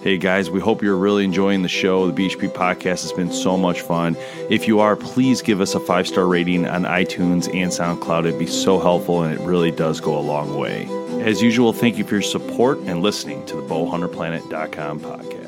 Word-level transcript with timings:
Hey 0.00 0.16
guys, 0.16 0.48
we 0.48 0.60
hope 0.60 0.80
you're 0.80 0.96
really 0.96 1.24
enjoying 1.24 1.62
the 1.62 1.68
show. 1.68 2.08
The 2.08 2.12
BHP 2.12 2.50
podcast 2.50 3.02
has 3.02 3.12
been 3.12 3.32
so 3.32 3.56
much 3.56 3.80
fun. 3.80 4.16
If 4.48 4.68
you 4.68 4.78
are, 4.78 4.94
please 4.94 5.42
give 5.42 5.60
us 5.60 5.74
a 5.74 5.80
five 5.80 6.06
star 6.06 6.24
rating 6.26 6.68
on 6.68 6.84
iTunes 6.84 7.52
and 7.52 7.72
SoundCloud. 7.72 8.26
It'd 8.26 8.38
be 8.38 8.46
so 8.46 8.78
helpful 8.78 9.24
and 9.24 9.34
it 9.34 9.42
really 9.44 9.72
does 9.72 9.98
go 10.00 10.16
a 10.16 10.20
long 10.20 10.56
way. 10.56 10.86
As 11.24 11.42
usual, 11.42 11.72
thank 11.72 11.98
you 11.98 12.04
for 12.04 12.14
your 12.14 12.22
support 12.22 12.78
and 12.78 13.02
listening 13.02 13.44
to 13.46 13.56
the 13.56 13.62
bowhunterplanet.com 13.62 15.00
podcast. 15.00 15.47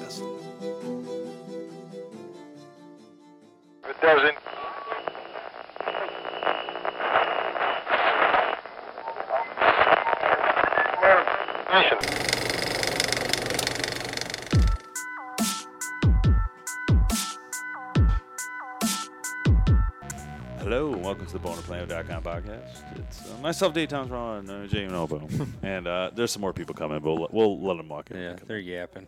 Podcast. 22.41 22.99
It's 22.99 23.30
uh, 23.30 23.39
myself, 23.39 23.75
Dave 23.75 23.89
Thomas, 23.89 24.11
Ron, 24.11 24.49
uh, 24.49 24.67
Jamie 24.67 24.93
Nobo. 24.93 25.29
and 25.62 25.87
uh, 25.87 26.11
there's 26.15 26.30
some 26.30 26.41
more 26.41 26.53
people 26.53 26.75
coming, 26.75 27.01
but 27.01 27.15
we'll, 27.15 27.29
we'll 27.30 27.61
let 27.61 27.77
them 27.77 27.89
walk 27.89 28.11
in. 28.11 28.19
Yeah, 28.19 28.37
they're 28.47 28.59
yapping. 28.59 29.07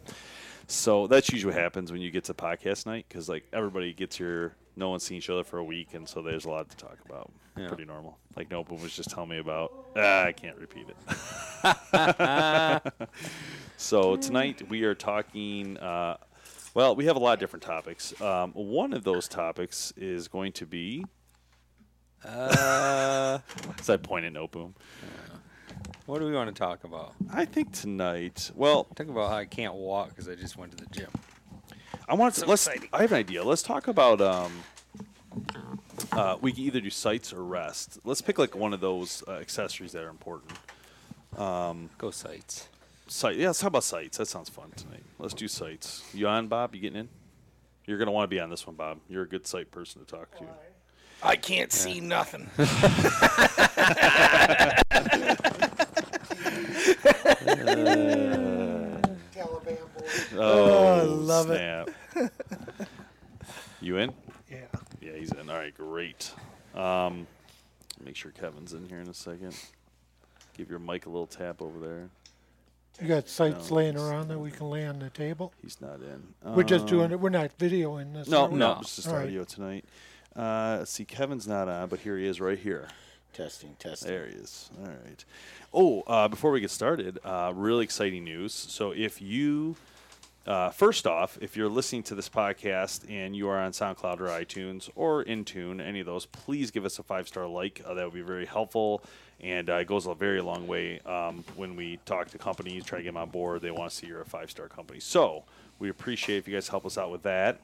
So 0.67 1.07
that's 1.07 1.31
usually 1.31 1.53
what 1.53 1.61
happens 1.61 1.93
when 1.93 2.01
you 2.01 2.11
get 2.11 2.25
to 2.25 2.35
podcast 2.35 2.87
night 2.87 3.07
because 3.09 3.29
like 3.29 3.45
everybody 3.53 3.93
gets 3.93 4.17
here, 4.17 4.55
no 4.77 4.91
one's 4.91 5.03
seen 5.03 5.19
each 5.19 5.29
other 5.29 5.45
for 5.45 5.59
a 5.59 5.65
week, 5.65 5.95
and 5.95 6.09
so 6.09 6.23
there's 6.23 6.45
a 6.45 6.51
lot 6.51 6.71
to 6.71 6.77
talk 6.77 6.99
about. 7.05 7.31
Yeah. 7.57 7.69
Pretty 7.69 7.85
normal. 7.85 8.19
Like 8.37 8.51
Noble 8.51 8.79
was 8.79 8.97
just 8.97 9.11
telling 9.11 9.29
me 9.29 9.39
about. 9.39 9.73
Ah, 9.97 10.25
I 10.25 10.33
can't 10.33 10.57
repeat 10.57 10.87
it. 10.89 10.97
so 13.77 14.17
tonight 14.17 14.67
we 14.71 14.85
are 14.85 14.95
talking. 14.95 15.77
Uh, 15.77 16.17
well, 16.75 16.97
we 16.97 17.05
have 17.05 17.17
a 17.17 17.19
lot 17.19 17.35
of 17.35 17.41
different 17.41 17.63
topics. 17.63 18.19
Um, 18.23 18.53
one 18.53 18.95
of 18.95 19.05
those 19.05 19.29
topics 19.29 19.93
is 19.99 20.29
going 20.29 20.53
to 20.53 20.65
be. 20.65 21.05
Uh, 22.25 23.39
as 23.79 23.91
I 23.91 23.97
point 23.97 24.25
at 24.25 24.33
Noteboom. 24.33 24.73
What 26.07 26.19
do 26.19 26.27
we 26.27 26.33
want 26.33 26.55
to 26.55 26.59
talk 26.59 26.85
about? 26.85 27.15
I 27.33 27.45
think 27.45 27.73
tonight. 27.73 28.51
Well, 28.55 28.85
Talk 28.85 29.09
about 29.09 29.31
how 29.31 29.37
I 29.37 29.45
can't 29.45 29.75
walk 29.75 30.11
because 30.11 30.29
I 30.29 30.35
just 30.35 30.57
went 30.57 30.77
to 30.77 30.85
the 30.85 30.91
gym. 30.91 31.09
I 32.09 32.15
want 32.15 32.35
to. 32.35 32.47
let's. 32.47 32.69
I 32.69 33.01
have 33.01 33.13
an 33.13 33.19
idea. 33.19 33.45
Let's 33.45 33.63
talk 33.63 33.89
about. 33.89 34.21
Um, 34.21 34.53
uh, 36.11 36.37
we 36.41 36.53
can 36.53 36.65
either 36.65 36.81
do 36.81 36.91
sights 36.91 37.33
or 37.33 37.43
rest. 37.45 37.99
Let's 38.05 38.21
pick 38.21 38.39
like 38.39 38.55
one 38.57 38.73
of 38.73 38.81
those 38.81 39.23
uh, 39.29 39.33
accessories 39.33 39.93
that 39.93 40.03
are 40.03 40.11
important. 40.11 40.53
Go 41.37 42.11
sites. 42.11 42.69
Sight. 43.07 43.37
Yeah, 43.37 43.47
let's 43.49 43.61
talk 43.61 43.69
about 43.69 43.85
sights. 43.85 44.19
That 44.19 44.27
sounds 44.27 44.49
fun 44.49 44.71
tonight. 44.77 45.05
Let's 45.19 45.35
do 45.35 45.49
sights. 45.49 46.03
You 46.13 46.29
on, 46.29 46.49
Bob? 46.49 46.75
You 46.75 46.81
getting 46.81 46.99
in? 47.01 47.09
You're 47.87 47.99
gonna 47.99 48.13
want 48.13 48.25
to 48.25 48.35
be 48.35 48.41
on 48.41 48.51
this 48.51 48.67
one, 48.67 48.77
Bob. 48.77 48.99
You're 49.09 49.23
a 49.23 49.29
good 49.29 49.47
sight 49.47 49.71
person 49.71 50.05
to 50.05 50.07
talk 50.07 50.37
to. 50.39 50.45
I 51.25 51.37
can't 51.37 51.73
see 51.73 52.01
nothing. 52.01 52.51
Taliban 59.33 59.79
boy. 59.95 60.39
Oh, 60.39 60.99
I 60.99 61.03
love 61.03 61.51
it. 61.51 61.89
you 63.81 63.97
in? 63.99 64.13
Yeah. 64.51 64.59
Yeah, 65.01 65.13
he's 65.17 65.33
in. 65.33 65.49
All 65.51 65.57
right, 65.57 65.75
great. 65.77 66.33
Um, 66.75 67.27
make 68.05 68.17
sure 68.17 68.31
Kevin's 68.33 68.73
in 68.73 68.89
here 68.89 69.01
in 69.01 69.09
a 69.09 69.15
second. 69.15 69.55
Give 70.57 70.69
your 70.71 70.79
mic 70.79 71.07
a 71.07 71.09
little 71.11 71.27
tap 71.27 71.63
over 71.63 71.79
there. 71.79 72.09
You 73.01 73.09
got 73.09 73.27
sites 73.29 73.71
No, 73.71 73.77
laying 73.77 73.97
around 73.97 74.29
that 74.29 74.39
we 74.39 74.51
can 74.51 74.69
lay 74.69 74.87
on 74.87 74.99
the 74.99 75.09
table. 75.11 75.53
He's 75.63 75.81
not 75.81 76.01
in. 76.01 76.23
We're 76.55 76.63
just 76.63 76.87
doing 76.87 77.07
Um, 77.07 77.13
it. 77.13 77.21
We're 77.21 77.31
not 77.31 77.57
videoing 77.59 78.13
this. 78.13 78.29
No, 78.29 78.49
no, 78.49 78.57
No. 78.57 78.79
it's 78.83 78.97
just 78.97 79.09
All 79.09 79.15
right. 79.15 79.25
audio 79.25 79.45
tonight. 79.45 79.87
Uh, 80.35 80.85
see, 80.85 81.05
Kevin's 81.05 81.47
not 81.47 81.69
on, 81.69 81.89
but 81.89 82.01
here 82.01 82.17
he 82.17 82.27
is 82.27 82.41
right 82.41 82.59
here. 82.59 82.89
Testing, 83.33 83.75
testing. 83.79 84.11
There 84.11 84.27
he 84.27 84.35
is. 84.35 84.71
All 84.79 84.89
right. 84.89 85.25
Oh, 85.73 86.03
uh, 86.03 86.29
before 86.29 86.51
we 86.51 86.61
get 86.61 86.71
started, 86.71 87.19
uh, 87.25 87.53
really 87.55 87.85
exciting 87.85 88.25
news. 88.25 88.53
So 88.53 88.91
if 88.91 89.23
you, 89.23 89.77
uh, 90.47 90.69
first 90.71 91.07
off, 91.07 91.39
if 91.41 91.57
you're 91.57 91.71
listening 91.71 92.03
to 92.05 92.15
this 92.15 92.29
podcast 92.29 93.09
and 93.09 93.35
you 93.35 93.49
are 93.49 93.59
on 93.59 93.73
SoundCloud 93.73 94.21
or 94.21 94.27
iTunes 94.27 94.91
or 94.95 95.25
Intune, 95.25 95.81
any 95.81 96.01
of 96.01 96.07
those, 96.07 96.27
please 96.27 96.71
give 96.71 96.85
us 96.85 96.99
a 96.99 97.03
five 97.03 97.27
star 97.27 97.47
like. 97.47 97.81
Uh, 97.87 97.95
that 97.95 98.05
would 98.05 98.15
be 98.15 98.21
very 98.21 98.47
helpful. 98.47 99.03
And 99.41 99.71
uh, 99.71 99.77
it 99.77 99.87
goes 99.87 100.07
a 100.07 100.15
very 100.15 100.43
long 100.43 100.67
way 100.67 101.01
um, 101.01 101.43
when 101.57 101.75
we 101.75 101.99
talk 102.05 102.29
to 102.31 102.39
companies, 102.39 102.85
try 102.85 102.99
to 102.99 103.03
get 103.03 103.09
them 103.09 103.17
on 103.17 103.31
board. 103.31 103.63
They 103.63 103.71
want 103.71 103.91
to 103.91 103.97
see 103.97 104.07
you're 104.09 104.21
a 104.21 104.27
five 104.27 104.51
star 104.51 104.69
company. 104.69 105.01
So 105.01 105.45
we 105.79 105.89
appreciate 105.89 106.37
if 106.37 106.47
you 106.47 106.55
guys 106.55 106.69
help 106.69 106.85
us 106.85 106.99
out 106.99 107.11
with 107.11 107.23
that. 107.23 107.61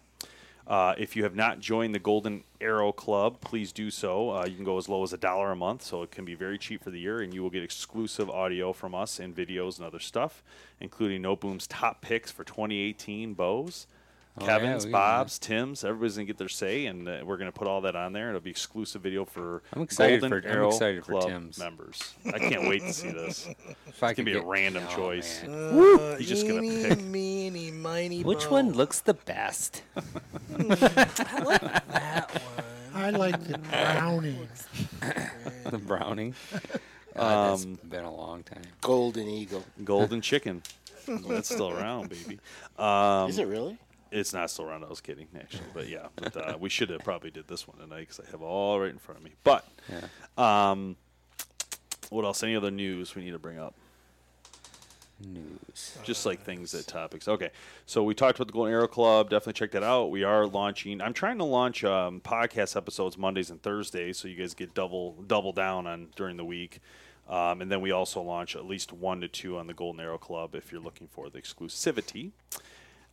Uh, 0.68 0.94
if 0.98 1.16
you 1.16 1.22
have 1.22 1.34
not 1.34 1.60
joined 1.60 1.94
the 1.94 1.98
Golden 1.98 2.44
Arrow 2.60 2.92
Club, 2.92 3.40
please 3.40 3.72
do 3.72 3.90
so. 3.90 4.30
Uh, 4.30 4.44
you 4.46 4.54
can 4.54 4.66
go 4.66 4.76
as 4.76 4.86
low 4.86 5.02
as 5.02 5.14
a 5.14 5.16
dollar 5.16 5.50
a 5.50 5.56
month, 5.56 5.82
so 5.82 6.02
it 6.02 6.10
can 6.10 6.26
be 6.26 6.34
very 6.34 6.58
cheap 6.58 6.84
for 6.84 6.90
the 6.90 7.00
year, 7.00 7.22
and 7.22 7.32
you 7.32 7.42
will 7.42 7.48
get 7.48 7.62
exclusive 7.62 8.28
audio 8.28 8.74
from 8.74 8.94
us 8.94 9.18
and 9.18 9.34
videos 9.34 9.78
and 9.78 9.86
other 9.86 9.98
stuff, 9.98 10.42
including 10.78 11.22
No 11.22 11.34
Boom's 11.36 11.66
top 11.66 12.02
picks 12.02 12.30
for 12.30 12.44
2018 12.44 13.32
bows. 13.32 13.86
Oh, 14.41 14.44
yeah, 14.44 14.59
Kevin's, 14.59 14.87
we- 14.87 14.93
Bob's, 14.93 15.38
Tim's, 15.38 15.84
everybody's 15.84 16.15
gonna 16.16 16.25
get 16.26 16.38
their 16.38 16.49
say, 16.49 16.87
and 16.87 17.09
uh, 17.09 17.21
we're 17.25 17.37
gonna 17.37 17.53
put 17.53 17.66
all 17.66 17.81
that 17.82 17.97
on 17.97 18.12
there. 18.12 18.28
It'll 18.28 18.41
be 18.41 18.50
exclusive 18.50 19.03
video 19.03 19.25
for 19.25 19.62
I'm 19.72 19.82
excited 19.82 20.21
Golden 20.21 20.43
for- 20.43 20.49
I'm 20.49 20.54
Arrow 20.56 20.69
excited 20.69 21.04
for 21.04 21.12
Club 21.12 21.28
Tim's. 21.28 21.59
members. 21.59 22.15
I 22.26 22.38
can't 22.38 22.69
wait 22.69 22.82
to 22.82 22.93
see 22.93 23.10
this. 23.10 23.48
If 23.87 24.03
I 24.04 24.10
It's 24.10 24.15
gonna 24.15 24.15
could 24.16 24.25
be 24.27 24.32
a 24.34 24.43
random 24.43 24.84
Oh, 24.91 24.94
choice. 24.94 25.43
man. 25.43 25.50
Uh, 26.00 26.16
He's 26.16 26.28
just 26.28 26.47
gonna 26.47 26.62
eeny, 26.62 26.88
pick. 26.88 27.00
meeny, 27.03 27.71
miny, 27.72 28.22
Which 28.22 28.44
moe. 28.47 28.50
one 28.53 28.72
looks 28.72 29.00
the 29.00 29.15
best? 29.15 29.82
I 29.97 31.43
like 31.43 31.60
that 31.60 32.31
one. 32.31 32.65
I 32.94 33.10
like 33.10 33.43
the 33.44 33.59
brownie. 33.59 34.38
the 35.65 35.78
brownie. 35.78 36.34
Uh, 37.16 37.50
that's 37.50 37.65
Um, 37.65 37.78
been 37.88 38.04
a 38.04 38.15
long 38.15 38.43
time. 38.44 38.62
Golden 38.81 39.27
Eagle. 39.28 39.65
Golden 39.84 40.21
Chicken. 40.21 40.62
That's 41.06 41.48
still 41.53 41.71
around, 41.71 42.10
baby. 42.10 42.38
Um, 42.78 43.31
Is 43.31 43.38
it 43.38 43.47
really? 43.48 43.78
It's 44.10 44.32
not 44.32 44.50
still 44.50 44.64
around. 44.66 44.84
I 44.84 44.88
was 44.88 45.00
kidding, 45.00 45.28
actually, 45.38 45.64
but 45.74 45.88
yeah, 45.88 46.06
but, 46.16 46.36
uh, 46.36 46.56
we 46.58 46.69
should 46.69 46.91
have 46.91 47.04
probably 47.04 47.30
did 47.30 47.46
this 47.48 47.69
one 47.69 47.76
tonight 47.78 48.00
because 48.08 48.20
I 48.20 48.30
have 48.30 48.42
all 48.42 48.80
right 48.80 48.91
in 48.91 48.98
front 48.98 49.19
of 49.19 49.24
me. 49.24 49.32
But 49.44 49.66
Yeah. 49.88 50.70
um, 50.70 50.96
what 52.10 52.24
else? 52.24 52.42
Any 52.42 52.56
other 52.56 52.70
news 52.70 53.14
we 53.14 53.22
need 53.24 53.32
to 53.32 53.38
bring 53.38 53.58
up? 53.58 53.74
News. 55.20 55.98
Just 56.04 56.24
like 56.26 56.41
things 56.42 56.70
that 56.72 56.86
topics. 56.86 57.26
Okay, 57.26 57.50
so 57.86 58.04
we 58.04 58.14
talked 58.14 58.38
about 58.38 58.47
the 58.47 58.52
Golden 58.52 58.72
Arrow 58.72 58.86
Club. 58.86 59.30
Definitely 59.30 59.54
check 59.54 59.72
that 59.72 59.82
out. 59.82 60.06
We 60.12 60.22
are 60.22 60.47
launching. 60.47 61.00
I'm 61.02 61.12
trying 61.12 61.38
to 61.38 61.44
launch 61.44 61.82
um, 61.82 62.20
podcast 62.20 62.76
episodes 62.76 63.18
Mondays 63.18 63.50
and 63.50 63.60
Thursdays, 63.60 64.16
so 64.16 64.28
you 64.28 64.36
guys 64.36 64.54
get 64.54 64.74
double 64.74 65.14
double 65.26 65.52
down 65.52 65.88
on 65.88 66.08
during 66.14 66.36
the 66.36 66.44
week. 66.44 66.78
Um, 67.28 67.60
and 67.60 67.70
then 67.70 67.80
we 67.80 67.91
also 67.91 68.22
launch 68.22 68.54
at 68.54 68.64
least 68.64 68.92
one 68.92 69.20
to 69.20 69.28
two 69.28 69.58
on 69.58 69.66
the 69.66 69.74
Golden 69.74 70.00
Arrow 70.00 70.18
Club 70.18 70.54
if 70.54 70.70
you're 70.70 70.80
looking 70.80 71.08
for 71.08 71.28
the 71.28 71.38
exclusivity. 71.42 72.30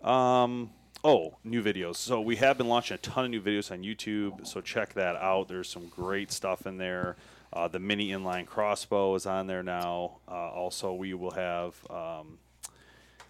Um, 0.03 0.69
oh, 1.05 1.37
new 1.43 1.61
videos. 1.61 1.97
So 1.97 2.19
we 2.19 2.35
have 2.37 2.57
been 2.57 2.67
launching 2.67 2.95
a 2.95 2.97
ton 2.97 3.25
of 3.25 3.31
new 3.31 3.41
videos 3.41 3.71
on 3.71 3.83
YouTube. 3.83 4.47
So 4.47 4.59
check 4.59 4.93
that 4.95 5.15
out. 5.15 5.47
There's 5.47 5.69
some 5.69 5.87
great 5.87 6.31
stuff 6.31 6.65
in 6.65 6.77
there. 6.77 7.15
Uh, 7.53 7.67
the 7.67 7.77
mini 7.77 8.09
inline 8.09 8.47
crossbow 8.47 9.13
is 9.13 9.27
on 9.27 9.45
there 9.45 9.61
now. 9.61 10.17
Uh, 10.27 10.49
also, 10.49 10.93
we 10.93 11.13
will 11.13 11.31
have 11.31 11.75
um, 11.91 12.39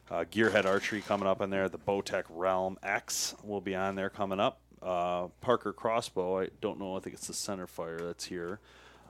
uh, 0.10 0.24
Gearhead 0.32 0.66
Archery 0.66 1.02
coming 1.02 1.28
up 1.28 1.42
in 1.42 1.50
there. 1.50 1.68
The 1.68 1.78
Bowtech 1.78 2.24
Realm 2.30 2.80
X 2.82 3.36
will 3.44 3.62
be 3.62 3.76
on 3.76 3.96
there 3.96 4.10
coming 4.10 4.40
up. 4.40 4.62
Uh, 4.82 5.28
Parker 5.42 5.74
Crossbow. 5.74 6.44
I 6.44 6.50
don't 6.62 6.80
know. 6.80 6.96
I 6.96 7.02
think 7.02 7.16
it's 7.16 7.28
the 7.28 7.34
center 7.34 7.68
fire 7.68 8.00
that's 8.00 8.26
here. 8.26 8.62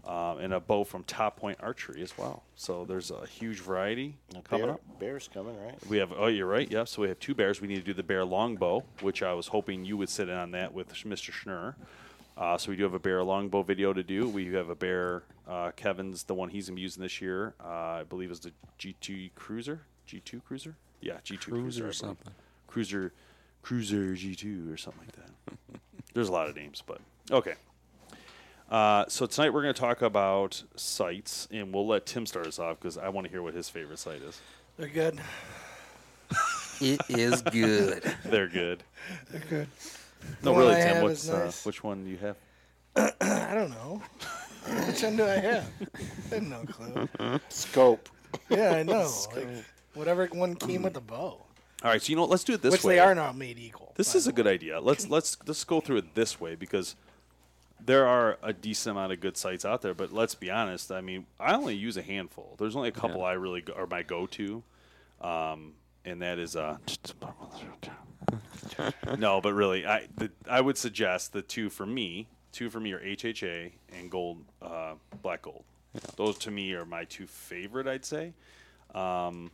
Um, 0.08 0.38
and 0.38 0.54
a 0.54 0.60
bow 0.60 0.84
from 0.84 1.04
Top 1.06 1.36
Point 1.36 1.58
Archery 1.62 2.04
as 2.04 2.16
well. 2.16 2.44
So 2.56 2.86
there's 2.86 3.10
a 3.10 3.26
huge 3.26 3.62
variety 3.62 4.18
coming 4.44 4.68
Bear, 4.68 4.76
up. 4.76 5.00
Bear's 5.00 5.28
coming, 5.34 5.58
right? 5.60 5.76
We 5.90 5.98
have. 5.98 6.12
Oh, 6.16 6.28
you're 6.28 6.46
right. 6.46 6.70
Yeah. 6.70 6.84
So 6.84 7.02
we 7.02 7.08
have 7.08 7.20
two 7.20 7.34
bears. 7.34 7.60
We 7.60 7.68
need 7.68 7.78
to 7.78 7.82
do 7.82 7.94
the 7.94 8.04
bear 8.04 8.24
longbow, 8.24 8.84
which 9.02 9.24
I 9.24 9.34
was 9.34 9.48
hoping 9.48 9.84
you 9.84 9.98
would 9.98 10.10
sit 10.10 10.30
in 10.30 10.36
on 10.36 10.52
that 10.52 10.74
with 10.74 10.94
Mr. 10.94 11.32
Schnurr. 11.32 11.74
Uh, 12.38 12.58
so 12.58 12.70
we 12.70 12.76
do 12.76 12.84
have 12.84 12.94
a 12.94 13.00
bear 13.00 13.24
longbow 13.24 13.64
video 13.64 13.94
to 13.94 14.04
do. 14.04 14.28
We 14.28 14.54
have 14.54 14.70
a 14.70 14.76
bear. 14.76 15.24
Uh, 15.48 15.72
Kevin's 15.76 16.24
the 16.24 16.34
one 16.34 16.50
he's 16.50 16.68
gonna 16.68 16.76
be 16.76 16.82
using 16.82 17.02
this 17.02 17.22
year. 17.22 17.56
Uh, 17.64 17.68
I 17.68 18.04
believe 18.08 18.30
is 18.30 18.42
the 18.42 18.52
G2 18.78 19.32
Cruzer. 19.36 19.80
G2 20.08 20.42
Cruzer. 20.44 20.76
Yeah, 21.02 21.16
G2 21.26 21.38
Cruzer, 21.40 21.64
Cruzer 21.64 21.90
or 21.90 21.94
something. 21.94 22.34
Cruzer, 22.70 23.12
Cruzer 23.64 24.14
G2 24.16 24.72
or 24.74 24.78
something 24.78 25.02
like 25.06 25.16
that. 25.16 25.80
There's 26.14 26.30
a 26.30 26.32
lot 26.32 26.50
of 26.50 26.56
names, 26.56 26.84
but 26.86 27.00
okay. 27.32 27.54
Uh, 28.70 29.06
so 29.08 29.26
tonight 29.26 29.54
we're 29.54 29.62
going 29.62 29.74
to 29.74 29.80
talk 29.80 30.02
about 30.02 30.64
sites, 30.76 31.48
and 31.52 31.74
we'll 31.74 31.86
let 31.86 32.06
Tim 32.06 32.26
start 32.26 32.48
us 32.48 32.58
off 32.58 32.80
because 32.80 32.98
I 32.98 33.10
want 33.10 33.26
to 33.26 33.32
hear 33.32 33.42
what 33.42 33.54
his 33.54 33.70
favorite 33.70 34.00
site 34.00 34.22
is. 34.22 34.42
They're 34.78 34.88
good. 34.88 35.20
It 36.82 37.00
is 37.08 37.42
good. 37.42 38.04
They're 38.26 38.50
good. 38.50 38.84
They're 39.30 39.42
good. 39.50 39.68
No, 40.44 40.52
one 40.52 40.62
really, 40.62 40.76
Tim. 40.76 41.04
What's 41.04 41.24
is 41.26 41.30
uh, 41.30 41.46
nice. 41.46 41.66
which 41.66 41.84
one 41.84 42.04
do 42.04 42.10
you 42.10 42.18
have? 42.18 42.36
I 43.22 43.54
don't 43.54 43.70
know. 43.70 44.02
Which 44.88 45.04
one 45.04 45.16
do 45.16 45.24
I 45.24 45.38
have? 45.38 45.72
I 46.32 46.36
have 46.36 46.44
no 46.44 46.64
clue. 46.64 47.40
Scope. 47.50 48.10
Yeah, 48.50 48.72
I 48.72 48.84
know. 48.84 49.10
Like, 49.36 49.48
whatever 49.94 50.26
one 50.28 50.56
came 50.56 50.82
with 50.82 50.94
the 50.94 51.02
bow. 51.02 51.16
All 51.84 51.92
right, 51.92 52.02
so 52.02 52.10
you 52.10 52.16
know 52.16 52.24
what? 52.24 52.32
Let's 52.32 52.44
do 52.44 52.54
it 52.54 52.62
this 52.62 52.72
which 52.72 52.84
way. 52.84 52.96
they 52.96 53.00
are 53.00 53.16
not 53.16 53.38
made 53.38 53.58
equal. 53.60 53.94
This 53.96 54.16
is 54.16 54.26
the 54.26 54.32
a 54.32 54.34
good 54.34 54.48
idea. 54.48 54.80
Let's 54.80 55.08
let's 55.08 55.38
let's 55.46 55.64
go 55.64 55.80
through 55.80 55.98
it 55.98 56.16
this 56.16 56.42
way 56.42 56.56
because 56.56 56.96
there 57.84 58.08
are 58.08 58.38
a 58.42 58.54
decent 58.54 58.96
amount 58.96 59.12
of 59.12 59.20
good 59.20 59.38
sites 59.38 59.66
out 59.66 59.82
there. 59.82 59.94
But 59.94 60.12
let's 60.12 60.36
be 60.36 60.50
honest. 60.50 60.92
I 60.92 61.02
mean, 61.02 61.26
I 61.40 61.54
only 61.54 61.76
use 61.76 61.98
a 61.98 62.02
handful. 62.02 62.56
There's 62.58 62.76
only 62.76 62.90
a 62.90 62.94
couple 62.94 63.24
I 63.24 63.34
really 63.34 63.62
go, 63.62 63.74
are 63.74 63.88
my 63.88 64.04
go-to, 64.04 64.64
um, 65.22 65.74
and 66.04 66.22
that 66.22 66.40
is 66.40 66.56
uh. 66.56 66.78
no, 69.18 69.40
but 69.42 69.54
really, 69.54 69.86
I 69.86 70.08
the, 70.18 70.32
I 70.50 70.62
would 70.62 70.78
suggest 70.78 71.34
the 71.34 71.42
two 71.42 71.70
for 71.70 71.86
me. 71.86 72.28
Two 72.52 72.70
for 72.70 72.80
me 72.80 72.94
are 72.94 73.00
HHA 73.00 73.72
and 73.98 74.10
gold, 74.10 74.44
uh, 74.62 74.94
black 75.22 75.42
gold. 75.44 75.64
Those 76.16 76.38
to 76.40 76.52
me 76.52 76.74
are 76.74 76.86
my 76.86 77.04
two 77.04 77.28
favorite. 77.28 77.88
I'd 77.88 78.06
say. 78.06 78.34
Um, 78.94 79.52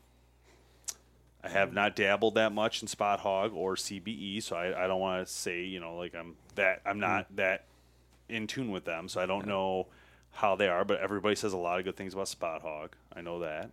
I 1.43 1.49
have 1.49 1.73
not 1.73 1.95
dabbled 1.95 2.35
that 2.35 2.51
much 2.51 2.83
in 2.83 2.87
Spot-Hogg 2.87 3.53
or 3.53 3.75
CBE, 3.75 4.43
so 4.43 4.55
I, 4.55 4.83
I 4.83 4.87
don't 4.87 4.99
want 4.99 5.25
to 5.25 5.31
say 5.31 5.63
you 5.63 5.79
know 5.79 5.95
like 5.95 6.15
I'm 6.15 6.35
that 6.55 6.81
I'm 6.85 6.99
not 6.99 7.35
that 7.35 7.65
in 8.31 8.47
tune 8.47 8.71
with 8.71 8.85
them, 8.85 9.07
so 9.09 9.21
I 9.21 9.25
don't 9.25 9.45
know 9.45 9.87
how 10.31 10.55
they 10.55 10.67
are. 10.67 10.85
But 10.85 10.99
everybody 11.01 11.35
says 11.35 11.53
a 11.53 11.57
lot 11.57 11.79
of 11.79 11.85
good 11.85 11.95
things 11.95 12.13
about 12.13 12.27
Spot-Hogg. 12.27 12.95
I 13.15 13.21
know 13.21 13.39
that. 13.39 13.71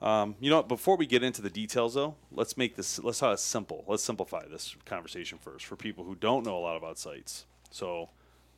Um, 0.00 0.36
you 0.38 0.50
know, 0.50 0.62
before 0.62 0.96
we 0.96 1.06
get 1.06 1.24
into 1.24 1.42
the 1.42 1.50
details, 1.50 1.94
though, 1.94 2.14
let's 2.30 2.56
make 2.56 2.76
this 2.76 3.00
let's 3.00 3.20
have 3.20 3.32
it 3.32 3.40
simple. 3.40 3.84
Let's 3.88 4.04
simplify 4.04 4.46
this 4.46 4.76
conversation 4.84 5.38
first 5.38 5.64
for 5.64 5.74
people 5.74 6.04
who 6.04 6.14
don't 6.14 6.46
know 6.46 6.56
a 6.56 6.60
lot 6.60 6.76
about 6.76 6.98
sites. 6.98 7.46
So, 7.70 8.10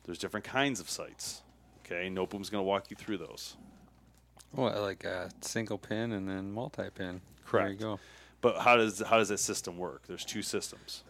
there's 0.03 0.19
different 0.19 0.43
kinds 0.45 0.79
of 0.79 0.89
sites. 0.89 1.41
Okay, 1.83 2.09
No 2.09 2.25
Boom's 2.27 2.49
going 2.49 2.63
to 2.63 2.67
walk 2.67 2.91
you 2.91 2.95
through 2.95 3.17
those. 3.17 3.55
Well, 4.53 4.81
like 4.81 5.03
a 5.03 5.29
single 5.41 5.77
pin 5.77 6.11
and 6.11 6.27
then 6.29 6.51
multi 6.51 6.89
pin. 6.93 7.21
There 7.51 7.61
you 7.61 7.77
Correct. 7.77 7.79
go. 7.79 7.99
But 8.41 8.59
how 8.59 8.75
does 8.75 8.99
how 9.01 9.17
does 9.17 9.29
that 9.29 9.39
system 9.39 9.77
work? 9.77 10.03
There's 10.07 10.25
two 10.25 10.41
systems. 10.41 11.03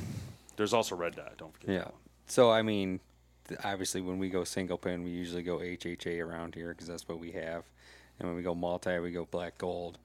There's 0.56 0.72
also 0.74 0.94
red 0.94 1.16
dot. 1.16 1.34
Don't 1.38 1.52
forget. 1.54 1.68
Yeah. 1.68 1.78
That 1.78 1.92
one. 1.92 2.00
So 2.26 2.50
I 2.50 2.62
mean, 2.62 3.00
obviously 3.64 4.00
when 4.00 4.18
we 4.18 4.28
go 4.28 4.44
single 4.44 4.78
pin, 4.78 5.02
we 5.02 5.10
usually 5.10 5.42
go 5.42 5.58
HHA 5.58 6.24
around 6.24 6.54
here 6.54 6.68
because 6.68 6.86
that's 6.88 7.08
what 7.08 7.18
we 7.18 7.32
have, 7.32 7.64
and 8.18 8.28
when 8.28 8.36
we 8.36 8.42
go 8.42 8.54
multi, 8.54 8.98
we 8.98 9.10
go 9.10 9.26
black 9.30 9.58
gold. 9.58 9.98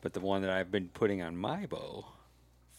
But 0.00 0.12
the 0.12 0.20
one 0.20 0.42
that 0.42 0.50
I've 0.50 0.70
been 0.70 0.88
putting 0.88 1.22
on 1.22 1.36
my 1.36 1.66
bow 1.66 2.06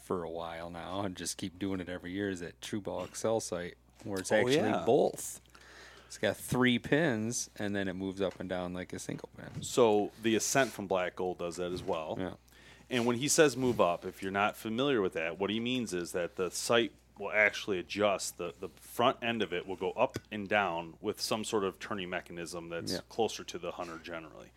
for 0.03 0.23
a 0.23 0.29
while 0.29 0.69
now, 0.69 1.01
and 1.01 1.15
just 1.15 1.37
keep 1.37 1.59
doing 1.59 1.79
it 1.79 1.89
every 1.89 2.11
year, 2.11 2.29
is 2.29 2.39
that 2.39 2.59
TruBall 2.61 3.09
Axcel 3.09 3.41
site, 3.41 3.75
where 4.03 4.19
it's 4.19 4.31
Oh, 4.31 4.35
actually 4.37 4.55
yeah. 4.55 4.83
both. 4.85 5.41
It's 6.07 6.17
got 6.17 6.37
three 6.37 6.79
pins, 6.79 7.49
and 7.57 7.75
then 7.75 7.87
it 7.87 7.93
moves 7.93 8.19
up 8.19 8.39
and 8.39 8.49
down 8.49 8.73
like 8.73 8.93
a 8.93 8.99
single 8.99 9.29
pin. 9.37 9.61
So 9.61 10.11
the 10.23 10.35
Ascent 10.35 10.71
from 10.71 10.87
Black 10.87 11.15
Gold 11.15 11.37
does 11.37 11.57
that 11.57 11.71
as 11.71 11.83
well. 11.83 12.17
Yeah. 12.19 12.31
And 12.89 13.05
when 13.05 13.17
he 13.17 13.27
says 13.27 13.55
move 13.55 13.79
up, 13.79 14.03
if 14.05 14.23
you're 14.23 14.31
not 14.31 14.57
familiar 14.57 15.01
with 15.01 15.13
that, 15.13 15.39
what 15.39 15.51
he 15.51 15.59
means 15.59 15.93
is 15.93 16.11
that 16.13 16.35
the 16.37 16.49
site 16.49 16.91
will 17.19 17.31
actually 17.31 17.79
adjust. 17.79 18.37
The, 18.37 18.53
the 18.59 18.69
front 18.79 19.17
end 19.21 19.41
of 19.41 19.53
it 19.53 19.67
will 19.67 19.75
go 19.75 19.91
up 19.91 20.17
and 20.31 20.47
down 20.47 20.93
with 21.01 21.19
some 21.21 21.43
sort 21.43 21.63
of 21.63 21.77
turning 21.79 22.09
mechanism 22.09 22.69
that's 22.69 22.93
Yeah. 22.93 22.99
closer 23.09 23.43
to 23.43 23.57
the 23.59 23.71
hunter 23.71 23.99
generally. 24.03 24.47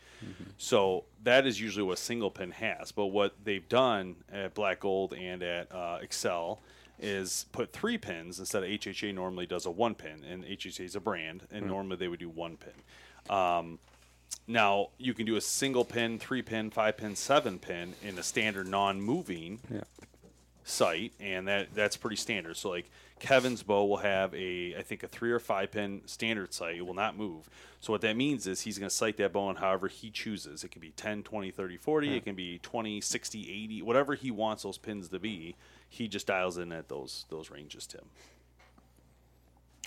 So 0.56 1.04
that 1.24 1.46
is 1.48 1.60
usually 1.60 1.82
what 1.82 1.98
single 1.98 2.30
pin 2.30 2.52
has. 2.52 2.92
But 2.92 3.06
what 3.06 3.34
they've 3.42 3.68
done 3.68 4.16
at 4.32 4.54
Black 4.54 4.78
Gold 4.80 5.12
and 5.14 5.42
at 5.42 5.72
uh, 5.72 5.98
Axcel 6.00 6.58
is 7.00 7.46
put 7.50 7.72
three 7.72 7.98
pins 7.98 8.38
instead 8.38 8.62
of 8.62 8.68
HHA 8.68 9.12
normally 9.12 9.46
does 9.46 9.66
a 9.66 9.70
one 9.72 9.96
pin, 9.96 10.22
and 10.22 10.44
HHA 10.44 10.84
is 10.84 10.94
a 10.94 11.00
brand, 11.00 11.42
and 11.50 11.66
normally 11.66 11.96
they 11.96 12.06
would 12.06 12.20
do 12.20 12.28
one 12.28 12.56
pin. 12.56 13.34
Um, 13.36 13.80
now 14.46 14.90
you 14.98 15.12
can 15.12 15.26
do 15.26 15.34
a 15.34 15.40
single 15.40 15.84
pin, 15.84 16.20
three 16.20 16.42
pin, 16.42 16.70
five 16.70 16.96
pin, 16.96 17.16
seven 17.16 17.58
pin 17.58 17.94
in 18.04 18.16
a 18.16 18.22
standard 18.22 18.68
non-moving 18.68 19.58
Yeah. 19.72 19.80
Site, 20.64 21.12
and 21.20 21.48
that 21.48 21.74
that's 21.74 21.96
pretty 21.96 22.16
standard. 22.16 22.56
So 22.56 22.70
like 22.70 22.90
Kevin's 23.18 23.62
bow 23.62 23.84
will 23.84 23.98
have 23.98 24.34
a 24.34 24.74
I 24.76 24.82
think 24.82 25.02
a 25.02 25.08
three 25.08 25.30
or 25.30 25.38
five 25.38 25.70
pin 25.70 26.02
standard 26.06 26.52
sight. 26.52 26.76
It 26.76 26.86
will 26.86 26.94
not 26.94 27.16
move. 27.16 27.48
So 27.80 27.92
what 27.92 28.00
that 28.02 28.16
means 28.16 28.46
is 28.46 28.60
he's 28.60 28.78
going 28.78 28.88
to 28.88 28.94
sight 28.94 29.16
that 29.16 29.32
bow 29.32 29.48
on 29.48 29.56
however 29.56 29.88
he 29.88 30.10
chooses. 30.10 30.62
It 30.62 30.70
can 30.70 30.80
be 30.80 30.90
10, 30.90 31.24
20, 31.24 31.50
30, 31.50 31.76
40. 31.76 32.06
Hmm. 32.08 32.14
It 32.14 32.24
can 32.24 32.34
be 32.36 32.58
20, 32.58 33.00
60, 33.00 33.64
80, 33.64 33.82
whatever 33.82 34.14
he 34.14 34.30
wants 34.30 34.62
those 34.62 34.78
pins 34.78 35.08
to 35.08 35.18
be. 35.18 35.56
He 35.88 36.06
just 36.08 36.26
dials 36.26 36.58
in 36.58 36.72
at 36.72 36.88
those 36.88 37.26
those 37.28 37.50
ranges, 37.50 37.86
Tim. 37.86 38.02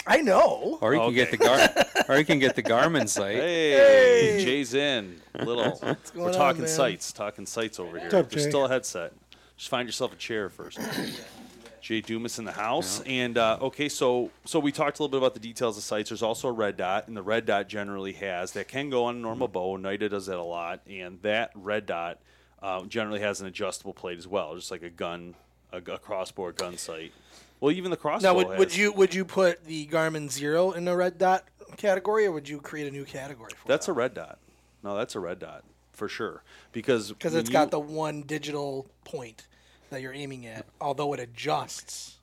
I 0.07 0.21
know. 0.21 0.77
Or 0.81 0.93
you 0.93 0.99
can 0.99 1.13
get 1.13 1.31
the 1.31 1.37
Gar, 1.37 1.69
or 2.09 2.17
you 2.17 2.25
can 2.25 2.37
get 2.37 2.55
the 2.55 2.61
Garmin 2.61 3.09
site. 3.09 3.37
Hey, 3.37 4.43
Jay's 4.43 4.73
in. 4.75 5.19
Little. 5.33 5.71
going 5.81 5.97
We're 6.15 6.33
talking 6.33 6.61
man? 6.61 6.69
sites. 6.69 7.11
Talking 7.11 7.45
sites 7.45 7.79
over 7.79 7.97
here. 7.97 8.01
What's 8.01 8.13
up, 8.13 8.29
There's 8.29 8.43
Jay? 8.43 8.49
still 8.49 8.65
a 8.65 8.69
headset. 8.69 9.13
Just 9.57 9.69
find 9.69 9.87
yourself 9.87 10.13
a 10.13 10.17
chair 10.17 10.49
first. 10.49 10.79
Jay 11.81 12.01
Dumas 12.01 12.39
in 12.39 12.45
the 12.45 12.51
house, 12.51 13.01
and 13.05 13.37
uh, 13.37 13.59
okay, 13.61 13.89
so 13.89 14.31
so 14.43 14.59
we 14.59 14.71
talked 14.71 14.97
a 14.97 15.03
little 15.03 15.11
bit 15.11 15.17
about 15.17 15.35
the 15.35 15.39
details 15.39 15.77
of 15.77 15.83
sights. 15.83 16.09
There's 16.09 16.23
also 16.23 16.47
a 16.47 16.51
red 16.51 16.77
dot, 16.77 17.07
and 17.07 17.15
the 17.15 17.21
red 17.21 17.45
dot 17.45 17.69
generally 17.69 18.13
has 18.13 18.53
that 18.53 18.67
can 18.67 18.89
go 18.89 19.05
on 19.05 19.17
a 19.17 19.19
normal 19.19 19.47
bow. 19.47 19.77
Nida 19.77 20.09
does 20.09 20.25
that 20.25 20.39
a 20.39 20.43
lot, 20.43 20.79
and 20.89 21.21
that 21.21 21.51
red 21.53 21.85
dot 21.85 22.17
uh, 22.63 22.83
generally 22.85 23.19
has 23.19 23.39
an 23.39 23.45
adjustable 23.45 23.93
plate 23.93 24.17
as 24.17 24.27
well, 24.27 24.55
just 24.55 24.71
like 24.71 24.81
a 24.81 24.89
gun, 24.89 25.35
a, 25.71 25.77
a 25.77 25.99
crossbow 25.99 26.51
gun 26.53 26.75
sight. 26.75 27.13
Well, 27.59 27.71
even 27.71 27.91
the 27.91 27.97
crossbow. 27.97 28.29
Now, 28.29 28.35
would, 28.35 28.47
has, 28.47 28.57
would 28.57 28.75
you 28.75 28.91
would 28.91 29.13
you 29.13 29.23
put 29.23 29.63
the 29.65 29.85
Garmin 29.85 30.29
Xero 30.29 30.75
in 30.75 30.85
the 30.85 30.95
red 30.95 31.19
dot 31.19 31.43
category, 31.77 32.25
or 32.25 32.31
would 32.31 32.49
you 32.49 32.59
create 32.59 32.87
a 32.87 32.91
new 32.91 33.05
category 33.05 33.51
for 33.55 33.67
That's 33.67 33.85
that? 33.85 33.91
a 33.91 33.93
red 33.93 34.15
dot. 34.15 34.39
No, 34.83 34.97
that's 34.97 35.13
a 35.13 35.19
red 35.19 35.37
dot 35.37 35.63
for 35.95 36.07
sure 36.09 36.43
because 36.71 37.11
because 37.11 37.33
it's 37.35 37.49
you- 37.49 37.53
got 37.53 37.71
the 37.71 37.79
one 37.79 38.21
digital 38.21 38.87
point 39.03 39.47
that 39.89 40.01
you're 40.01 40.13
aiming 40.13 40.45
at, 40.45 40.65
although 40.81 41.13
it 41.13 41.19
adjusts 41.19 42.17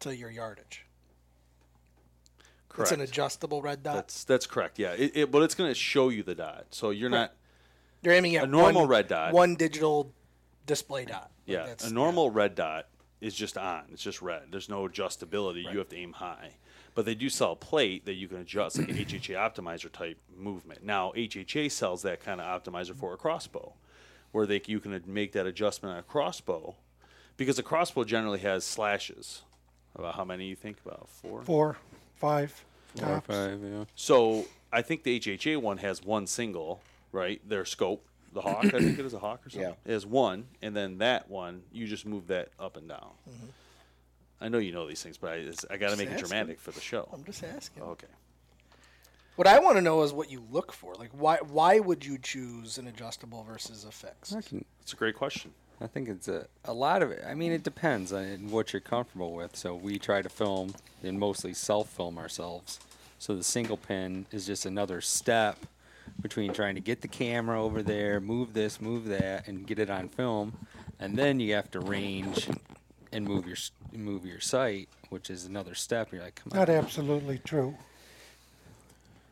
to 0.00 0.14
your 0.16 0.30
yardage. 0.30 0.86
correct. 2.68 2.92
It's 2.92 2.92
an 2.92 3.00
adjustable 3.02 3.62
red 3.62 3.82
dot. 3.82 3.94
That's 3.94 4.24
that's 4.24 4.46
correct. 4.46 4.78
Yeah, 4.78 4.92
it, 4.92 5.12
it, 5.14 5.30
but 5.30 5.42
it's 5.42 5.54
going 5.54 5.70
to 5.70 5.74
show 5.74 6.08
you 6.08 6.22
the 6.22 6.34
dot, 6.34 6.66
so 6.70 6.90
you're 6.90 7.10
not. 7.10 7.32
you're 8.02 8.14
aiming 8.14 8.36
at 8.36 8.44
a 8.44 8.46
normal 8.46 8.82
one, 8.82 8.90
red 8.90 9.08
dot. 9.08 9.32
one 9.32 9.54
digital 9.56 10.12
display 10.66 11.04
dot. 11.04 11.30
Like, 11.46 11.56
Yeah, 11.56 11.74
a 11.84 11.90
normal 11.90 12.30
red 12.30 12.54
dot 12.54 12.86
is 13.20 13.34
just 13.34 13.58
on. 13.58 13.84
It's 13.92 14.02
just 14.02 14.22
red. 14.22 14.44
There's 14.50 14.68
no 14.68 14.86
adjustability. 14.88 15.70
You 15.70 15.78
have 15.78 15.88
to 15.90 15.96
aim 15.96 16.12
high. 16.12 16.52
But 16.94 17.06
they 17.06 17.14
do 17.14 17.28
sell 17.30 17.52
a 17.52 17.56
plate 17.56 18.04
that 18.04 18.14
you 18.14 18.28
can 18.28 18.38
adjust, 18.38 18.78
like 18.78 18.88
an 18.90 18.96
HHA 18.96 19.34
optimizer 19.36 19.90
type 19.90 20.18
movement. 20.36 20.84
Now 20.84 21.12
HHA 21.16 21.70
sells 21.70 22.02
that 22.02 22.20
kind 22.20 22.40
of 22.40 22.62
optimizer 22.62 22.94
for 22.94 23.14
a 23.14 23.16
crossbow, 23.16 23.72
where 24.32 24.46
they 24.46 24.60
you 24.66 24.78
can 24.80 25.02
make 25.06 25.32
that 25.32 25.46
adjustment 25.46 25.92
on 25.94 25.98
a 25.98 26.02
crossbow, 26.02 26.74
because 27.36 27.58
a 27.58 27.62
crossbow 27.62 28.04
generally 28.04 28.40
has 28.40 28.64
slashes. 28.64 29.42
About 29.94 30.14
how 30.14 30.24
many 30.24 30.46
you 30.46 30.56
think 30.56 30.78
about 30.86 31.08
four? 31.08 31.42
Four, 31.42 31.76
five, 32.16 32.64
Four 32.96 33.08
or 33.08 33.14
tops. 33.16 33.26
five, 33.26 33.60
yeah. 33.62 33.84
So 33.94 34.46
I 34.72 34.80
think 34.82 35.02
the 35.02 35.18
HHA 35.20 35.58
one 35.58 35.78
has 35.78 36.02
one 36.02 36.26
single, 36.26 36.80
right? 37.10 37.40
Their 37.46 37.64
scope, 37.66 38.04
the 38.32 38.40
Hawk, 38.40 38.64
I 38.64 38.70
think 38.70 38.98
it 38.98 39.04
is 39.04 39.12
a 39.12 39.18
Hawk 39.18 39.46
or 39.46 39.50
something. 39.50 39.68
Yeah. 39.68 39.90
It 39.90 39.92
has 39.92 40.06
one, 40.06 40.46
and 40.62 40.74
then 40.74 40.98
that 40.98 41.28
one, 41.30 41.62
you 41.72 41.86
just 41.86 42.06
move 42.06 42.26
that 42.28 42.48
up 42.58 42.76
and 42.78 42.88
down. 42.88 43.10
Mm-hmm. 43.28 43.46
I 44.42 44.48
know 44.48 44.58
you 44.58 44.72
know 44.72 44.86
these 44.88 45.02
things, 45.02 45.16
but 45.16 45.30
I, 45.30 45.34
it's, 45.36 45.64
I 45.70 45.76
got 45.76 45.90
to 45.90 45.96
Just 45.96 45.98
make 45.98 46.08
it 46.08 46.12
asking. 46.14 46.28
dramatic 46.28 46.60
for 46.60 46.72
the 46.72 46.80
show. 46.80 47.08
I'm 47.12 47.24
just 47.24 47.42
asking. 47.44 47.82
Okay. 47.84 48.08
What 49.36 49.46
I 49.46 49.60
want 49.60 49.76
to 49.76 49.82
know 49.82 50.02
is 50.02 50.12
what 50.12 50.30
you 50.30 50.42
look 50.50 50.72
for. 50.72 50.94
Like, 50.94 51.10
why 51.12 51.38
why 51.38 51.78
would 51.78 52.04
you 52.04 52.18
choose 52.18 52.76
an 52.76 52.86
adjustable 52.86 53.44
versus 53.44 53.84
a 53.84 53.90
fixed? 53.90 54.34
I 54.36 54.42
can 54.42 54.64
That's 54.80 54.92
a 54.92 54.96
great 54.96 55.14
question. 55.14 55.52
I 55.80 55.86
think 55.86 56.08
it's 56.08 56.28
a, 56.28 56.46
a 56.64 56.72
lot 56.72 57.02
of 57.02 57.10
it. 57.10 57.24
I 57.26 57.34
mean, 57.34 57.50
it 57.50 57.62
depends 57.64 58.12
on 58.12 58.50
what 58.50 58.72
you're 58.72 58.80
comfortable 58.80 59.32
with. 59.32 59.56
So 59.56 59.74
we 59.74 59.98
try 59.98 60.22
to 60.22 60.28
film 60.28 60.74
and 61.02 61.18
mostly 61.18 61.54
self 61.54 61.88
film 61.88 62.18
ourselves. 62.18 62.78
So 63.18 63.34
the 63.34 63.42
single 63.44 63.76
pin 63.76 64.26
is 64.32 64.46
just 64.46 64.66
another 64.66 65.00
step 65.00 65.56
between 66.20 66.52
trying 66.52 66.74
to 66.74 66.80
get 66.80 67.00
the 67.00 67.08
camera 67.08 67.62
over 67.62 67.82
there, 67.82 68.20
move 68.20 68.52
this, 68.52 68.80
move 68.80 69.06
that, 69.06 69.48
and 69.48 69.66
get 69.66 69.78
it 69.78 69.88
on 69.88 70.08
film. 70.08 70.66
And 71.00 71.16
then 71.16 71.40
you 71.40 71.54
have 71.54 71.70
to 71.70 71.80
range 71.80 72.48
and 73.12 73.24
move 73.24 73.46
your 73.46 73.56
s- 73.56 73.70
move 73.98 74.24
your 74.26 74.40
sight, 74.40 74.88
which 75.10 75.30
is 75.30 75.44
another 75.46 75.74
step. 75.74 76.12
You're 76.12 76.22
like, 76.22 76.36
come 76.36 76.52
on. 76.52 76.58
Not 76.58 76.68
absolutely 76.70 77.38
true. 77.38 77.74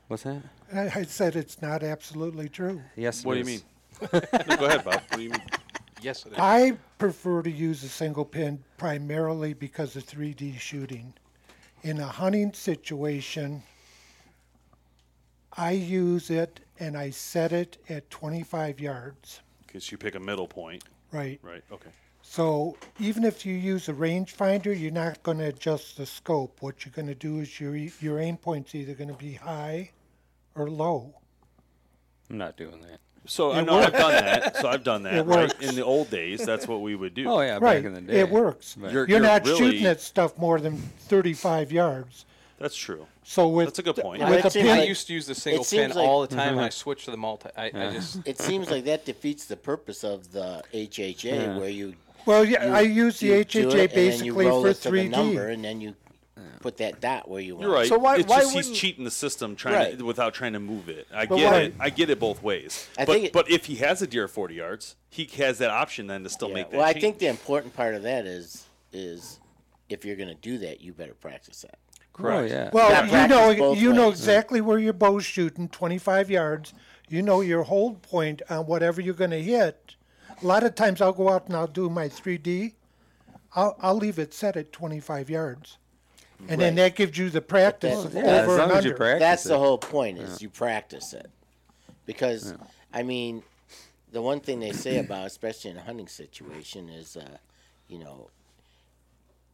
What's 0.08 0.24
that? 0.24 0.42
I, 0.74 1.00
I 1.00 1.02
said 1.04 1.36
it's 1.36 1.62
not 1.62 1.82
absolutely 1.82 2.48
true. 2.48 2.82
Yes. 2.96 3.24
What 3.24 3.36
it 3.38 3.44
do 3.44 3.50
you 3.50 3.56
is. 3.56 3.62
mean? 3.62 3.66
No, 4.48 4.56
go 4.56 4.64
ahead, 4.66 4.84
Bob. 4.84 4.94
What 4.94 5.10
do 5.16 5.22
you 5.22 5.30
mean? 5.30 5.42
Yes, 6.02 6.24
it 6.24 6.32
is. 6.32 6.38
I 6.38 6.72
prefer 6.98 7.42
to 7.42 7.50
use 7.50 7.84
a 7.84 7.88
single 7.88 8.24
pin 8.24 8.62
primarily 8.78 9.52
because 9.52 9.94
of 9.96 10.06
3D 10.06 10.58
shooting. 10.58 11.12
In 11.82 11.98
a 12.00 12.06
hunting 12.06 12.52
situation, 12.52 13.62
I 15.56 15.72
use 15.72 16.30
it 16.30 16.60
and 16.78 16.96
I 16.96 17.10
set 17.10 17.52
it 17.52 17.76
at 17.88 18.08
25 18.10 18.80
yards. 18.80 19.40
Because 19.66 19.90
you 19.92 19.98
pick 19.98 20.14
a 20.14 20.20
middle 20.20 20.46
point, 20.48 20.84
Right. 21.12 21.38
right? 21.42 21.62
Okay. 21.70 21.90
So 22.30 22.76
even 23.00 23.24
if 23.24 23.44
you 23.44 23.56
use 23.56 23.88
a 23.88 23.92
rangefinder, 23.92 24.78
you're 24.78 24.92
not 24.92 25.20
going 25.24 25.38
to 25.38 25.46
adjust 25.46 25.96
the 25.96 26.06
scope. 26.06 26.58
What 26.62 26.84
you're 26.84 26.92
going 26.92 27.08
to 27.08 27.14
do 27.16 27.40
is 27.40 27.58
your 27.58 27.74
your 27.74 28.20
aim 28.20 28.36
point's 28.36 28.72
either 28.72 28.94
going 28.94 29.08
to 29.08 29.16
be 29.16 29.32
high 29.32 29.90
or 30.54 30.70
low. 30.70 31.12
I'm 32.30 32.38
not 32.38 32.56
doing 32.56 32.82
that. 32.82 33.00
So 33.26 33.50
I 33.50 33.62
know 33.62 33.80
I've 33.80 33.92
done 33.92 34.12
that. 34.12 34.56
So 34.58 34.68
I've 34.68 34.84
done 34.84 35.02
that. 35.02 35.14
It 35.18 35.22
right? 35.24 35.48
works. 35.48 35.54
In 35.68 35.74
the 35.74 35.84
old 35.84 36.08
days, 36.10 36.46
that's 36.46 36.68
what 36.68 36.82
we 36.82 36.94
would 36.94 37.14
do. 37.14 37.28
Oh 37.28 37.40
yeah, 37.40 37.54
right. 37.54 37.82
back 37.82 37.84
in 37.84 37.94
the 37.94 38.00
day. 38.00 38.20
It 38.20 38.30
works. 38.30 38.76
But- 38.80 38.92
You're- 38.92 39.08
You're, 39.10 39.18
not 39.18 39.44
really- 39.44 39.58
shooting 39.58 39.86
at 39.86 40.00
stuff 40.00 40.38
more 40.38 40.60
than 40.60 40.76
35 40.76 41.72
yards. 41.72 42.26
That's 42.60 42.76
true. 42.76 43.08
So 43.24 43.48
with 43.48 43.66
That's 43.66 43.80
a 43.80 43.82
good 43.82 43.96
point. 43.96 44.22
With 44.22 44.44
a 44.44 44.50
pin, 44.50 44.66
like- 44.68 44.78
I 44.78 44.84
used 44.84 45.08
to 45.08 45.14
use 45.14 45.26
the 45.26 45.34
single 45.34 45.64
seems 45.64 45.88
pin 45.88 45.96
like- 45.96 46.08
all 46.08 46.20
the 46.20 46.32
time, 46.36 46.58
and 46.58 46.60
I 46.60 46.68
switched 46.84 47.06
to 47.06 47.10
the 47.10 47.16
multi. 47.16 47.48
I, 47.56 47.72
I 47.74 47.90
just 47.90 48.20
It 48.24 48.38
seems 48.38 48.70
like 48.70 48.84
that 48.84 49.04
defeats 49.04 49.46
the 49.46 49.56
purpose 49.56 50.04
of 50.04 50.30
the 50.30 50.62
HHA, 50.72 51.58
where 51.58 51.68
you 51.68 51.94
well, 52.26 52.44
yeah, 52.44 52.66
you- 52.66 52.72
I 52.74 52.80
use 52.80 53.20
the 53.20 53.26
you 53.28 53.44
do 53.44 53.60
HHA 53.60 53.60
it, 53.60 53.62
and 53.64 53.72
then 53.72 53.80
you 53.80 53.88
basically 54.34 54.46
roll 54.46 54.62
for 54.62 54.68
it 54.68 54.80
to 54.82 54.90
the 54.90 55.08
number, 55.08 55.46
3D. 55.48 55.54
and 55.54 55.64
then 55.64 55.80
you 55.80 55.94
put 56.60 56.76
that 56.76 57.00
dot 57.00 57.28
where 57.28 57.40
you 57.40 57.54
want. 57.56 57.64
You're 57.66 57.74
right. 57.74 57.88
So 57.88 57.98
why- 57.98 58.16
it's 58.18 58.26
why 58.28 58.40
just 58.40 58.48
he's 58.52 58.56
wouldn't- 58.66 58.76
cheating 58.76 59.04
the 59.04 59.10
system 59.10 59.56
trying 59.56 59.74
Right. 59.74 59.98
to, 59.98 60.04
without 60.04 60.34
trying 60.34 60.52
to 60.52 60.60
move 60.60 60.88
it. 60.90 61.06
I 61.12 61.24
But 61.26 61.36
get 61.36 61.52
why- 61.52 61.58
it. 61.60 61.74
I 61.80 61.90
get 61.90 62.10
it 62.10 62.18
both 62.20 62.42
ways. 62.42 62.86
I 62.98 63.04
but 63.06 63.12
think 63.14 63.24
it- 63.26 63.32
but 63.32 63.50
if 63.50 63.64
he 63.66 63.76
has 63.76 64.02
a 64.02 64.06
deer 64.06 64.28
40 64.28 64.54
yards, 64.56 64.96
he 65.08 65.24
has 65.38 65.58
that 65.58 65.70
option 65.70 66.06
then 66.06 66.22
to 66.24 66.28
still 66.28 66.48
Yeah. 66.48 66.54
make 66.54 66.70
that 66.70 66.76
Well, 66.78 66.86
I 66.86 66.92
think 66.92 67.18
the 67.18 67.26
important 67.28 67.74
part 67.74 67.94
of 67.94 68.02
that 68.02 68.26
is 68.26 68.64
is 68.92 69.38
if 69.88 70.04
you're 70.04 70.16
going 70.16 70.28
to 70.28 70.34
do 70.34 70.58
that, 70.58 70.80
you 70.80 70.92
better 70.92 71.14
practice 71.14 71.62
that. 71.62 71.78
Oh 72.22 72.42
yeah. 72.42 72.68
Well, 72.72 72.90
Yeah, 72.90 73.04
you 73.04 73.10
practice 73.10 73.36
know, 73.36 73.54
both 73.56 73.78
you 73.78 73.92
know 73.94 74.08
ways. 74.10 74.18
exactly 74.18 74.60
where 74.60 74.78
your 74.78 74.92
bow's 74.92 75.24
shooting, 75.24 75.68
25 75.68 76.28
yards. 76.30 76.74
You 77.08 77.22
know 77.22 77.40
your 77.40 77.62
hold 77.62 78.02
point 78.02 78.42
on 78.50 78.66
whatever 78.66 79.00
you're 79.00 79.14
going 79.14 79.30
to 79.30 79.42
hit. 79.42 79.94
A 80.42 80.46
lot 80.46 80.62
of 80.64 80.74
times 80.74 81.00
I'll 81.00 81.12
go 81.12 81.28
out 81.28 81.46
and 81.46 81.56
I'll 81.56 81.66
do 81.66 81.90
my 81.90 82.08
3D. 82.08 82.72
I'll, 83.54 83.76
I'll 83.80 83.96
leave 83.96 84.18
it 84.18 84.32
set 84.32 84.56
at 84.56 84.72
25 84.72 85.28
yards. 85.28 85.78
And 86.48 86.60
then 86.60 86.74
that 86.76 86.94
gives 86.96 87.18
you 87.18 87.28
the 87.28 87.42
practice 87.42 87.92
Well, 87.94 88.06
of 88.06 88.14
yeah, 88.14 88.20
as 88.22 88.48
over 88.48 88.56
long 88.56 88.68
and 88.70 88.78
as 88.78 88.84
you 88.84 88.90
under. 88.92 88.96
practice 88.96 89.20
That's 89.20 89.44
the 89.44 89.54
it. 89.54 89.58
whole 89.58 89.78
point 89.78 90.18
is 90.18 90.40
you 90.40 90.48
practice 90.48 91.12
it. 91.12 91.30
Because 92.06 92.54
I 92.94 93.02
mean, 93.02 93.42
the 94.10 94.22
one 94.22 94.40
thing 94.40 94.60
they 94.60 94.72
say 94.72 94.98
about 94.98 95.26
especially 95.26 95.70
in 95.72 95.76
a 95.76 95.82
hunting 95.82 96.08
situation 96.08 96.88
is 96.88 97.16
uh, 97.16 97.36
you 97.88 97.98
know, 97.98 98.30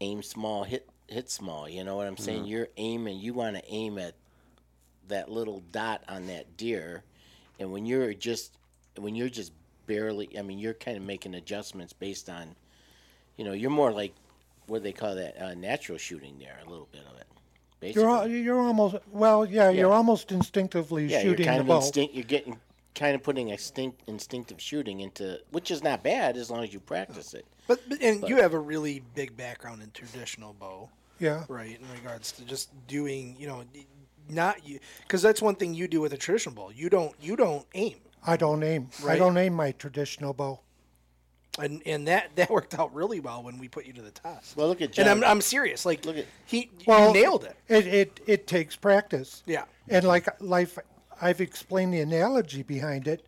aim 0.00 0.22
small, 0.22 0.62
hit 0.64 0.88
hit 1.08 1.30
small, 1.30 1.68
you 1.68 1.82
know 1.82 1.96
what 1.96 2.06
I'm 2.06 2.16
saying? 2.16 2.44
You're 2.46 2.68
aiming 2.76 3.18
you 3.18 3.34
want 3.34 3.56
to 3.56 3.62
aim 3.68 3.98
at 3.98 4.14
that 5.08 5.28
little 5.30 5.62
dot 5.72 6.02
on 6.08 6.26
that 6.28 6.56
deer 6.56 7.02
and 7.60 7.70
when 7.72 7.86
you're 7.86 8.12
just 8.14 8.52
when 8.96 9.14
you're 9.14 9.28
just 9.28 9.52
barely 9.86 10.38
I 10.38 10.42
mean, 10.42 10.58
you're 10.58 10.74
kind 10.74 10.96
of 10.96 11.02
making 11.02 11.34
adjustments 11.34 11.92
based 11.92 12.28
on 12.28 12.56
you 13.36 13.44
know, 13.44 13.52
you're 13.52 13.70
more 13.70 13.92
like 13.92 14.14
what 14.66 14.78
do 14.78 14.84
they 14.84 14.92
call 14.92 15.14
that? 15.14 15.40
Uh, 15.40 15.54
natural 15.54 15.98
shooting 15.98 16.38
there, 16.38 16.58
a 16.66 16.68
little 16.68 16.88
bit 16.90 17.02
of 17.10 17.18
it. 17.18 17.26
Basically. 17.78 18.02
You're, 18.02 18.10
al- 18.10 18.28
you're 18.28 18.60
almost, 18.60 18.96
well, 19.12 19.44
yeah, 19.44 19.70
you're 19.70 19.92
almost 19.92 20.32
instinctively 20.32 21.06
yeah, 21.06 21.20
shooting 21.20 21.44
you're 21.44 21.46
kind 21.46 21.58
the 21.58 21.62
of 21.62 21.66
bow. 21.68 21.76
instinct. 21.76 22.14
You're 22.14 22.24
getting 22.24 22.58
kind 22.94 23.14
of 23.14 23.22
putting 23.22 23.50
instinct, 23.50 24.02
instinctive 24.06 24.60
shooting 24.60 25.00
into, 25.00 25.38
which 25.50 25.70
is 25.70 25.84
not 25.84 26.02
bad 26.02 26.36
as 26.36 26.50
long 26.50 26.64
as 26.64 26.72
you 26.72 26.80
practice 26.80 27.34
it. 27.34 27.46
But, 27.68 27.80
but 27.88 28.02
and 28.02 28.26
you 28.28 28.36
have 28.36 28.54
a 28.54 28.58
really 28.58 29.02
big 29.14 29.36
background 29.36 29.82
in 29.82 29.90
traditional 29.90 30.54
bow, 30.54 30.88
yeah. 31.20 31.44
right? 31.48 31.78
In 31.78 31.86
regards 31.94 32.32
to 32.32 32.44
just 32.44 32.70
doing, 32.86 33.36
you 33.38 33.46
know, 33.46 33.64
not 34.28 34.66
you, 34.66 34.78
because 35.02 35.20
that's 35.20 35.42
one 35.42 35.54
thing 35.54 35.74
you 35.74 35.86
do 35.86 36.00
with 36.00 36.12
a 36.12 36.16
traditional 36.16 36.54
bow. 36.54 36.70
You 36.70 36.88
don't 36.88 37.14
you 37.20 37.36
don't 37.36 37.66
aim, 37.74 37.96
I 38.26 38.36
don't 38.36 38.62
aim. 38.62 38.88
I 39.02 39.06
Right. 39.06 39.18
don't 39.18 39.36
aim 39.36 39.54
my 39.54 39.72
traditional 39.72 40.32
bow. 40.32 40.60
and 41.58 41.80
and 41.86 42.06
that 42.08 42.34
that 42.36 42.50
worked 42.56 42.74
out 42.78 42.94
really 42.94 43.20
well 43.20 43.42
when 43.42 43.58
we 43.58 43.68
put 43.68 43.86
you 43.86 43.92
to 43.94 44.02
the 44.02 44.10
test. 44.10 44.56
Well, 44.56 44.68
look 44.68 44.82
at 44.82 44.98
and 44.98 45.08
I'm 45.08 45.22
I'm 45.24 45.40
serious. 45.40 45.86
Like 45.86 46.04
Look 46.04 46.18
at- 46.18 46.26
he 46.44 46.70
Well, 46.86 47.14
you 47.14 47.22
nailed 47.22 47.44
it. 47.44 47.56
It, 47.68 47.86
it, 47.86 48.20
it 48.26 48.46
takes 48.46 48.76
practice. 48.76 49.42
Yeah. 49.46 49.64
And 49.88 50.04
like 50.04 50.28
life, 50.40 50.78
I've 51.22 51.40
explained 51.40 51.94
the 51.94 52.00
analogy 52.00 52.62
behind 52.62 53.06
it. 53.08 53.26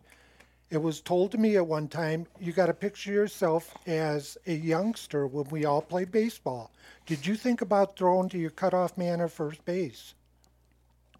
It 0.69 0.77
was 0.79 1.01
told 1.01 1.31
to 1.31 1.39
me 1.39 1.55
at 1.55 1.65
one 1.65 1.87
time, 1.87 2.27
you 2.39 2.51
got 2.51 2.67
to 2.67 2.75
picture 2.75 3.11
yourself 3.11 3.73
as 3.87 4.37
a 4.45 4.53
youngster 4.53 5.25
when 5.25 5.45
we 5.49 5.65
all 5.65 5.81
played 5.81 6.11
baseball. 6.11 6.71
Did 7.07 7.25
you 7.25 7.35
think 7.35 7.61
about 7.61 7.97
throwing 7.97 8.29
to 8.29 8.37
your 8.37 8.51
cutoff 8.51 8.95
man 8.95 9.19
or 9.19 9.27
first 9.29 9.65
base? 9.65 10.13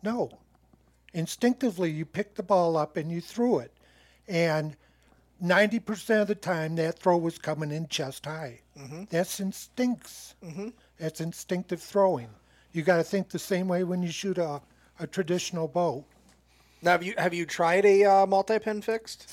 No. 0.03 0.29
Instinctively, 1.13 1.91
you 1.91 2.05
picked 2.05 2.35
the 2.35 2.43
ball 2.43 2.77
up 2.77 2.97
and 2.97 3.11
you 3.11 3.21
threw 3.21 3.59
it. 3.59 3.73
And 4.27 4.75
90% 5.43 6.21
of 6.21 6.27
the 6.27 6.35
time, 6.35 6.75
that 6.75 6.99
throw 6.99 7.17
was 7.17 7.37
coming 7.37 7.71
in 7.71 7.87
chest 7.87 8.25
high. 8.25 8.59
Mm-hmm. 8.77 9.05
That's 9.09 9.39
instincts. 9.39 10.35
Mm-hmm. 10.43 10.69
That's 10.99 11.21
instinctive 11.21 11.81
throwing. 11.81 12.29
You 12.71 12.83
got 12.83 12.97
to 12.97 13.03
think 13.03 13.29
the 13.29 13.39
same 13.39 13.67
way 13.67 13.83
when 13.83 14.03
you 14.03 14.11
shoot 14.11 14.37
a, 14.37 14.61
a 14.99 15.07
traditional 15.07 15.67
bow. 15.67 16.05
Now 16.81 16.91
have 16.91 17.03
you 17.03 17.13
have 17.17 17.33
you 17.33 17.45
tried 17.45 17.85
a 17.85 18.05
uh, 18.05 18.25
multi 18.25 18.59
pin 18.59 18.81
fixed? 18.81 19.29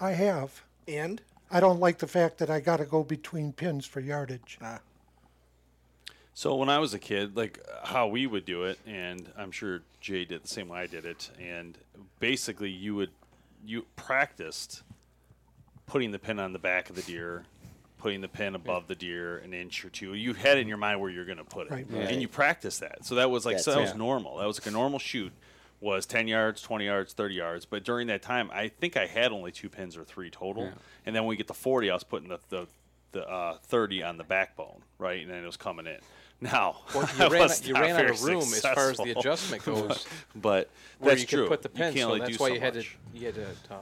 I 0.00 0.12
have. 0.12 0.62
And 0.88 1.20
I 1.50 1.60
don't 1.60 1.80
like 1.80 1.98
the 1.98 2.06
fact 2.06 2.38
that 2.38 2.50
I 2.50 2.60
got 2.60 2.78
to 2.78 2.84
go 2.84 3.04
between 3.04 3.52
pins 3.52 3.84
for 3.84 4.00
yardage. 4.00 4.58
Ah. 4.62 4.80
So 6.34 6.54
when 6.54 6.68
I 6.70 6.78
was 6.78 6.94
a 6.94 6.98
kid, 6.98 7.36
like 7.36 7.58
how 7.84 8.06
we 8.08 8.26
would 8.26 8.44
do 8.44 8.64
it, 8.64 8.78
and 8.86 9.28
I'm 9.36 9.50
sure 9.50 9.82
Jay 10.00 10.24
did 10.24 10.42
the 10.42 10.48
same 10.48 10.68
way 10.68 10.80
I 10.80 10.86
did 10.86 11.04
it, 11.04 11.30
and 11.40 11.76
basically 12.20 12.70
you 12.70 12.94
would 12.94 13.10
you 13.64 13.84
practiced 13.96 14.82
putting 15.86 16.10
the 16.10 16.18
pin 16.18 16.38
on 16.38 16.52
the 16.52 16.58
back 16.58 16.88
of 16.90 16.96
the 16.96 17.02
deer, 17.02 17.44
putting 17.98 18.20
the 18.22 18.28
pin 18.28 18.54
above 18.54 18.86
the 18.88 18.94
deer 18.94 19.38
an 19.38 19.52
inch 19.52 19.84
or 19.84 19.90
two. 19.90 20.14
You 20.14 20.32
had 20.32 20.56
in 20.58 20.68
your 20.68 20.78
mind 20.78 21.00
where 21.00 21.10
you're 21.10 21.26
going 21.26 21.38
to 21.38 21.44
put 21.44 21.66
it, 21.66 21.70
Right. 21.72 21.86
and 21.90 22.20
you 22.22 22.28
practiced 22.28 22.80
that. 22.80 23.04
So 23.04 23.16
that 23.16 23.30
was 23.30 23.44
like 23.44 23.58
so 23.58 23.72
that 23.72 23.76
That's 23.78 23.90
was 23.90 23.94
it. 23.94 23.98
normal. 23.98 24.38
That 24.38 24.46
was 24.46 24.58
like 24.58 24.66
a 24.66 24.70
normal 24.76 24.98
shoot. 24.98 25.32
Was 25.80 26.06
10 26.06 26.28
yards, 26.28 26.62
20 26.62 26.84
yards, 26.84 27.12
30 27.12 27.34
yards. 27.34 27.64
But 27.66 27.82
during 27.82 28.06
that 28.06 28.22
time, 28.22 28.50
I 28.54 28.68
think 28.68 28.96
I 28.96 29.04
had 29.06 29.32
only 29.32 29.50
two 29.50 29.68
pins 29.68 29.96
or 29.96 30.04
three 30.04 30.30
total. 30.30 30.70
And 31.04 31.14
then 31.14 31.24
when 31.24 31.30
we 31.30 31.36
get 31.36 31.48
to 31.48 31.54
40, 31.54 31.90
I 31.90 31.94
was 31.94 32.04
putting 32.04 32.28
the, 32.28 32.38
the, 32.50 32.68
the 33.10 33.28
uh, 33.28 33.56
30 33.64 34.04
on 34.04 34.16
the 34.16 34.22
backbone, 34.22 34.80
right? 34.98 35.20
And 35.22 35.28
then 35.28 35.42
it 35.42 35.46
was 35.46 35.56
coming 35.56 35.86
in. 35.88 35.98
Now, 36.42 36.80
Well, 36.94 37.08
you 37.18 37.28
ran, 37.30 37.42
was 37.42 37.66
you 37.66 37.74
ran 37.74 37.96
out 37.96 38.10
of 38.10 38.22
room 38.24 38.42
as 38.42 38.60
far 38.60 38.90
as 38.90 38.98
the 38.98 39.12
adjustment 39.16 39.64
goes, 39.64 40.06
But 40.34 40.68
where 40.98 41.10
that's 41.14 41.22
you 41.22 41.26
true. 41.28 41.48
could 41.48 41.62
put 41.62 41.62
the 41.62 41.68
You 41.70 41.84
pin. 41.84 41.94
can't 41.94 41.98
So 42.02 42.06
only 42.08 42.18
that's 42.20 42.36
do 42.36 42.42
why 42.42 42.48
so 42.48 42.54
you 42.54 42.60
had 42.60 42.74
much. 42.74 42.98
to 43.12 43.18
you 43.18 43.26
had 43.26 43.34
to. 43.36 43.46
Uh, 43.70 43.76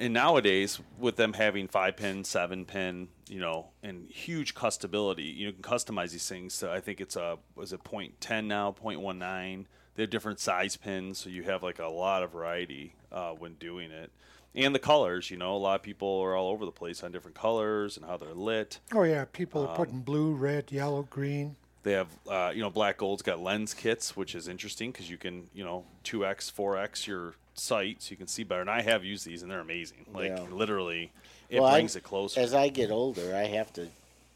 and 0.00 0.14
nowadays 0.14 0.80
with 0.98 1.16
them 1.16 1.32
having 1.34 1.68
five 1.68 1.96
pin, 1.96 2.24
seven 2.24 2.64
pin, 2.64 3.08
you 3.28 3.40
know, 3.40 3.66
and 3.82 4.08
huge 4.10 4.54
custability, 4.54 5.34
you 5.36 5.52
can 5.52 5.60
customize 5.62 6.12
these 6.12 6.28
things. 6.28 6.54
So 6.54 6.72
I 6.72 6.80
think 6.80 7.00
it's 7.00 7.16
a 7.16 7.36
was 7.54 7.72
it 7.72 7.84
point 7.84 8.20
ten 8.20 8.48
now, 8.48 8.70
point 8.72 9.00
one 9.00 9.18
nine. 9.18 9.66
They 9.94 10.04
have 10.04 10.10
different 10.10 10.38
size 10.40 10.76
pins, 10.76 11.18
so 11.18 11.28
you 11.30 11.42
have 11.42 11.62
like 11.62 11.78
a 11.80 11.88
lot 11.88 12.22
of 12.22 12.30
variety 12.32 12.94
uh, 13.12 13.32
when 13.32 13.54
doing 13.54 13.90
it. 13.90 14.12
And 14.54 14.74
the 14.74 14.78
colors, 14.78 15.30
you 15.30 15.36
know, 15.36 15.54
a 15.54 15.58
lot 15.58 15.74
of 15.74 15.82
people 15.82 16.20
are 16.20 16.34
all 16.34 16.48
over 16.50 16.64
the 16.64 16.70
place 16.72 17.02
on 17.02 17.12
different 17.12 17.36
colors 17.36 17.96
and 17.96 18.06
how 18.06 18.16
they're 18.16 18.32
lit. 18.32 18.78
Oh, 18.94 19.02
yeah. 19.02 19.24
People 19.30 19.62
Um, 19.64 19.68
are 19.68 19.76
putting 19.76 20.00
blue, 20.00 20.32
red, 20.32 20.72
yellow, 20.72 21.02
green. 21.02 21.56
They 21.84 21.92
have, 21.92 22.08
uh, 22.28 22.52
you 22.54 22.60
know, 22.60 22.70
Black 22.70 22.96
Gold's 22.98 23.22
got 23.22 23.40
lens 23.40 23.72
kits, 23.74 24.16
which 24.16 24.34
is 24.34 24.48
interesting 24.48 24.90
because 24.90 25.08
you 25.08 25.16
can, 25.16 25.48
you 25.54 25.64
know, 25.64 25.84
2x, 26.04 26.52
4x 26.52 27.06
your 27.06 27.34
sight 27.54 28.02
so 28.02 28.10
you 28.10 28.16
can 28.16 28.26
see 28.26 28.42
better. 28.44 28.60
And 28.60 28.70
I 28.70 28.82
have 28.82 29.04
used 29.04 29.24
these 29.26 29.42
and 29.42 29.50
they're 29.50 29.60
amazing. 29.60 30.06
Like, 30.12 30.28
Yeah. 30.30 30.42
literally, 30.50 31.12
it 31.48 31.60
Well, 31.60 31.68
I- 31.70 31.74
brings 31.78 31.96
it 31.96 32.02
closer. 32.02 32.40
As 32.40 32.52
I 32.52 32.68
get 32.68 32.90
older, 32.90 33.34
I 33.34 33.44
have 33.44 33.72
to 33.74 33.88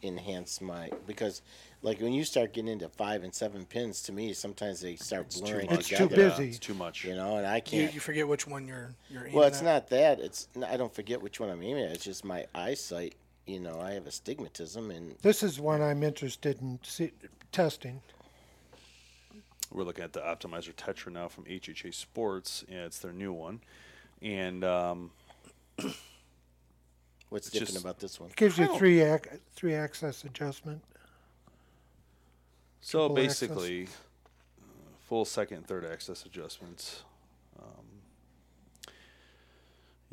enhance 0.02 0.61
my 0.61 0.90
because, 1.06 1.42
like 1.82 2.00
when 2.00 2.12
you 2.12 2.25
start 2.25 2.52
getting 2.52 2.70
into 2.72 2.88
five 2.88 3.22
and 3.22 3.32
seven 3.34 3.64
pins, 3.66 4.02
to 4.02 4.12
me 4.12 4.32
sometimes 4.32 4.80
they 4.80 4.96
start 4.96 5.28
blurring 5.40 5.70
It's 5.70 5.88
too 5.88 5.96
together. 6.08 6.30
busy. 6.30 6.49
It's 6.50 6.58
too 6.58 6.75
much. 6.75 7.04
You 7.04 7.14
know, 7.14 7.37
and 7.37 7.46
I 7.46 7.61
can't. 7.61 7.92
you 7.94 8.00
forget 8.00 8.26
which 8.26 8.46
one 8.46 8.66
you're 8.66 8.94
you're 9.11 9.22
aiming 9.22 9.34
well, 9.34 9.46
it's 9.46 9.58
at. 9.58 9.64
not 9.64 9.88
that. 9.90 10.18
It's 10.20 10.49
I 10.66 10.76
don't 10.76 10.92
forget 10.94 11.20
which 11.22 11.38
one 11.38 11.50
I'm 11.50 11.62
aiming 11.62 11.84
at. 11.84 11.92
It's 11.92 12.04
just 12.04 12.25
my 12.25 12.46
eyesight. 12.54 13.14
You 13.46 13.58
know, 13.61 13.80
I 13.80 13.92
have 13.92 14.06
astigmatism, 14.06 14.90
and 14.90 15.16
This 15.22 15.42
is 15.42 15.58
one 15.58 15.82
I'm 15.82 16.02
interested 16.02 16.61
in 16.61 16.78
see, 16.82 17.12
testing. 17.50 18.00
We're 19.72 19.84
looking 19.84 20.04
at 20.04 20.12
the 20.12 20.20
Optimizer 20.20 20.72
Tetra 20.75 21.12
now 21.12 21.28
from 21.28 21.44
HHA 21.44 21.92
Sports. 21.94 22.64
Yeah, 22.68 22.84
it's 22.84 22.99
their 23.00 23.12
new 23.12 23.32
one. 23.32 23.61
And 24.20 24.62
um, 24.62 25.11
what's 27.30 27.50
different 27.50 27.70
just- 27.72 27.80
about 27.84 27.99
this 27.99 28.20
one? 28.20 28.30
It 28.30 28.37
gives 28.37 28.58
you 28.58 28.76
three 28.78 29.00
ac- 29.00 29.30
three 29.54 29.75
axis 29.75 30.22
adjustment. 30.25 30.82
so 32.80 33.08
Triple 33.08 33.25
axis. 33.25 33.40
basically, 33.49 33.84
uh, 33.84 33.88
full 35.08 35.25
second 35.25 35.56
and 35.58 35.66
third 35.66 35.84
axis 35.84 36.25
adjustments. 36.25 37.02
Um, 37.58 37.84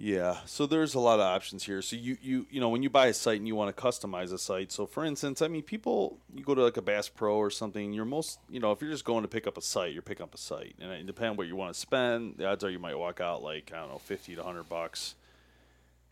yeah, 0.01 0.37
so 0.45 0.65
there's 0.65 0.95
a 0.95 0.99
lot 0.99 1.19
of 1.19 1.25
options 1.25 1.65
here. 1.65 1.81
So 1.81 1.97
you, 1.97 2.17
you 2.21 2.47
you 2.49 2.61
know 2.61 2.69
when 2.69 2.81
you 2.83 2.89
buy 2.89 3.07
a 3.07 3.13
site 3.13 3.37
and 3.37 3.45
you 3.45 3.53
want 3.53 3.75
to 3.75 3.83
customize 3.83 4.31
a 4.31 4.37
site. 4.37 4.71
So 4.71 4.85
for 4.85 5.03
instance, 5.03 5.41
I 5.41 5.49
mean, 5.49 5.61
people 5.61 6.17
you 6.33 6.41
go 6.41 6.55
to 6.55 6.63
like 6.63 6.77
a 6.77 6.81
Bass 6.81 7.09
Pro 7.09 7.35
or 7.35 7.49
something. 7.49 7.91
You're 7.91 8.05
most 8.05 8.39
you 8.49 8.61
know 8.61 8.71
if 8.71 8.81
you're 8.81 8.91
just 8.91 9.03
going 9.03 9.23
to 9.23 9.27
pick 9.27 9.45
up 9.45 9.57
a 9.57 9.61
site, 9.61 9.91
you're 9.91 10.01
picking 10.01 10.23
up 10.23 10.33
a 10.33 10.37
site, 10.37 10.75
and 10.79 10.89
it 10.89 11.05
depending 11.05 11.31
on 11.31 11.35
what 11.35 11.47
you 11.47 11.57
want 11.57 11.73
to 11.73 11.77
spend. 11.77 12.35
The 12.37 12.47
odds 12.47 12.63
are 12.63 12.69
you 12.69 12.79
might 12.79 12.97
walk 12.97 13.19
out 13.19 13.43
like 13.43 13.73
I 13.75 13.79
don't 13.79 13.89
know 13.89 13.97
fifty 13.97 14.37
to 14.37 14.43
hundred 14.43 14.69
bucks. 14.69 15.15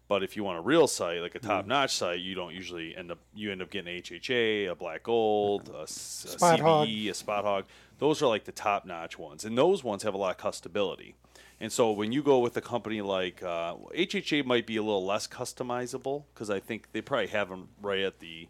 But 0.10 0.22
if 0.22 0.36
you 0.36 0.44
want 0.44 0.58
a 0.58 0.62
real 0.62 0.88
site, 0.88 1.22
like 1.22 1.36
a 1.36 1.40
mm-hmm. 1.40 1.48
top-notch 1.48 1.94
site, 1.94 2.20
you 2.20 2.34
don't 2.36 2.54
usually 2.54 2.96
end 2.96 3.12
up 3.12 3.20
you 3.34 3.54
end 3.54 3.62
up 3.62 3.70
getting 3.70 3.94
a 3.94 4.02
HHA, 4.02 4.72
a 4.72 4.76
black 4.76 5.04
gold, 5.04 5.66
mm-hmm. 5.66 5.84
a 5.84 5.88
Spot-Hogg. 5.88 6.88
CBE, 6.90 7.10
a 7.10 7.14
Spot-Hogg. 7.14 7.66
Those 8.00 8.22
are 8.22 8.28
like 8.28 8.44
the 8.44 8.52
top-notch 8.52 9.18
ones, 9.18 9.46
and 9.46 9.58
those 9.58 9.84
ones 9.84 10.04
have 10.04 10.14
a 10.14 10.18
lot 10.18 10.36
of 10.36 10.42
custability. 10.42 11.14
And 11.60 11.72
so 11.72 11.92
when 11.92 12.12
you 12.12 12.22
go 12.22 12.40
with 12.40 12.56
a 12.56 12.62
company 12.62 13.02
like 13.02 13.42
uh, 13.42 13.76
HHA, 13.96 14.46
might 14.46 14.68
be 14.68 14.78
a 14.78 14.84
little 14.84 15.06
less 15.06 15.28
customizable 15.28 16.24
because 16.34 16.50
I 16.50 16.60
think 16.60 16.92
they 16.92 17.02
probably 17.02 17.28
have 17.28 17.50
them 17.50 17.70
right 17.82 18.02
at 18.02 18.20
the 18.20 18.48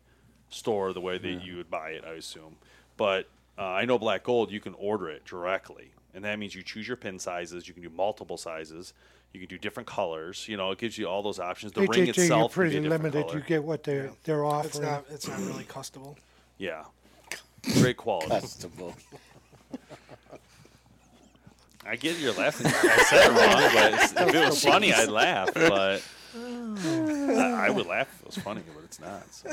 store 0.49 0.91
the 0.93 0.99
way 1.01 1.17
that 1.17 1.43
you 1.43 1.55
would 1.57 1.69
buy 1.69 1.91
it, 1.91 2.03
I 2.05 2.13
assume. 2.13 2.57
But 2.97 3.29
uh, 3.57 3.63
I 3.63 3.85
know 3.85 3.97
Black 3.97 4.23
Gold, 4.23 4.51
you 4.51 4.59
can 4.59 4.73
order 4.77 5.09
it 5.09 5.23
directly, 5.25 5.91
and 6.13 6.25
that 6.25 6.37
means 6.37 6.53
you 6.53 6.63
choose 6.63 6.87
your 6.87 6.97
pin 6.97 7.17
sizes. 7.19 7.67
You 7.67 7.73
can 7.73 7.83
do 7.83 7.89
multiple 7.89 8.37
sizes. 8.37 8.93
You 9.33 9.39
can 9.39 9.49
do 9.49 9.57
different 9.57 9.87
colors. 9.87 10.45
You 10.47 10.57
know, 10.57 10.71
it 10.71 10.77
gives 10.77 10.97
you 10.97 11.07
all 11.07 11.21
those 11.21 11.39
options. 11.39 11.71
The 11.73 11.81
ring 11.81 12.07
itself 12.07 12.55
you're 12.55 12.65
can 12.65 12.71
be 12.71 12.75
pretty 12.75 12.87
a 12.87 12.89
limited. 12.89 13.25
color. 13.27 13.37
You 13.39 13.43
get 13.45 13.63
what 13.63 13.83
they're 13.83 14.11
they're 14.23 14.43
It's 14.43 14.75
offering. 14.75 14.85
not. 14.85 15.05
It's 15.09 15.27
not 15.27 15.39
really 15.39 15.63
custable. 15.65 16.15
Yeah, 16.57 16.83
great 17.75 17.97
quality. 17.97 18.29
Custable. 18.31 18.93
I 21.87 21.95
get 21.95 22.17
you're 22.19 22.33
laughing. 22.33 22.67
I 22.67 23.03
said 23.09 23.25
it 23.25 23.29
wrong, 23.29 23.71
but 23.73 24.27
if 24.29 24.35
it 24.35 24.45
was 24.49 24.63
funny, 24.71 24.93
I'd 24.93 25.09
laugh. 25.09 25.53
But 25.53 26.03
I, 26.35 27.65
I 27.67 27.69
would 27.69 27.85
laugh 27.87 28.07
if 28.13 28.21
it 28.21 28.25
was 28.27 28.37
funny, 28.37 28.61
but 28.75 28.83
it's 28.83 28.99
not. 28.99 29.23
So. 29.33 29.49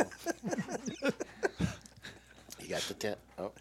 You 2.60 2.68
got 2.70 2.82
the 2.82 2.94
tip. 2.94 3.18
Oh, 3.38 3.52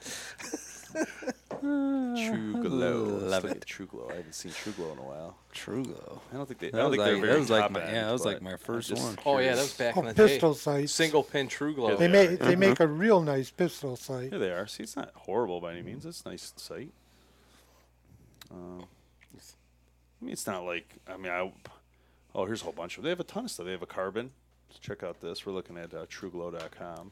TruGlo. 1.64 3.30
Love 3.30 3.46
it. 3.46 3.66
TruGlo. 3.68 4.12
I 4.12 4.16
haven't 4.18 4.34
seen 4.36 4.52
TruGlo 4.52 4.92
in 4.94 4.98
a 5.00 5.04
while. 5.04 5.38
TruGlo. 5.54 6.20
I 6.32 6.36
don't 6.38 6.46
think 6.48 6.60
they. 6.60 6.68
I 6.68 6.72
That 6.72 6.78
don't 6.78 6.90
was 6.92 6.98
think 7.00 7.06
they're 7.06 7.16
very 7.18 7.34
that 7.34 7.40
was 7.40 7.50
like 7.50 7.62
top 7.64 7.72
my- 7.72 7.82
end, 7.82 7.96
yeah, 7.96 8.06
that 8.06 8.12
was 8.12 8.26
like 8.26 8.36
but 8.38 8.44
my 8.44 8.56
first 8.58 8.90
just 8.90 9.02
one. 9.04 9.18
Oh 9.26 9.38
yeah, 9.40 9.56
that 9.56 9.56
curious. 9.56 9.62
was 9.62 9.74
back 9.78 9.98
Oh, 9.98 10.00
in 10.02 10.06
the 10.08 10.14
pistol 10.14 10.54
day. 10.54 10.60
sights. 10.60 10.92
Single 10.94 11.24
pin 11.24 11.48
TruGlo. 11.48 11.98
They 11.98 12.06
Yeah. 12.06 12.12
make 12.12 12.30
they 12.40 12.52
mm-hmm. 12.52 12.60
make 12.60 12.80
a 12.80 12.88
real 12.88 13.22
nice 13.22 13.50
pistol 13.52 13.96
sight. 13.96 14.30
Yeah, 14.32 14.38
they 14.40 14.52
are. 14.52 14.68
See, 14.68 14.84
it's 14.84 14.96
not 14.96 15.12
horrible 15.16 15.62
by 15.62 15.74
any 15.74 15.82
means. 15.84 16.06
It's 16.06 16.22
a 16.26 16.30
nice 16.30 16.54
sight. 16.56 16.92
Um, 18.54 18.86
I 19.36 20.26
mean, 20.26 20.34
it's 20.34 20.48
not 20.48 20.64
like 20.64 20.88
I 21.08 21.18
mean, 21.18 21.32
I. 21.32 21.52
Oh, 22.36 22.46
here's 22.46 22.62
a 22.62 22.66
whole 22.66 22.74
bunch 22.74 22.98
of. 22.98 23.04
They 23.04 23.10
have 23.10 23.20
a 23.20 23.24
ton 23.26 23.46
of 23.46 23.52
stuff. 23.52 23.66
They 23.66 23.72
have 23.74 23.82
a 23.82 23.88
carbon. 23.88 24.32
Let's 24.70 24.80
check 24.80 25.04
out 25.04 25.20
this. 25.22 25.46
We're 25.46 25.54
looking 25.54 25.78
at 25.78 25.94
uh, 25.94 26.06
TruGlo.com. 26.08 27.12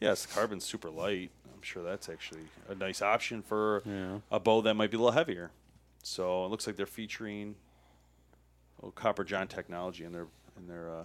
Yes, 0.00 0.24
carbon's 0.26 0.64
super 0.64 0.90
light. 0.90 1.30
I'm 1.54 1.60
sure 1.62 1.82
that's 1.82 2.08
actually 2.08 2.42
a 2.68 2.74
nice 2.74 3.02
option 3.02 3.42
for 3.42 3.82
Yeah. 3.84 4.18
a 4.30 4.40
bow 4.40 4.62
that 4.62 4.74
might 4.74 4.90
be 4.90 4.96
a 4.96 5.00
little 5.00 5.12
heavier. 5.12 5.50
So 6.02 6.44
it 6.44 6.48
looks 6.48 6.66
like 6.66 6.76
they're 6.76 6.86
featuring 6.86 7.54
oh, 8.82 8.90
Copper 8.90 9.22
John 9.24 9.46
technology 9.48 10.04
in 10.04 10.12
their 10.12 10.26
in 10.56 10.66
their 10.66 10.90
uh, 10.90 11.04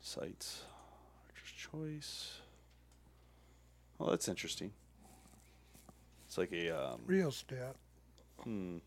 sites. 0.00 0.62
Archer's 1.28 1.52
choice. 1.52 2.32
Well, 3.98 4.10
that's 4.10 4.28
interesting. 4.28 4.72
It's 6.32 6.38
like 6.38 6.52
a 6.54 6.70
um, 6.70 7.00
Real 7.04 7.30
stat. 7.30 7.76
hmm, 8.42 8.78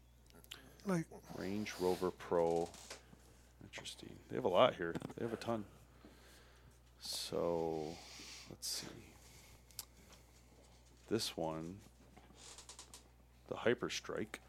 Like 0.88 1.06
Range 1.38 1.72
Rover 1.80 2.10
Pro. 2.10 2.68
Interesting. 3.64 4.10
They 4.32 4.36
have 4.36 4.46
a 4.46 4.50
lot 4.50 4.74
here. 4.74 4.96
They 5.16 5.26
have 5.26 5.32
a 5.32 5.38
ton. 5.38 5.64
So, 7.00 7.84
let's 8.50 8.68
see. 8.68 8.88
This 11.08 11.38
one, 11.38 11.76
the 13.48 13.58
Hyper 13.58 13.92
Strike. 13.92 14.40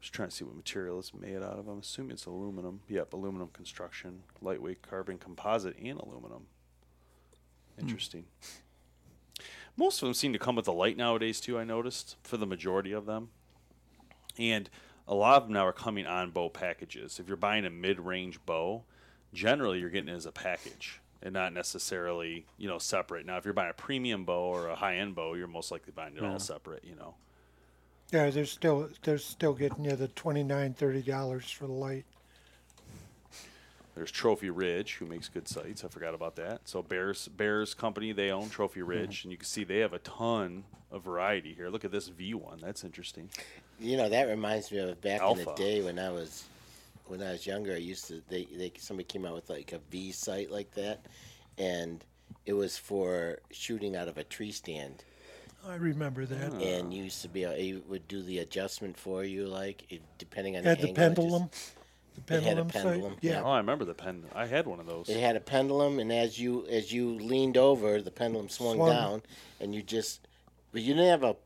Just 0.00 0.14
trying 0.14 0.28
to 0.28 0.34
see 0.36 0.44
what 0.44 0.54
material 0.54 1.00
it's 1.00 1.12
made 1.12 1.38
out 1.38 1.58
of. 1.58 1.66
I'm 1.66 1.80
assuming 1.80 2.12
it's 2.12 2.26
aluminum. 2.26 2.82
Yep, 2.88 3.14
aluminum 3.14 3.48
construction, 3.52 4.22
lightweight 4.40 4.82
carbon 4.88 5.18
composite, 5.18 5.76
and 5.82 5.98
aluminum. 5.98 6.46
Interesting. 7.80 8.26
Most 9.76 10.02
of 10.02 10.06
them 10.06 10.14
seem 10.14 10.32
to 10.32 10.38
come 10.38 10.56
with 10.56 10.68
a 10.68 10.72
light 10.72 10.96
nowadays 10.96 11.40
too. 11.40 11.58
I 11.58 11.64
noticed 11.64 12.16
for 12.22 12.36
the 12.36 12.46
majority 12.46 12.92
of 12.92 13.06
them. 13.06 13.30
And 14.38 14.68
a 15.08 15.14
lot 15.14 15.36
of 15.36 15.44
them 15.44 15.54
now 15.54 15.66
are 15.66 15.72
coming 15.72 16.06
on 16.06 16.30
bow 16.30 16.48
packages. 16.48 17.18
If 17.18 17.28
you're 17.28 17.36
buying 17.36 17.64
a 17.64 17.70
mid-range 17.70 18.44
bow, 18.46 18.84
generally 19.32 19.80
you're 19.80 19.90
getting 19.90 20.08
it 20.08 20.16
as 20.16 20.26
a 20.26 20.32
package 20.32 21.00
and 21.22 21.34
not 21.34 21.52
necessarily, 21.52 22.46
you 22.58 22.68
know, 22.68 22.78
separate. 22.78 23.24
Now, 23.26 23.36
if 23.36 23.44
you're 23.44 23.54
buying 23.54 23.70
a 23.70 23.74
premium 23.74 24.24
bow 24.24 24.42
or 24.42 24.68
a 24.68 24.76
high-end 24.76 25.14
bow, 25.14 25.34
you're 25.34 25.46
most 25.46 25.70
likely 25.70 25.92
buying 25.94 26.16
it 26.16 26.22
all 26.24 26.38
separate, 26.38 26.84
you 26.84 26.94
know. 26.94 27.14
yeah, 28.12 28.28
they're 28.30 28.44
still 28.44 28.88
they're 29.02 29.18
still 29.18 29.54
getting 29.54 29.84
you 29.84 29.96
the 29.96 30.08
twenty 30.08 30.42
nine 30.42 30.74
thirty 30.74 31.02
dollars 31.02 31.50
for 31.50 31.66
the 31.66 31.72
light. 31.72 32.04
There's 33.94 34.10
Trophy 34.10 34.50
Ridge, 34.50 34.94
who 34.94 35.06
makes 35.06 35.28
good 35.28 35.46
sights. 35.46 35.84
I 35.84 35.88
forgot 35.88 36.14
about 36.14 36.36
that. 36.36 36.62
So 36.64 36.82
Bears 36.82 37.28
Bears 37.28 37.74
company, 37.74 38.12
they 38.12 38.30
own 38.30 38.48
Trophy 38.48 38.80
mm-hmm. 38.80 38.88
Ridge, 38.88 39.24
and 39.24 39.32
you 39.32 39.36
can 39.36 39.46
see 39.46 39.64
they 39.64 39.78
have 39.78 39.92
a 39.92 39.98
ton 39.98 40.64
of 40.90 41.04
variety 41.04 41.52
here. 41.54 41.68
Look 41.68 41.84
at 41.84 41.92
this 41.92 42.08
V1. 42.08 42.60
That's 42.60 42.84
interesting. 42.84 43.28
you 43.78 43.96
know 43.96 44.08
that 44.08 44.28
reminds 44.28 44.72
me 44.72 44.78
of 44.78 45.00
back 45.00 45.20
in 45.22 45.38
the 45.38 45.52
day 45.56 45.82
when 45.82 45.98
I 45.98 46.10
was 46.10 46.44
when 47.06 47.22
I 47.22 47.32
was 47.32 47.46
younger. 47.46 47.72
I 47.72 47.76
used 47.76 48.06
to 48.08 48.22
they 48.28 48.44
they 48.44 48.72
somebody 48.78 49.04
came 49.04 49.26
out 49.26 49.34
with 49.34 49.50
like 49.50 49.72
a 49.72 49.80
V 49.90 50.12
sight 50.12 50.50
like 50.50 50.72
that, 50.72 51.06
and 51.58 52.04
it 52.46 52.54
was 52.54 52.78
for 52.78 53.40
shooting 53.50 53.94
out 53.94 54.08
of 54.08 54.16
a 54.16 54.24
tree 54.24 54.52
stand. 54.52 55.04
I 55.66 55.76
remember 55.76 56.26
that. 56.26 56.52
Ah. 56.54 56.58
and 56.58 56.92
you 56.92 57.04
used 57.04 57.22
to 57.22 57.28
be 57.28 57.44
able, 57.44 57.54
it 57.54 57.88
would 57.88 58.08
do 58.08 58.22
the 58.22 58.38
adjustment 58.40 58.96
for 58.96 59.22
you, 59.24 59.46
like 59.46 59.84
it, 59.90 60.02
depending 60.18 60.56
on 60.56 60.64
Had 60.64 60.80
the 60.80 60.92
the 60.92 61.00
angle. 61.00 61.36
it 61.36 61.74
just- 62.14 62.26
pendulum. 62.26 62.68
The 62.68 62.78
It 62.78 62.82
had 62.82 62.84
a 62.84 62.90
pendulum. 62.90 63.16
Yeah. 63.20 63.42
Oh, 63.42 63.50
I 63.50 63.58
remember 63.58 63.84
the 63.84 63.94
pen. 63.94 64.24
I 64.34 64.46
had 64.46 64.66
one 64.66 64.80
of 64.80 64.86
those. 64.86 65.08
It 65.08 65.20
had 65.20 65.36
a 65.36 65.40
pendulum, 65.40 65.98
and 65.98 66.12
as 66.12 66.38
you 66.38 66.66
as 66.66 66.92
you 66.92 67.14
leaned 67.14 67.56
over, 67.56 68.00
the 68.00 68.10
pendulum 68.10 68.48
swung, 68.48 68.76
Swung. 68.76 68.90
down, 68.90 69.22
and 69.60 69.74
you 69.74 69.82
just, 69.82 70.26
but 70.72 70.82
you 70.82 70.94
didn't 70.94 71.08
have 71.08 71.22
a, 71.22 71.36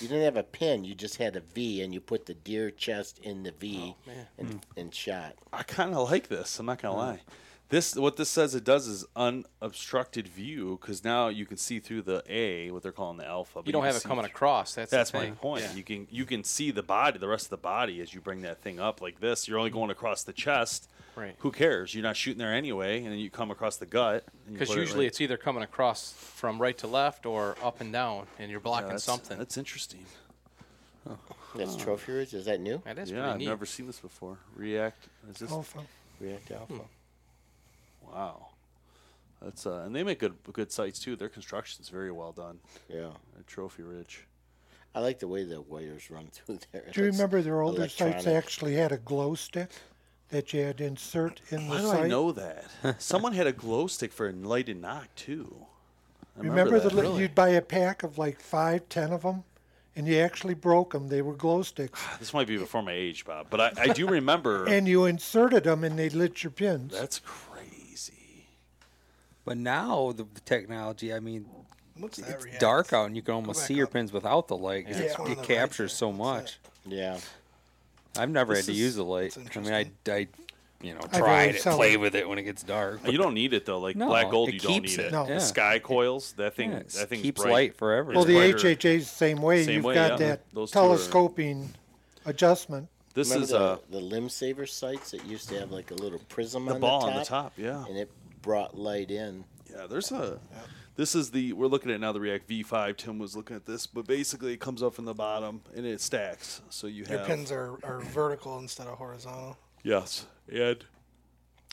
you 0.00 0.08
didn't 0.08 0.24
have 0.24 0.36
a 0.36 0.42
pin. 0.42 0.84
You 0.84 0.94
just 0.94 1.16
had 1.16 1.36
a 1.36 1.40
V, 1.40 1.82
and 1.82 1.92
you 1.94 2.00
put 2.00 2.26
the 2.26 2.34
deer 2.34 2.70
chest 2.70 3.18
in 3.22 3.42
the 3.42 3.52
V, 3.52 3.94
oh, 4.08 4.12
and 4.38 4.48
hmm. 4.48 4.56
and 4.76 4.94
shot. 4.94 5.34
I 5.52 5.62
kind 5.62 5.94
of 5.94 6.10
like 6.10 6.28
this. 6.28 6.58
I'm 6.58 6.66
not 6.66 6.80
gonna 6.80 6.94
hmm. 6.94 7.00
lie. 7.00 7.20
This 7.68 7.96
what 7.96 8.16
this 8.16 8.28
says 8.28 8.54
it 8.54 8.62
does 8.62 8.86
is 8.86 9.04
unobstructed 9.16 10.28
view 10.28 10.78
because 10.80 11.02
now 11.02 11.26
you 11.28 11.46
can 11.46 11.56
see 11.56 11.80
through 11.80 12.02
the 12.02 12.22
A, 12.28 12.70
what 12.70 12.82
they're 12.84 12.92
calling 12.92 13.16
the 13.18 13.26
alpha. 13.26 13.54
but 13.56 13.66
You 13.66 13.72
don't 13.72 13.82
can 13.82 13.92
have 13.92 13.96
it 13.96 14.04
coming 14.04 14.24
through- 14.24 14.30
across. 14.30 14.74
That's 14.74 14.90
That's 14.90 15.10
the 15.10 15.18
my 15.18 15.30
point. 15.32 15.64
Yeah. 15.64 15.74
You 15.74 15.82
can 15.82 16.06
you 16.10 16.24
can 16.26 16.44
see 16.44 16.70
the 16.70 16.84
body, 16.84 17.18
the 17.18 17.26
rest 17.26 17.46
of 17.46 17.50
the 17.50 17.56
body, 17.56 18.00
as 18.00 18.14
you 18.14 18.20
bring 18.20 18.42
that 18.42 18.60
thing 18.62 18.78
up 18.78 19.00
like 19.00 19.18
this. 19.20 19.48
You're 19.48 19.58
only 19.58 19.70
going 19.70 19.90
across 19.90 20.22
the 20.22 20.32
chest. 20.32 20.88
Right. 21.16 21.34
Who 21.38 21.50
cares? 21.50 21.92
You're 21.94 22.02
not 22.04 22.16
shooting 22.16 22.38
there 22.38 22.52
anyway, 22.54 22.98
and 22.98 23.06
then 23.06 23.18
you 23.18 23.30
come 23.30 23.50
across 23.50 23.78
the 23.78 23.86
gut. 23.86 24.24
Because 24.52 24.68
put 24.68 24.76
it 24.76 24.80
usually 24.82 25.06
right- 25.06 25.08
it's 25.08 25.20
either 25.20 25.36
coming 25.38 25.62
across 25.64 26.12
from 26.12 26.60
right 26.62 26.76
to 26.78 26.86
left 26.86 27.24
or 27.26 27.56
up 27.64 27.80
and 27.80 27.90
down, 27.92 28.26
and 28.38 28.50
you're 28.50 28.60
Yeah, 28.60 28.64
blocking 28.64 28.88
that's, 28.90 29.02
something. 29.04 29.38
That's 29.38 29.56
interesting. 29.56 30.04
That's 31.56 31.74
trophy 31.76 32.12
ridge. 32.12 32.34
Is 32.34 32.44
that 32.44 32.60
new? 32.60 32.82
That 32.84 32.98
is 32.98 33.10
yeah, 33.10 33.16
pretty 33.18 33.30
I've 33.32 33.38
neat. 33.38 33.46
never 33.46 33.64
seen 33.66 33.86
this 33.86 33.98
before. 33.98 34.38
React. 34.54 35.08
Is 35.30 35.38
this? 35.38 35.50
Alpha. 35.50 35.80
React 36.20 36.50
Alpha. 36.52 36.72
Hmm. 36.74 36.80
Wow. 38.12 38.48
That's 39.42 39.66
uh, 39.66 39.82
and 39.84 39.94
they 39.94 40.02
make 40.02 40.18
good 40.18 40.34
good 40.52 40.72
sites 40.72 40.98
too. 40.98 41.14
Their 41.16 41.28
construction's 41.28 41.88
very 41.88 42.10
well 42.10 42.32
done. 42.32 42.58
Yeah, 42.92 43.10
At 43.38 43.46
Trophy 43.46 43.82
Ridge. 43.82 44.26
I 44.94 45.00
like 45.00 45.18
the 45.18 45.28
way 45.28 45.44
the 45.44 45.60
wires 45.60 46.10
run 46.10 46.28
through 46.32 46.60
there. 46.72 46.84
Do 46.92 47.02
you 47.02 47.08
It's 47.08 47.16
remember 47.18 47.42
their 47.42 47.60
older 47.60 47.82
sights 47.88 48.00
electronic. 48.00 48.44
actually 48.44 48.74
had 48.76 48.92
a 48.92 48.96
glow 48.96 49.34
stick 49.34 49.70
that 50.30 50.52
you 50.54 50.62
had 50.62 50.78
to 50.78 50.84
insert 50.84 51.40
in 51.50 51.68
Why 51.68 51.76
the 51.76 51.82
do 51.82 51.88
sight? 51.88 52.04
I 52.04 52.08
know 52.08 52.32
that? 52.32 52.64
Someone 52.98 53.34
had 53.34 53.46
a 53.46 53.52
glow 53.52 53.86
stick 53.88 54.10
for 54.12 54.28
a 54.28 54.32
lighted 54.32 54.80
knock 54.80 55.08
too. 55.16 55.66
I 56.38 56.42
Remember, 56.42 56.80
the 56.80 56.88
that. 56.88 56.94
li- 57.12 57.20
you'd 57.20 57.34
buy 57.34 57.50
a 57.50 57.62
pack 57.62 58.02
of 58.02 58.18
like 58.18 58.40
five, 58.40 58.88
ten 58.88 59.12
of 59.12 59.22
them, 59.22 59.44
and 59.94 60.06
you 60.08 60.16
actually 60.18 60.54
broke 60.54 60.92
them. 60.92 61.08
They 61.08 61.22
were 61.22 61.34
glow 61.34 61.62
sticks, 61.62 62.02
This 62.18 62.32
might 62.34 62.46
be 62.46 62.56
before 62.56 62.82
my 62.82 62.92
age, 62.92 63.24
Bob, 63.26 63.46
but 63.50 63.60
I, 63.60 63.72
I 63.78 63.86
do 63.88 64.06
remember. 64.08 64.64
and 64.68 64.88
you 64.88 65.04
inserted 65.04 65.64
them, 65.64 65.84
and 65.84 65.98
they 65.98 66.08
lit 66.08 66.42
your 66.42 66.50
pins. 66.50 66.92
that's 66.98 67.20
crazy. 67.20 67.55
But 69.46 69.56
now 69.56 70.12
the, 70.12 70.24
the 70.34 70.40
technology, 70.40 71.14
I 71.14 71.20
mean, 71.20 71.46
What's 71.98 72.18
that 72.18 72.28
it's 72.28 72.44
react? 72.44 72.60
dark 72.60 72.92
out 72.92 73.06
and 73.06 73.16
you 73.16 73.22
can 73.22 73.32
almost 73.34 73.60
back 73.60 73.68
see 73.68 73.74
your 73.74 73.86
up. 73.86 73.92
pins 73.94 74.12
without 74.12 74.48
the 74.48 74.56
light. 74.56 74.84
Yeah, 74.86 74.96
It's- 74.98 75.16
it's 75.18 75.30
it 75.30 75.36
the 75.38 75.42
captures 75.42 75.94
so 75.94 76.08
What's 76.08 76.18
much. 76.18 76.58
Yeah, 76.84 77.18
I've 78.18 78.28
never 78.28 78.52
This 78.54 78.66
had 78.66 78.72
to 78.72 78.78
is- 78.78 78.84
use 78.84 78.94
the 78.96 79.04
light. 79.04 79.36
I 79.56 79.58
mean, 79.60 79.72
I. 79.72 79.90
I, 80.10 80.26
you 80.82 80.92
know, 80.92 81.00
I've 81.04 81.10
tried 81.12 81.46
always 81.48 81.66
it, 81.66 81.70
play 81.74 81.92
it. 81.94 82.00
with 82.00 82.14
it 82.14 82.28
when 82.28 82.38
it 82.38 82.42
gets 82.42 82.62
dark. 82.62 83.00
You 83.10 83.16
don't 83.16 83.32
need 83.32 83.54
it 83.54 83.64
though. 83.64 83.78
Like 83.80 83.96
No, 83.96 84.08
black 84.08 84.30
gold, 84.30 84.52
you 84.52 84.60
don't 84.60 84.82
need 84.82 84.90
it. 84.98 85.06
it. 85.06 85.12
No. 85.12 85.24
The 85.26 85.40
sky 85.40 85.78
coils, 85.78 86.32
that 86.32 86.54
thing, 86.54 86.70
Yeah, 86.70 86.78
that 86.80 87.08
thing's 87.08 87.22
keeps 87.22 87.40
bright. 87.40 87.52
light 87.52 87.76
forever. 87.76 88.10
well, 88.12 88.20
It's 88.20 88.26
the 88.28 88.34
brighter. 88.34 88.58
HHA's 88.76 89.04
the 89.08 89.16
same 89.16 89.40
way. 89.40 89.64
Same 89.64 89.76
You've 89.76 89.84
way, 89.84 89.94
got 89.94 90.10
yeah. 90.20 90.26
that 90.26 90.40
Those 90.52 90.70
two 90.72 90.78
are- 90.78 90.82
telescoping 90.82 91.70
adjustment. 92.26 92.88
This 93.14 93.28
remember 93.30 93.44
is 93.44 93.50
the, 93.50 93.58
uh, 93.58 93.76
the 93.90 94.00
limb 94.00 94.28
saver 94.28 94.66
sights 94.66 95.12
that 95.12 95.24
used 95.24 95.48
to 95.48 95.58
have 95.58 95.70
like 95.70 95.90
a 95.90 95.94
little 95.94 96.18
prism 96.28 96.66
the 96.66 96.74
on 96.74 96.80
ball 96.80 97.00
the 97.00 97.06
top, 97.06 97.12
on 97.14 97.18
the 97.20 97.24
top. 97.24 97.52
Yeah, 97.56 97.86
and 97.88 97.96
it 97.96 98.10
brought 98.46 98.78
light 98.78 99.10
in. 99.10 99.44
yeah. 99.70 99.86
There's 99.86 100.10
a. 100.12 100.40
This 100.94 101.14
is 101.14 101.30
the 101.32 101.52
we're 101.52 101.66
looking 101.66 101.90
at 101.90 102.00
now 102.00 102.12
the 102.12 102.20
React 102.20 102.48
V5. 102.48 102.96
Tim 102.96 103.18
was 103.18 103.36
looking 103.36 103.54
at 103.54 103.66
this, 103.66 103.86
but 103.86 104.06
basically 104.06 104.54
it 104.54 104.60
comes 104.60 104.82
up 104.82 104.94
from 104.94 105.04
the 105.04 105.12
bottom 105.12 105.60
and 105.76 105.84
it 105.84 106.00
stacks. 106.00 106.62
So 106.70 106.86
you 106.86 107.02
have 107.02 107.10
Your 107.10 107.18
have 107.18 107.26
pins 107.28 107.52
are, 107.52 107.78
are 107.84 108.00
vertical 108.00 108.58
instead 108.58 108.86
of 108.86 108.96
horizontal. 108.96 109.58
Yes, 109.82 110.24
and 110.50 110.82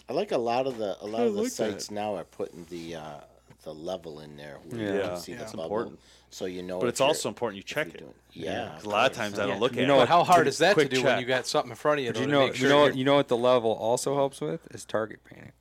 I 0.09 0.13
like 0.13 0.33
a 0.33 0.38
lot 0.38 0.67
of 0.67 0.77
the 0.77 0.97
a 1.01 1.05
lot 1.07 1.21
I 1.21 1.25
of 1.25 1.36
the 1.36 1.43
like 1.43 1.51
that. 1.53 1.71
sites 1.71 1.89
now 1.91 2.15
are 2.15 2.25
putting 2.25 2.65
the 2.69 2.95
uh, 2.95 3.19
the 3.63 3.73
level 3.73 4.19
in 4.19 4.36
there. 4.36 4.57
Where 4.67 4.81
Yeah. 4.81 4.88
you 4.91 4.97
Yeah, 4.99 5.07
can 5.07 5.17
see 5.17 5.33
that's 5.36 5.51
the 5.51 5.57
bubble, 5.57 5.77
important. 5.77 5.99
so 6.29 6.43
you 6.45 6.62
know. 6.62 6.79
But 6.79 6.88
if 6.88 6.89
it's 6.89 6.99
you're- 6.99 7.07
also 7.07 7.29
important 7.29 7.55
you 7.55 7.62
if 7.62 7.65
check 7.67 7.88
you're 7.88 7.95
it. 7.95 7.99
doing- 7.99 8.13
Yeah, 8.33 8.71
'Cause 8.73 8.79
of 8.81 8.86
a 8.86 8.89
lot 8.89 9.12
of 9.12 9.15
course. 9.15 9.17
times 9.29 9.39
I 9.39 9.45
don't 9.45 9.59
look 9.62 9.71
at 9.71 9.77
it. 9.77 9.81
You 9.81 9.88
know 9.88 9.95
it. 9.95 9.99
what- 9.99 10.09
How 10.09 10.25
hard 10.25 10.47
is 10.47 10.57
that 10.57 10.69
to 10.69 10.73
quick 10.73 10.89
do 10.89 10.97
when 10.97 11.05
check. 11.13 11.21
you 11.21 11.25
got 11.27 11.47
something 11.47 11.69
in 11.71 11.77
front 11.77 11.99
of 11.99 12.05
you? 12.05 12.12
But 12.12 12.15
though, 12.15 12.19
you 12.21 12.25
to 12.27 12.31
know, 12.33 12.45
make 12.47 12.53
you 12.55 12.59
sure 12.59 12.69
know, 12.69 12.83
you're- 12.88 12.97
you 12.97 13.05
know 13.05 13.15
what 13.15 13.29
the 13.29 13.38
level 13.38 13.71
also 13.71 14.15
helps 14.15 14.41
with 14.41 14.67
is 14.75 14.83
target 14.83 15.23
panic. 15.23 15.53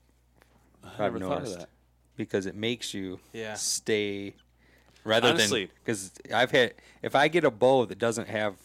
I 0.84 0.88
I've 1.06 1.12
never 1.14 1.18
thought 1.20 1.32
of 1.38 1.42
noticed 1.44 1.58
that. 1.60 1.68
because 2.16 2.46
it 2.46 2.54
makes 2.54 2.92
you 2.94 3.20
Yeah. 3.32 3.54
stay 3.54 4.34
rather 5.04 5.28
Honestly- 5.30 5.66
than 5.66 5.74
because 5.84 6.12
I've 6.34 6.50
had 6.50 6.74
if 7.02 7.14
I 7.14 7.28
get 7.28 7.44
a 7.44 7.50
bow 7.50 7.84
that 7.86 7.98
doesn't 7.98 8.28
have 8.28 8.56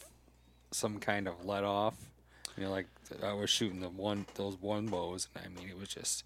some 0.72 1.00
kind 1.00 1.28
of 1.28 1.46
let 1.46 1.64
off, 1.64 1.96
you 2.58 2.64
know, 2.64 2.72
like 2.72 2.88
I 3.24 3.34
was 3.34 3.50
shooting 3.50 3.80
the 3.80 3.90
one 3.90 4.26
those 4.36 4.56
one 4.58 4.88
bows, 4.88 5.28
and 5.36 5.46
I 5.46 5.60
mean 5.60 5.70
it 5.70 5.78
was 5.78 5.90
just, 5.90 6.24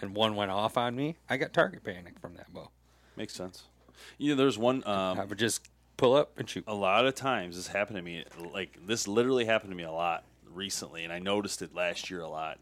and 0.00 0.14
one 0.14 0.34
went 0.36 0.50
off 0.50 0.76
on 0.76 0.96
me. 0.96 1.16
I 1.28 1.36
got 1.36 1.52
target 1.52 1.84
panic 1.84 2.18
from 2.18 2.34
that 2.34 2.52
bow. 2.52 2.70
Makes 3.16 3.34
sense. 3.34 3.64
You 4.18 4.30
know, 4.30 4.36
there's 4.36 4.58
one. 4.58 4.82
Um, 4.86 5.18
I 5.20 5.24
would 5.24 5.38
just 5.38 5.62
pull 5.96 6.14
up 6.14 6.38
and 6.38 6.48
shoot. 6.48 6.64
a 6.66 6.74
lot 6.74 7.06
of 7.06 7.14
times 7.14 7.56
this 7.56 7.68
happened 7.68 7.96
to 7.96 8.02
me 8.02 8.22
like 8.52 8.78
this 8.86 9.08
literally 9.08 9.46
happened 9.46 9.70
to 9.72 9.76
me 9.76 9.82
a 9.82 9.90
lot 9.90 10.24
recently 10.52 11.04
and 11.04 11.10
i 11.12 11.18
noticed 11.18 11.62
it 11.62 11.74
last 11.74 12.10
year 12.10 12.20
a 12.20 12.28
lot 12.28 12.58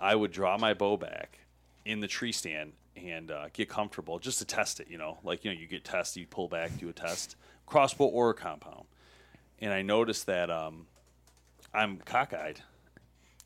i 0.00 0.16
would 0.16 0.32
draw 0.32 0.58
my 0.58 0.74
bow 0.74 0.96
back 0.96 1.38
in 1.84 2.00
the 2.00 2.08
tree 2.08 2.32
stand 2.32 2.72
and 2.96 3.30
uh, 3.30 3.46
get 3.52 3.68
comfortable 3.68 4.18
just 4.18 4.38
to 4.38 4.44
test 4.44 4.78
it 4.80 4.86
you 4.88 4.98
know 4.98 5.18
like 5.24 5.44
you 5.44 5.50
know 5.52 5.58
you 5.58 5.66
get 5.66 5.84
test 5.84 6.16
you 6.16 6.26
pull 6.26 6.48
back 6.48 6.76
do 6.78 6.88
a 6.88 6.92
test 6.92 7.36
crossbow 7.66 8.04
or 8.04 8.30
a 8.30 8.34
compound 8.34 8.84
and 9.60 9.72
i 9.72 9.80
noticed 9.82 10.26
that 10.26 10.50
um, 10.50 10.86
i'm 11.72 11.96
cockeyed 11.98 12.58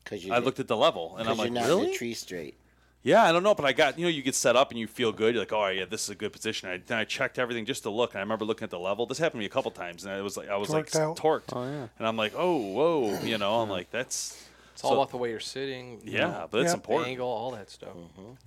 Because 0.03 0.23
you 0.25 0.33
i 0.33 0.37
looked 0.39 0.59
at 0.59 0.67
the 0.67 0.77
level 0.77 1.15
and 1.17 1.27
i'm 1.29 1.35
you're 1.37 1.45
like 1.45 1.51
not 1.53 1.63
in 1.63 1.69
really 1.69 1.87
the 1.87 1.93
tree 1.93 2.13
straight. 2.13 2.57
yeah, 3.03 3.23
I 3.23 3.31
don't 3.31 3.43
know, 3.43 3.55
but 3.55 3.63
I 3.65 3.71
got 3.71 3.97
you 3.97 4.03
know 4.05 4.09
you 4.09 4.21
get 4.21 4.35
set 4.35 4.55
up 4.57 4.71
and 4.71 4.79
you 4.79 4.85
feel 4.87 5.13
good. 5.13 5.33
You're 5.33 5.43
like, 5.43 5.53
oh 5.53 5.67
yeah, 5.67 5.85
this 5.85 6.03
is 6.03 6.09
a 6.09 6.15
good 6.15 6.33
position. 6.33 6.67
I, 6.69 6.81
then 6.85 6.97
I 6.97 7.05
checked 7.05 7.39
everything 7.39 7.65
just 7.65 7.83
to 7.83 7.89
look, 7.89 8.11
and 8.11 8.17
I 8.19 8.21
remember 8.21 8.43
looking 8.43 8.65
at 8.65 8.69
the 8.69 8.79
level. 8.79 9.05
This 9.05 9.17
happened 9.17 9.39
to 9.39 9.43
me 9.43 9.45
a 9.45 9.49
couple 9.49 9.71
times, 9.71 10.03
and 10.03 10.13
I 10.13 10.21
was 10.21 10.35
like, 10.35 10.49
I 10.49 10.57
was 10.57 10.69
like 10.69 10.87
Torqued 10.87 10.99
out. 10.99 11.15
torqued. 11.15 11.53
Oh, 11.55 11.63
yeah. 11.63 11.87
And 11.97 12.07
I'm 12.07 12.17
like, 12.17 12.33
oh 12.35 12.57
whoa, 12.57 13.17
you 13.21 13.37
know, 13.37 13.61
I'm 13.61 13.69
like 13.69 13.91
that's 13.91 14.43
It's 14.77 14.83
all 14.83 14.91
so- 14.91 14.97
about 15.01 15.09
the 15.09 15.17
way 15.17 15.31
you're 15.31 15.39
sitting. 15.39 15.99
you 16.03 16.11
yeah, 16.13 16.27
know, 16.27 16.47
but 16.51 16.59
that's 16.59 16.69
Yeah. 16.69 16.75
important. 16.75 17.09
Angle, 17.09 17.27
all 17.27 17.49
that 17.49 17.71
stuff. 17.71 17.97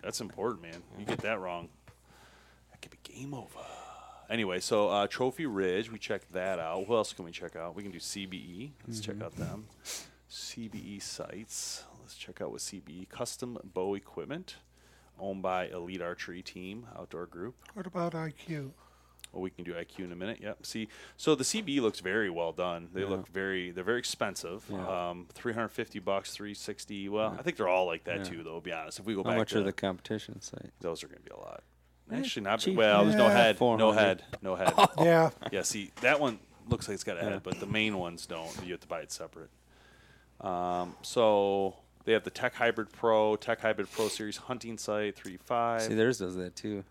That's 0.01 0.21
important, 0.21 0.63
man. 0.63 0.81
You 0.97 1.05
get 1.05 1.19
that 1.23 1.41
wrong, 1.41 1.69
that 2.71 2.81
could 2.81 2.93
be 2.93 2.99
game 3.03 3.35
over. 3.35 3.59
Anyway, 4.31 4.61
so 4.61 4.89
uh, 4.89 5.09
Trophy 5.09 5.47
Ridge, 5.47 5.91
we 5.91 5.99
checked 5.99 6.33
that 6.33 6.61
out. 6.61 6.87
What 6.87 6.95
else 6.99 7.13
can 7.13 7.25
we 7.25 7.33
check 7.33 7.57
out? 7.57 7.75
We 7.75 7.83
can 7.83 7.91
do 7.91 7.99
CBE. 7.99 8.71
Let's 8.87 9.01
check 9.01 9.21
out 9.21 9.35
them. 9.35 9.67
CBE 10.31 11.01
sites. 11.03 11.83
Let's 12.01 12.15
check 12.15 12.41
out 12.41 12.53
what 12.53 12.61
CBE 12.61 13.09
custom 13.09 13.59
bow 13.75 13.97
equipment, 13.97 14.55
owned 15.19 15.43
by 15.43 15.67
Elite 15.67 16.01
Archery 16.01 16.43
Team 16.43 16.87
Outdoor 16.97 17.27
Group. 17.27 17.57
What 17.75 17.89
about 17.89 18.13
IQ? 18.13 18.71
Well, 19.33 19.43
we 19.43 19.51
can 19.51 19.63
do 19.65 19.73
IQ 19.75 20.01
in 20.01 20.13
a 20.13 20.17
minute. 20.17 20.39
Yep. 20.43 20.67
See, 20.67 20.89
so 21.17 21.35
the 21.35 21.45
CB 21.45 21.81
looks 21.81 22.01
very 22.01 22.31
well 22.31 22.53
done. 22.53 22.89
They 22.93 23.05
look 23.05 23.29
very. 23.29 23.71
They're 23.71 23.85
very 23.85 23.99
expensive. 24.01 24.65
Yeah. 24.69 25.09
Um, 25.11 25.27
three 25.33 25.53
hundred 25.53 25.69
fifty 25.69 25.99
bucks, 26.01 26.33
three 26.33 26.55
sixty. 26.55 27.09
Well, 27.09 27.37
I 27.39 27.43
think 27.43 27.57
they're 27.57 27.69
all 27.69 27.87
like 27.87 28.05
that 28.05 28.19
Yeah. 28.19 28.25
too. 28.25 28.43
Though, 28.43 28.57
to 28.57 28.61
be 28.61 28.73
honest, 28.73 28.99
if 28.99 29.05
we 29.07 29.15
go 29.15 29.23
How 29.23 29.31
back 29.31 29.39
much 29.39 29.51
to 29.51 29.61
are 29.61 29.63
the 29.63 29.73
competition 29.73 30.41
site? 30.41 30.71
those 30.81 31.05
are 31.05 31.07
going 31.07 31.19
to 31.23 31.25
be 31.25 31.31
a 31.31 31.39
lot. 31.39 31.63
Actually, 32.13 32.43
not 32.43 32.59
cheap. 32.59 32.77
well. 32.77 33.05
There's 33.05 33.15
no 33.15 33.29
Yeah. 33.29 33.33
head. 33.35 33.61
No 33.61 33.93
head. 33.93 34.25
No 34.43 34.57
head. 34.57 34.73
Yeah, 35.01 35.31
yeah. 35.53 35.63
See, 35.63 35.93
that 36.01 36.19
one 36.19 36.41
looks 36.69 36.89
like 36.89 36.95
it's 36.97 37.05
got 37.05 37.17
a 37.17 37.21
head, 37.23 37.43
but 37.45 37.61
the 37.61 37.67
main 37.67 37.99
ones 37.99 38.27
don't. 38.27 38.51
You 38.65 38.73
have 38.73 38.81
to 38.81 38.89
buy 38.89 39.01
it 39.01 39.13
separate. 39.13 39.51
Um, 40.41 40.97
so 41.03 41.77
they 42.05 42.13
have 42.13 42.25
the 42.25 42.31
Tech 42.31 42.55
Hybrid 42.55 42.91
Pro, 42.93 43.37
Tech 43.37 43.61
Hybrid 43.61 43.91
Pro 43.93 44.09
Series 44.09 44.39
hunting 44.39 44.77
sight, 44.79 45.15
three 45.15 45.37
five. 45.37 45.83
See, 45.83 45.95
theirs 45.95 46.19
does 46.19 46.35
that 46.37 46.57
too. 46.57 46.83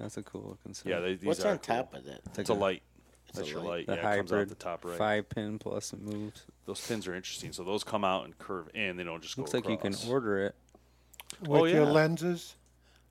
That's 0.00 0.16
a 0.16 0.22
cool 0.22 0.42
looking 0.48 0.72
site. 0.74 0.86
yeah, 0.90 1.00
they, 1.00 1.14
these 1.14 1.24
What's 1.24 1.44
are 1.44 1.50
on 1.52 1.58
cool. 1.58 1.76
top 1.76 1.94
of 1.94 2.04
that? 2.06 2.20
It's 2.38 2.48
a 2.50 2.54
light. 2.54 2.82
It's 3.28 3.36
That's 3.38 3.48
a 3.48 3.52
your 3.52 3.60
light. 3.60 3.68
light. 3.68 3.86
the 3.86 3.92
yeah, 3.94 3.98
it 3.98 4.02
comes 4.16 4.32
out 4.32 4.34
hybrid 4.36 4.48
the 4.48 4.54
top 4.56 4.84
right. 4.84 4.98
five 4.98 5.28
pin 5.28 5.58
plus 5.58 5.92
it 5.92 6.00
moves. 6.00 6.42
Those 6.66 6.84
pins 6.86 7.06
are 7.06 7.14
interesting. 7.14 7.52
So 7.52 7.62
those 7.64 7.84
come 7.84 8.04
out 8.04 8.24
and 8.24 8.36
curve 8.38 8.68
in. 8.74 8.96
They 8.96 9.04
don't 9.04 9.22
just 9.22 9.36
Looks 9.38 9.52
go 9.52 9.58
like 9.58 9.68
you 9.68 9.76
can 9.76 9.92
across. 9.92 10.08
order 10.08 10.46
it. 10.46 10.54
with 11.46 11.72
your 11.72 11.84
yeah. 11.84 11.90
lenses. 11.90 12.56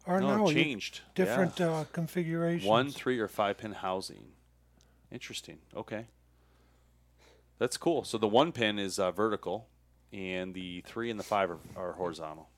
Or 0.06 0.20
No, 0.20 0.36
no, 0.38 0.50
it 0.50 0.56
you- 0.58 0.64
changed. 0.64 1.02
different 1.16 1.60
Yeah. 1.60 1.72
uh, 1.72 1.84
configurations. 1.94 2.68
One, 2.68 2.90
three, 2.90 3.20
or 3.20 3.28
five 3.28 3.58
pin 3.60 3.74
housing. 3.74 4.32
Interesting. 5.12 5.60
Okay. 5.76 6.06
That's 7.60 7.78
cool. 7.78 8.04
So 8.04 8.18
the 8.18 8.28
one 8.28 8.52
pin 8.52 8.80
is 8.80 8.98
uh, 9.00 9.12
vertical, 9.12 9.68
and 10.12 10.54
the 10.54 10.82
three 10.88 11.10
and 11.12 11.20
the 11.20 11.24
five 11.24 11.52
are, 11.52 11.60
are 11.76 11.94
horizontal. 11.94 12.50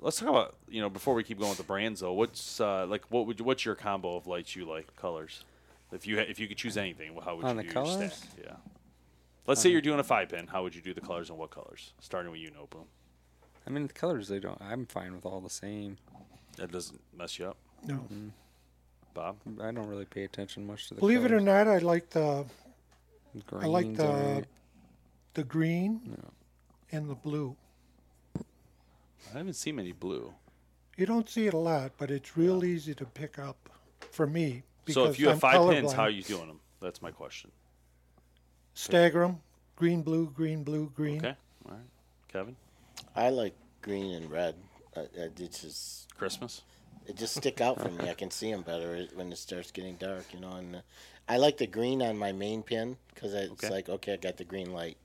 Let's 0.00 0.18
talk 0.20 0.28
about 0.28 0.54
you 0.68 0.80
know 0.80 0.88
before 0.88 1.14
we 1.14 1.24
keep 1.24 1.38
going 1.38 1.48
with 1.50 1.58
the 1.58 1.64
brands 1.64 2.00
though. 2.00 2.12
What's 2.12 2.60
uh, 2.60 2.86
like 2.86 3.04
what 3.08 3.26
would 3.26 3.38
you, 3.40 3.44
what's 3.44 3.64
your 3.64 3.74
combo 3.74 4.16
of 4.16 4.26
lights 4.26 4.54
you 4.54 4.64
like 4.64 4.94
colors? 4.96 5.44
If 5.92 6.06
you 6.06 6.18
ha- 6.18 6.26
if 6.28 6.38
you 6.38 6.46
could 6.46 6.56
choose 6.56 6.76
anything, 6.76 7.16
how 7.24 7.36
would 7.36 7.44
On 7.44 7.56
you 7.56 7.62
the 7.62 7.68
do 7.68 7.74
your 7.74 7.84
colors? 7.84 8.14
stack? 8.14 8.28
Yeah. 8.44 8.52
Let's 9.46 9.60
say 9.62 9.70
you're 9.70 9.80
doing 9.80 9.98
a 9.98 10.04
five 10.04 10.28
pin. 10.28 10.46
How 10.46 10.62
would 10.62 10.74
you 10.74 10.82
do 10.82 10.92
the 10.94 11.00
colors 11.00 11.30
and 11.30 11.38
what 11.38 11.50
colors? 11.50 11.92
Starting 12.00 12.30
with 12.30 12.40
you, 12.40 12.50
no 12.50 12.66
boom. 12.70 12.84
I 13.66 13.70
mean, 13.70 13.86
the 13.86 13.92
colors 13.92 14.28
they 14.28 14.38
don't. 14.38 14.60
I'm 14.60 14.86
fine 14.86 15.14
with 15.14 15.24
all 15.26 15.40
the 15.40 15.50
same. 15.50 15.96
That 16.58 16.70
doesn't 16.70 17.00
mess 17.16 17.38
you 17.38 17.46
up, 17.46 17.56
No. 17.86 18.00
Bob. 19.14 19.36
I 19.60 19.70
don't 19.72 19.86
really 19.88 20.04
pay 20.04 20.24
attention 20.24 20.66
much 20.66 20.88
to 20.88 20.94
the. 20.94 21.00
Believe 21.00 21.24
it 21.24 21.32
or 21.32 21.40
not, 21.40 21.66
I 21.66 21.78
like 21.78 22.10
the 22.10 22.44
I 23.60 23.66
like 23.66 23.94
the 23.96 24.44
the 25.34 25.44
green 25.44 26.16
and 26.92 27.08
the 27.08 27.14
blue. 27.14 27.56
I 29.34 29.38
haven't 29.38 29.54
seen 29.54 29.76
many 29.76 29.92
blue. 29.92 30.34
You 30.96 31.06
don't 31.06 31.28
see 31.28 31.46
it 31.46 31.54
a 31.54 31.58
lot, 31.58 31.92
but 31.98 32.10
it's 32.10 32.36
real 32.36 32.64
easy 32.64 32.94
to 32.94 33.04
pick 33.04 33.38
up 33.38 33.68
for 34.10 34.26
me. 34.26 34.62
So 34.88 35.04
if 35.04 35.10
because 35.12 35.18
you 35.20 35.26
have 35.28 35.34
I'm 35.36 35.40
five 35.40 35.68
pins, 35.70 35.92
colorblind. 35.92 35.96
how 35.96 36.02
are 36.04 36.10
you 36.10 36.22
doing 36.22 36.48
them? 36.48 36.60
That's 36.80 37.02
my 37.02 37.10
question. 37.10 37.50
stagger 38.74 39.20
them? 39.20 39.40
Green, 39.76 40.02
blue, 40.02 40.30
green, 40.30 40.64
blue, 40.64 40.90
green. 40.94 41.18
Okay. 41.18 41.36
All 41.66 41.72
right. 41.72 41.80
Kevin, 42.32 42.56
I 43.14 43.30
like 43.30 43.54
green 43.82 44.14
and 44.14 44.30
red. 44.30 44.54
Uh, 44.96 45.00
uh, 45.00 45.28
it's 45.38 45.62
just 45.62 46.14
Christmas. 46.16 46.62
it 47.06 47.16
just 47.16 47.36
stick 47.36 47.60
out 47.60 47.80
for 47.80 47.90
me. 47.90 48.08
I 48.10 48.14
can 48.14 48.30
see 48.30 48.50
them 48.50 48.62
better 48.62 49.06
when 49.14 49.30
it 49.30 49.38
starts 49.38 49.70
getting 49.70 49.96
dark, 49.96 50.24
you 50.34 50.40
know. 50.40 50.52
And 50.52 50.76
uh, 50.76 50.80
I 51.28 51.36
like 51.36 51.58
the 51.58 51.66
green 51.66 52.02
on 52.02 52.18
my 52.18 52.32
main 52.32 52.62
pin 52.62 52.96
because 53.14 53.34
it's 53.34 53.52
Okay. 53.52 53.70
like 53.70 53.88
okay, 53.88 54.14
I 54.14 54.16
got 54.16 54.36
the 54.36 54.44
green 54.44 54.72
light, 54.72 54.96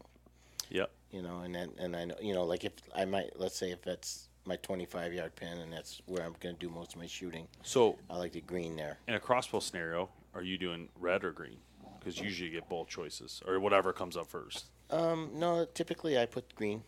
Yep. 0.69 0.89
You 1.13 1.21
know. 1.21 1.39
And 1.41 1.56
then 1.56 1.69
and 1.80 1.95
I 1.95 2.04
know 2.06 2.15
you 2.21 2.34
know 2.34 2.43
like 2.43 2.63
if 2.65 2.73
I 2.95 3.06
might 3.06 3.39
let's 3.39 3.58
say 3.58 3.71
if 3.71 3.82
that's 3.82 4.28
my 4.45 4.58
25 4.58 5.13
yard 5.13 5.34
pin 5.38 5.58
and 5.60 5.71
that's 5.71 6.02
where 6.06 6.21
I'm 6.26 6.36
gonna 6.41 6.56
do 6.56 6.69
most 6.69 6.93
of 6.95 6.99
my 6.99 7.08
shooting, 7.08 7.47
So 7.62 7.97
I 8.10 8.17
like 8.17 8.34
the 8.34 8.41
green 8.41 8.76
there. 8.76 8.97
in 9.08 9.13
a 9.13 9.19
crossbow 9.19 9.60
scenario, 9.62 10.10
are 10.36 10.41
you 10.43 10.58
doing 10.58 10.89
red 10.99 11.23
or 11.23 11.32
green? 11.32 11.58
Because 11.99 12.19
usually 12.19 12.49
you 12.49 12.54
get 12.60 12.67
both 12.67 12.89
choices, 12.89 13.41
or 13.47 13.58
whatever 13.62 13.93
comes 13.93 14.17
up 14.17 14.28
first. 14.28 14.65
Um, 14.89 15.30
no, 15.36 15.63
typically 15.73 16.19
I 16.19 16.26
put 16.26 16.54
green. 16.56 16.84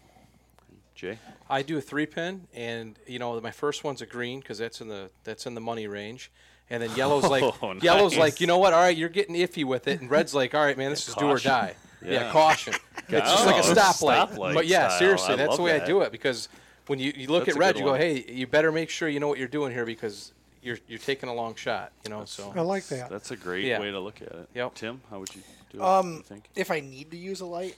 Jay, 0.93 1.17
I 1.49 1.61
do 1.61 1.77
a 1.77 1.81
three 1.81 2.05
pin, 2.05 2.47
and 2.53 2.97
you 3.05 3.19
know 3.19 3.39
my 3.41 3.51
first 3.51 3.83
one's 3.83 4.01
a 4.01 4.05
green 4.05 4.39
because 4.39 4.57
that's 4.57 4.79
in 4.81 4.87
the 4.87 5.09
that's 5.25 5.45
in 5.45 5.53
the 5.53 5.59
money 5.61 5.87
range, 5.87 6.31
and 6.69 6.81
then 6.81 6.93
yellow's 6.95 7.23
like 7.29 7.43
Oh, 7.61 7.73
yellow's 7.81 8.13
nice. 8.13 8.19
like 8.19 8.41
you 8.41 8.47
know 8.47 8.57
what? 8.57 8.71
All 8.73 8.79
right, 8.81 8.95
you're 8.95 9.09
getting 9.09 9.35
iffy 9.35 9.65
with 9.65 9.87
it, 9.89 9.99
and 10.01 10.09
red's 10.09 10.33
like 10.33 10.53
all 10.55 10.63
right, 10.63 10.77
man, 10.77 10.89
this 10.91 11.07
is 11.09 11.15
do 11.15 11.25
or 11.25 11.31
caution. 11.33 11.51
die. 11.51 11.75
Yeah, 12.05 12.11
Yeah. 12.25 12.31
caution. 12.31 12.73
It's 13.07 13.29
just 13.29 13.45
like 13.45 13.55
a 13.63 13.67
Oh, 13.67 13.73
stoplight. 13.73 14.29
stoplight 14.31 14.53
but 14.55 14.65
yeah, 14.65 14.87
style. 14.87 14.99
seriously, 14.99 15.33
I 15.33 15.35
that's 15.37 15.49
love 15.49 15.57
the 15.57 15.63
way 15.63 15.73
that. 15.73 15.83
I 15.83 15.85
do 15.85 16.01
it 16.01 16.11
because 16.11 16.49
when 16.87 16.97
you, 16.97 17.13
you 17.15 17.27
look 17.27 17.45
That's 17.45 17.55
at 17.55 17.57
a 17.57 17.59
red, 17.59 17.73
good 17.75 17.79
you 17.81 17.85
go, 17.85 17.91
one. 17.91 17.99
hey, 17.99 18.25
you 18.27 18.47
better 18.47 18.71
make 18.71 18.89
sure 18.89 19.07
you 19.07 19.19
know 19.19 19.27
what 19.27 19.37
you're 19.37 19.47
doing 19.47 19.71
here 19.71 19.85
because 19.85 20.31
you're 20.63 20.79
you're 20.87 20.97
taking 20.97 21.29
a 21.29 21.33
long 21.33 21.53
shot. 21.53 21.91
You 22.03 22.09
know, 22.09 22.25
so 22.25 22.51
I 22.55 22.61
like 22.61 22.85
that. 22.87 23.11
that's 23.11 23.29
a 23.29 23.35
great 23.35 23.65
Yeah. 23.65 23.79
way 23.79 23.91
to 23.91 23.99
look 23.99 24.23
at 24.23 24.29
it. 24.29 24.49
Yep. 24.55 24.73
Tim, 24.73 25.01
how 25.11 25.19
would 25.19 25.35
you 25.35 25.41
do 25.71 25.77
it? 25.77 25.83
Um, 25.83 26.13
you 26.15 26.21
think? 26.23 26.45
If 26.55 26.71
I 26.71 26.79
need 26.79 27.11
to 27.11 27.17
use 27.17 27.41
a 27.41 27.45
light. 27.45 27.75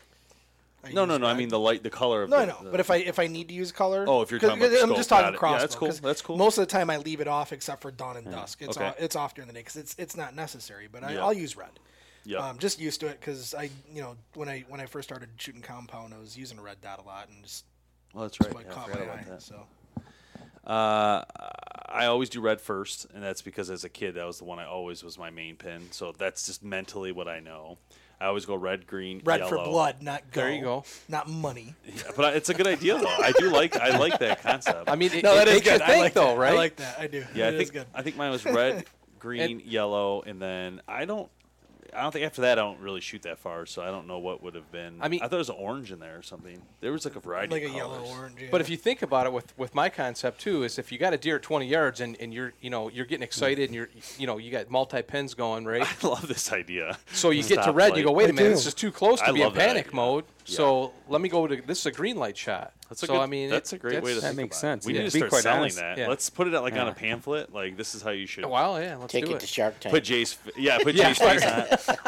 I 0.85 0.91
No, 0.93 1.01
use 1.01 1.07
no, 1.09 1.17
no. 1.17 1.25
I 1.27 1.31
red. 1.31 1.37
mean 1.39 1.49
the 1.49 1.59
light, 1.59 1.83
the 1.83 1.89
color 1.89 2.23
of 2.23 2.29
No, 2.29 2.37
the, 2.37 2.43
I 2.43 2.45
know. 2.45 2.57
the- 2.63 2.69
But 2.71 2.79
if 2.79 2.89
I 2.89 2.95
if 2.97 3.19
I 3.19 3.27
need 3.27 3.49
to 3.49 3.53
use 3.53 3.73
color, 3.73 4.05
Oh, 4.07 4.21
if 4.21 4.31
you're 4.31 4.39
'cause- 4.39 4.51
talking 4.51 4.63
about 4.63 4.73
'cause 4.75 4.83
I'm 4.83 4.95
just 4.95 5.09
talking 5.09 5.25
got 5.25 5.33
it. 5.33 5.37
crossbow. 5.39 5.55
Yeah, 5.55 5.59
that's 5.59 5.75
cool, 5.75 5.87
'cause 5.89 5.99
that's 5.99 6.21
cool. 6.21 6.37
Most 6.37 6.57
of 6.57 6.61
the 6.65 6.71
time, 6.71 6.89
I 6.89 6.95
leave 6.97 7.19
it 7.19 7.27
off 7.27 7.51
except 7.51 7.81
for 7.81 7.91
dawn 7.91 8.15
and 8.15 8.31
dusk. 8.31 8.61
It's 8.61 8.77
Okay. 8.77 8.87
off, 8.87 8.95
it's 8.97 9.15
off 9.17 9.33
during 9.35 9.47
the 9.47 9.53
day 9.53 9.59
because 9.59 9.75
it's 9.75 9.95
it's 9.97 10.15
not 10.15 10.35
necessary. 10.35 10.87
But 10.89 11.03
I, 11.03 11.13
Yeah. 11.15 11.25
I'll 11.25 11.33
use 11.33 11.57
red. 11.57 11.71
Yeah, 12.27 12.39
Um, 12.49 12.57
just 12.59 12.79
used 12.79 12.99
to 12.99 13.07
it 13.07 13.19
because 13.19 13.53
I 13.55 13.69
you 13.93 14.01
know 14.01 14.15
when 14.35 14.49
I 14.49 14.65
when 14.67 14.79
I 14.81 14.85
first 14.85 15.07
started 15.07 15.29
shooting 15.37 15.61
compound, 15.61 16.13
I 16.13 16.19
was 16.19 16.37
using 16.37 16.59
a 16.59 16.61
red 16.61 16.81
dot 16.81 16.99
a 16.99 17.07
lot 17.07 17.29
and 17.29 17.41
just 17.43 17.65
well, 18.13 18.23
that's 18.25 18.37
that's 18.37 18.47
right. 18.49 18.55
what 18.55 18.65
Yeah, 18.65 18.71
I 18.71 18.75
caught 18.75 18.89
forgot 18.89 18.99
my 19.07 19.13
about 19.13 19.19
eye. 19.25 19.29
that. 19.29 19.41
So 19.41 19.65
Uh, 20.65 21.23
I 21.89 22.07
always 22.07 22.29
do 22.29 22.41
red 22.41 22.59
first, 22.59 23.07
and 23.13 23.23
that's 23.23 23.41
because 23.41 23.69
as 23.69 23.85
a 23.85 23.89
kid, 23.89 24.15
that 24.15 24.25
was 24.27 24.39
the 24.39 24.43
one 24.43 24.59
I 24.59 24.65
always 24.65 25.01
was 25.03 25.17
my 25.17 25.29
main 25.29 25.55
pin. 25.55 25.87
So 25.91 26.11
that's 26.11 26.45
just 26.45 26.61
mentally 26.63 27.13
what 27.13 27.29
I 27.29 27.39
know. 27.39 27.77
I 28.19 28.25
always 28.25 28.45
go 28.45 28.55
red, 28.55 28.85
green, 28.87 29.21
red 29.23 29.39
yellow. 29.41 29.49
for 29.63 29.63
blood, 29.63 30.01
not 30.01 30.29
go. 30.31 30.41
There 30.41 30.51
you 30.51 30.61
go. 30.61 30.83
Not 31.07 31.29
money. 31.29 31.73
Yeah, 31.85 32.01
but 32.15 32.25
I- 32.25 32.31
it's 32.35 32.49
a 32.49 32.53
good 32.53 32.67
idea 32.67 32.97
though. 32.97 33.05
I 33.07 33.31
do 33.37 33.49
like 33.51 33.77
I 33.77 33.97
like 33.97 34.19
that 34.19 34.41
concept. 34.41 34.89
I 34.89 34.95
mean, 34.95 35.13
it, 35.13 35.23
No, 35.23 35.33
it 35.33 35.35
that 35.35 35.47
is 35.47 35.53
makes 35.53 35.65
you 35.67 35.71
good. 35.73 35.81
I 35.83 35.99
like 35.99 36.13
though, 36.13 36.27
that. 36.31 36.37
right? 36.37 36.53
I 36.53 36.55
like 36.57 36.75
that. 36.77 36.99
I 36.99 37.07
do. 37.07 37.23
yeah, 37.33 37.45
It 37.45 37.47
I 37.47 37.51
is 37.51 37.57
think 37.59 37.73
good. 37.73 37.85
I 37.93 38.01
think 38.01 38.17
mine 38.17 38.31
was 38.31 38.43
red, 38.43 38.85
green, 39.19 39.61
yellow, 39.63 40.23
and 40.23 40.41
then 40.41 40.81
I 40.87 41.05
don't. 41.05 41.29
I 41.97 42.01
don't 42.03 42.11
think 42.11 42.25
after 42.25 42.41
that 42.41 42.59
I 42.59 42.61
don't 42.61 42.79
really 42.79 43.01
shoot 43.01 43.23
that 43.23 43.39
far, 43.39 43.65
so 43.65 43.81
I 43.81 43.87
don't 43.87 44.05
know 44.07 44.19
what 44.19 44.43
would 44.43 44.55
have 44.55 44.71
been. 44.71 44.97
I 45.01 45.07
mean- 45.07 45.19
I 45.21 45.23
thought 45.23 45.31
there 45.31 45.39
was 45.39 45.49
an 45.49 45.55
orange 45.57 45.91
in 45.91 45.99
there 45.99 46.17
or 46.17 46.21
something. 46.21 46.61
There 46.79 46.91
was 46.91 47.05
like 47.05 47.15
a 47.15 47.19
variety, 47.19 47.53
like 47.53 47.63
a 47.63 47.67
of 47.67 47.73
yellow 47.73 48.03
orange. 48.05 48.35
Yeah. 48.39 48.47
But 48.51 48.61
if 48.61 48.69
you 48.69 48.77
think 48.77 49.01
about 49.01 49.25
it, 49.25 49.33
with 49.33 49.57
with 49.57 49.73
my 49.73 49.89
concept 49.89 50.39
too, 50.41 50.63
is 50.63 50.77
if 50.77 50.91
you 50.91 50.97
got 50.97 51.13
a 51.13 51.17
deer 51.17 51.37
at 51.37 51.41
20 51.43 51.65
yards 51.67 51.99
and, 52.01 52.15
and 52.19 52.33
you're 52.33 52.53
you 52.61 52.69
know 52.69 52.89
you're 52.89 53.05
getting 53.05 53.23
excited 53.23 53.65
and 53.69 53.75
you're 53.75 53.89
you 54.17 54.27
know 54.27 54.37
you 54.37 54.51
got 54.51 54.69
multi 54.69 55.01
pins 55.01 55.33
going 55.33 55.65
right, 55.65 55.81
I 56.03 56.07
love 56.07 56.27
this 56.27 56.51
idea. 56.51 56.97
so 57.13 57.31
you 57.31 57.43
get 57.47 57.63
to 57.63 57.71
red, 57.71 57.89
and 57.89 57.97
you 57.97 58.03
go, 58.03 58.11
wait 58.11 58.27
I 58.27 58.29
a 58.29 58.33
minute, 58.33 58.49
do. 58.49 58.55
this 58.55 58.67
is 58.67 58.73
too 58.73 58.91
close 58.91 59.19
to 59.19 59.27
I 59.29 59.31
be 59.31 59.41
in 59.41 59.51
panic 59.51 59.87
idea. 59.87 59.95
mode. 59.95 60.25
Yeah. 60.47 60.55
So 60.57 60.93
let 61.09 61.19
me 61.21 61.29
go 61.29 61.45
to 61.45 61.61
this 61.61 61.79
is 61.81 61.85
a 61.87 61.91
green 61.91 62.15
light 62.17 62.37
shot. 62.37 62.71
That's 62.89 63.03
a 63.03 63.07
so 63.07 63.13
good, 63.13 63.21
I 63.21 63.25
mean, 63.25 63.49
that's 63.49 63.73
it- 63.73 63.75
a 63.75 63.79
great 63.79 63.95
way 64.01 64.13
to 64.13 64.15
that's- 64.15 64.21
That 64.21 64.27
think 64.29 64.37
makes 64.37 64.59
about 64.59 64.67
it. 64.69 64.71
sense, 64.71 64.85
We 64.85 64.93
yeah. 64.93 65.01
need 65.03 65.11
to 65.11 65.19
Be 65.21 65.27
start 65.27 65.43
selling 65.43 65.59
honest. 65.61 65.77
that. 65.77 65.97
Yeah. 65.97 66.07
Let's 66.07 66.29
put 66.29 66.47
it 66.47 66.55
out 66.55 66.63
like 66.63 66.73
on 66.75 66.87
a 66.87 66.93
pamphlet. 66.93 67.53
Like 67.53 67.75
this 67.77 67.93
is 67.95 68.01
how 68.01 68.11
you 68.11 68.25
should 68.25 68.45
oh, 68.45 68.49
Wow, 68.49 68.77
yeah, 68.77 68.95
let's 68.95 69.11
Take 69.11 69.25
do 69.25 69.31
it 69.31 69.35
it. 69.35 69.39
to 69.41 69.47
Shark 69.47 69.79
Tank. 69.79 69.93
put 69.93 70.03
Jay's. 70.03 70.37
Yeah, 70.55 70.77
put 70.79 70.95
Yeah. 70.95 71.11
Jay's 71.13 71.17
face 71.19 71.45
on 71.45 71.59
it. 71.59 71.99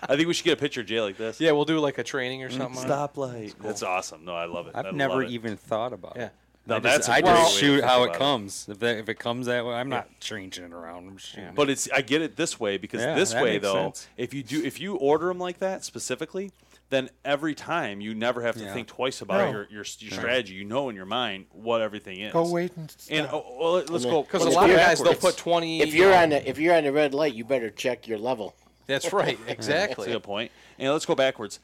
I 0.08 0.16
think 0.16 0.28
we 0.28 0.34
should 0.34 0.44
get 0.44 0.58
a 0.58 0.60
picture 0.60 0.82
of 0.82 0.86
Jay 0.86 1.00
like 1.00 1.16
this. 1.16 1.40
Yeah, 1.40 1.52
we'll 1.52 1.64
do 1.64 1.78
like 1.80 1.98
a 1.98 2.04
training 2.04 2.42
or 2.44 2.48
mm. 2.48 2.56
something. 2.58 2.90
on 2.90 2.90
it. 2.90 3.12
Stoplight. 3.14 3.54
That's 3.60 3.82
awesome. 3.82 4.24
No, 4.24 4.34
I 4.34 4.44
love 4.44 4.66
it. 4.68 4.74
I 4.74 4.80
I've 4.80 4.84
love 4.86 4.94
never 4.94 5.22
it. 5.22 5.30
even 5.30 5.56
thought 5.56 5.92
about 5.92 6.12
Yeah. 6.16 6.26
it. 6.26 6.32
No, 6.66 6.76
I 6.76 6.78
that's 6.78 6.96
just, 6.98 7.08
a 7.10 7.12
I 7.12 7.20
great 7.20 7.32
way 7.32 7.38
just 7.40 7.54
to 7.54 7.60
shoot 7.60 7.84
how 7.84 8.04
it 8.04 8.14
comes. 8.14 8.66
If 8.70 8.78
that, 8.78 8.96
if 8.96 9.08
it 9.10 9.18
comes 9.18 9.46
that 9.46 9.66
way, 9.66 9.74
I'm 9.74 9.90
not 9.90 10.08
changing 10.20 10.64
it 10.64 10.72
around. 10.72 11.08
I'm 11.08 11.16
shooting. 11.18 11.50
But 11.54 11.68
it's 11.68 11.90
I 11.94 12.00
get 12.00 12.22
it 12.22 12.36
this 12.36 12.58
way 12.58 12.78
because 12.78 13.02
Yeah, 13.02 13.14
this 13.14 13.34
way 13.34 13.58
though, 13.58 13.74
sense. 13.74 14.08
if 14.16 14.32
you 14.32 14.42
do 14.42 14.62
if 14.64 14.80
you 14.80 14.96
order 14.96 15.26
them 15.28 15.38
like 15.38 15.58
that 15.58 15.84
specifically, 15.84 16.52
then 16.94 17.10
every 17.24 17.54
time 17.54 18.00
you 18.00 18.14
never 18.14 18.40
have 18.42 18.54
to 18.56 18.62
Yeah. 18.64 18.72
think 18.72 18.88
twice 18.88 19.20
about 19.20 19.38
No. 19.38 19.50
your, 19.50 19.62
your 19.70 19.84
your 19.98 20.10
strategy. 20.12 20.54
You 20.54 20.64
know 20.64 20.88
in 20.88 20.96
your 20.96 21.04
mind 21.06 21.46
what 21.50 21.80
everything 21.82 22.20
is. 22.20 22.32
Go 22.32 22.48
wait 22.50 22.76
and. 22.76 22.94
And 23.10 23.28
oh, 23.32 23.44
well, 23.58 23.72
let's 23.74 23.90
And 23.90 24.02
go 24.04 24.22
Because 24.22 24.44
a 24.44 24.50
lot 24.50 24.70
of 24.70 24.76
if 24.76 24.76
guys 24.82 25.00
they'll 25.02 25.14
put 25.14 25.36
20. 25.36 25.80
if 25.82 25.92
you 25.92 26.02
you're 26.02 26.10
know- 26.12 26.22
on 26.22 26.28
the 26.30 26.48
if 26.48 26.58
you're 26.58 26.74
on 26.74 26.84
the 26.84 26.92
red 26.92 27.12
light, 27.12 27.34
you 27.34 27.44
better 27.44 27.70
check 27.70 28.06
your 28.06 28.18
level. 28.18 28.54
that's 28.86 29.12
right, 29.12 29.36
That's 29.46 29.48
a 29.48 29.52
exactly. 29.52 30.06
good 30.12 30.22
point. 30.22 30.52
And 30.78 30.92
let's 30.92 31.06
go 31.06 31.14
backwards. 31.14 31.58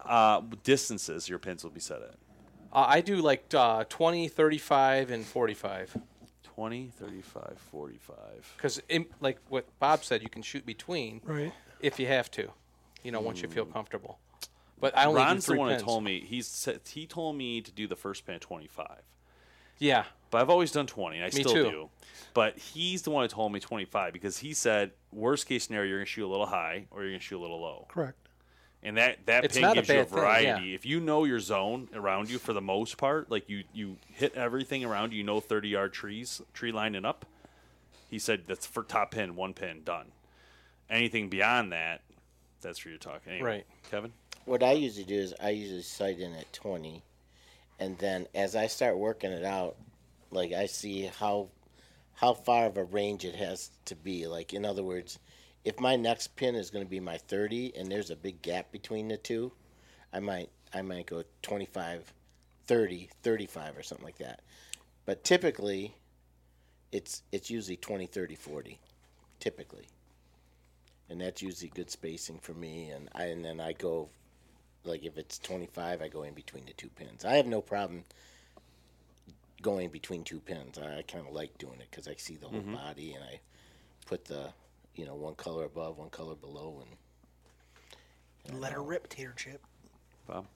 Uh, 0.00 0.42
distances 0.64 1.28
your 1.28 1.38
pins 1.38 1.62
will 1.62 1.70
be 1.70 1.80
set 1.80 2.02
at 2.02 2.14
Uh, 2.72 2.84
I 2.88 3.00
do 3.02 3.16
like 3.16 3.44
uh, 3.54 3.84
20, 3.88 4.28
35, 4.28 5.10
and 5.10 5.24
45. 5.24 5.96
20, 6.42 6.90
35, 6.98 7.56
45. 7.70 8.16
Because, 8.56 8.82
like 9.20 9.38
what 9.48 9.64
Bob 9.78 10.04
said, 10.04 10.22
you 10.22 10.28
can 10.28 10.42
shoot 10.42 10.66
between 10.66 11.20
Right. 11.24 11.52
if 11.80 11.98
you 12.00 12.06
have 12.08 12.30
to, 12.32 12.50
you 13.02 13.10
know, 13.12 13.20
once 13.20 13.40
you 13.42 13.48
feel 13.48 13.64
comfortable. 13.64 14.18
But 14.82 14.98
I 14.98 15.04
only 15.06 15.20
Ron's 15.22 15.44
do 15.46 15.52
three 15.52 15.56
the 15.56 15.60
one 15.60 15.70
pins. 15.70 15.80
who 15.82 15.86
told 15.86 16.04
me 16.04 16.20
he's 16.20 16.68
he 16.90 17.06
told 17.06 17.36
me 17.36 17.60
to 17.62 17.70
do 17.70 17.86
the 17.86 17.96
first 17.96 18.26
pin 18.26 18.34
at 18.34 18.40
25. 18.42 18.86
Yeah, 19.78 20.04
But 20.30 20.42
I've 20.42 20.50
always 20.50 20.70
done 20.72 20.86
20. 20.86 21.16
and 21.16 21.24
I 21.24 21.28
Me 21.28 21.42
still 21.42 21.52
too. 21.54 21.62
do. 21.70 21.88
But 22.34 22.58
he's 22.58 23.02
the 23.02 23.10
one 23.10 23.24
who 23.24 23.28
told 23.28 23.52
me 23.52 23.58
25 23.60 24.12
because 24.12 24.38
he 24.38 24.52
said, 24.54 24.90
worst 25.12 25.46
case 25.46 25.64
scenario, 25.64 25.88
you're 25.88 25.98
going 25.98 26.06
to 26.06 26.10
shoot 26.10 26.26
a 26.26 26.28
little 26.30 26.46
high 26.46 26.86
or 26.90 27.02
you're 27.02 27.10
going 27.12 27.20
to 27.20 27.24
shoot 27.24 27.38
a 27.38 27.40
little 27.42 27.60
low. 27.60 27.86
Correct. 27.88 28.16
And 28.84 28.96
that, 28.96 29.26
that 29.26 29.44
It's 29.44 29.54
pin 29.54 29.62
not 29.62 29.72
a 29.72 29.74
gives 29.76 29.88
you 29.88 29.94
a 29.94 29.98
bad 29.98 30.08
thing, 30.08 30.18
variety. 30.18 30.46
yeah. 30.68 30.74
If 30.74 30.84
you 30.86 30.98
know 31.00 31.22
your 31.24 31.38
zone 31.40 31.88
around 31.94 32.28
you 32.30 32.38
for 32.38 32.52
the 32.52 32.60
most 32.60 32.96
part, 32.96 33.30
like 33.30 33.48
you, 33.48 33.62
you 33.72 33.96
hit 34.08 34.34
everything 34.36 34.84
around 34.84 35.12
you, 35.12 35.18
you 35.18 35.24
know 35.24 35.38
30 35.40 35.68
yard 35.68 35.92
trees, 35.92 36.42
tree 36.52 36.72
lining 36.72 37.04
up. 37.04 37.24
He 38.08 38.18
said 38.18 38.42
that's 38.48 38.66
for 38.66 38.82
top 38.82 39.12
pin, 39.12 39.36
one 39.36 39.54
pin, 39.54 39.82
done. 39.84 40.06
Anything 40.90 41.28
beyond 41.28 41.72
that, 41.72 42.02
that's 42.60 42.78
for 42.78 42.88
your 42.88 42.98
talk. 42.98 43.22
Anyway, 43.28 43.42
Right. 43.48 43.66
Kevin? 43.90 44.12
What 44.44 44.62
I 44.64 44.72
usually 44.72 45.04
do 45.04 45.14
is 45.14 45.34
I 45.40 45.50
usually 45.50 45.82
sight 45.82 46.18
in 46.18 46.34
at 46.34 46.52
20, 46.52 47.02
and 47.78 47.96
then 47.98 48.26
as 48.34 48.56
I 48.56 48.66
start 48.66 48.98
working 48.98 49.30
it 49.30 49.44
out, 49.44 49.76
like 50.32 50.52
I 50.52 50.66
see 50.66 51.06
how 51.06 51.48
how 52.14 52.34
far 52.34 52.66
of 52.66 52.76
a 52.76 52.84
range 52.84 53.24
it 53.24 53.36
has 53.36 53.70
to 53.84 53.94
be. 53.94 54.26
Like 54.26 54.52
in 54.52 54.64
other 54.64 54.82
words, 54.82 55.18
if 55.64 55.78
my 55.78 55.96
next 55.96 56.34
pin 56.36 56.54
is 56.54 56.70
going 56.70 56.84
to 56.84 56.90
be 56.90 57.00
my 57.00 57.18
30 57.18 57.72
and 57.76 57.90
there's 57.90 58.10
a 58.10 58.16
big 58.16 58.42
gap 58.42 58.72
between 58.72 59.08
the 59.08 59.16
two, 59.16 59.52
I 60.12 60.20
might 60.20 60.50
I 60.74 60.82
might 60.82 61.06
go 61.06 61.22
25, 61.42 62.12
30, 62.66 63.10
35 63.22 63.76
or 63.76 63.82
something 63.82 64.04
like 64.04 64.18
that. 64.18 64.40
But 65.04 65.24
typically 65.24 65.94
it's 66.90 67.22
it's 67.30 67.50
usually 67.50 67.76
20, 67.76 68.06
30, 68.06 68.34
40 68.34 68.78
typically. 69.38 69.86
And 71.08 71.20
that's 71.20 71.42
usually 71.42 71.70
good 71.74 71.90
spacing 71.90 72.38
for 72.38 72.54
me 72.54 72.90
and 72.90 73.08
I 73.14 73.24
and 73.26 73.44
then 73.44 73.60
I 73.60 73.72
go 73.72 74.08
like 74.84 75.04
if 75.04 75.16
it's 75.18 75.38
25 75.38 76.02
I 76.02 76.08
go 76.08 76.22
in 76.22 76.34
between 76.34 76.64
the 76.66 76.72
two 76.72 76.88
pins. 76.88 77.24
I 77.24 77.34
have 77.34 77.46
no 77.46 77.60
problem 77.60 78.04
going 79.60 79.90
between 79.90 80.24
two 80.24 80.40
pins. 80.40 80.78
I, 80.78 81.02
kind 81.02 81.26
of 81.26 81.32
like 81.32 81.56
doing 81.58 81.80
it 81.80 81.90
cuz 81.90 82.08
I 82.08 82.14
see 82.16 82.36
the 82.36 82.48
whole 82.48 82.60
mm-hmm. 82.60 82.74
body 82.74 83.14
and 83.14 83.24
I 83.24 83.40
put 84.06 84.24
the 84.24 84.52
you 84.94 85.06
know 85.06 85.14
one 85.14 85.34
color 85.34 85.64
above, 85.64 85.98
one 85.98 86.10
color 86.10 86.34
below 86.34 86.82
and 88.46 88.60
Let 88.60 88.72
her 88.72 88.82
rip, 88.82 89.08
tater 89.08 89.34
chip. 89.36 89.62
Bob? 90.26 90.46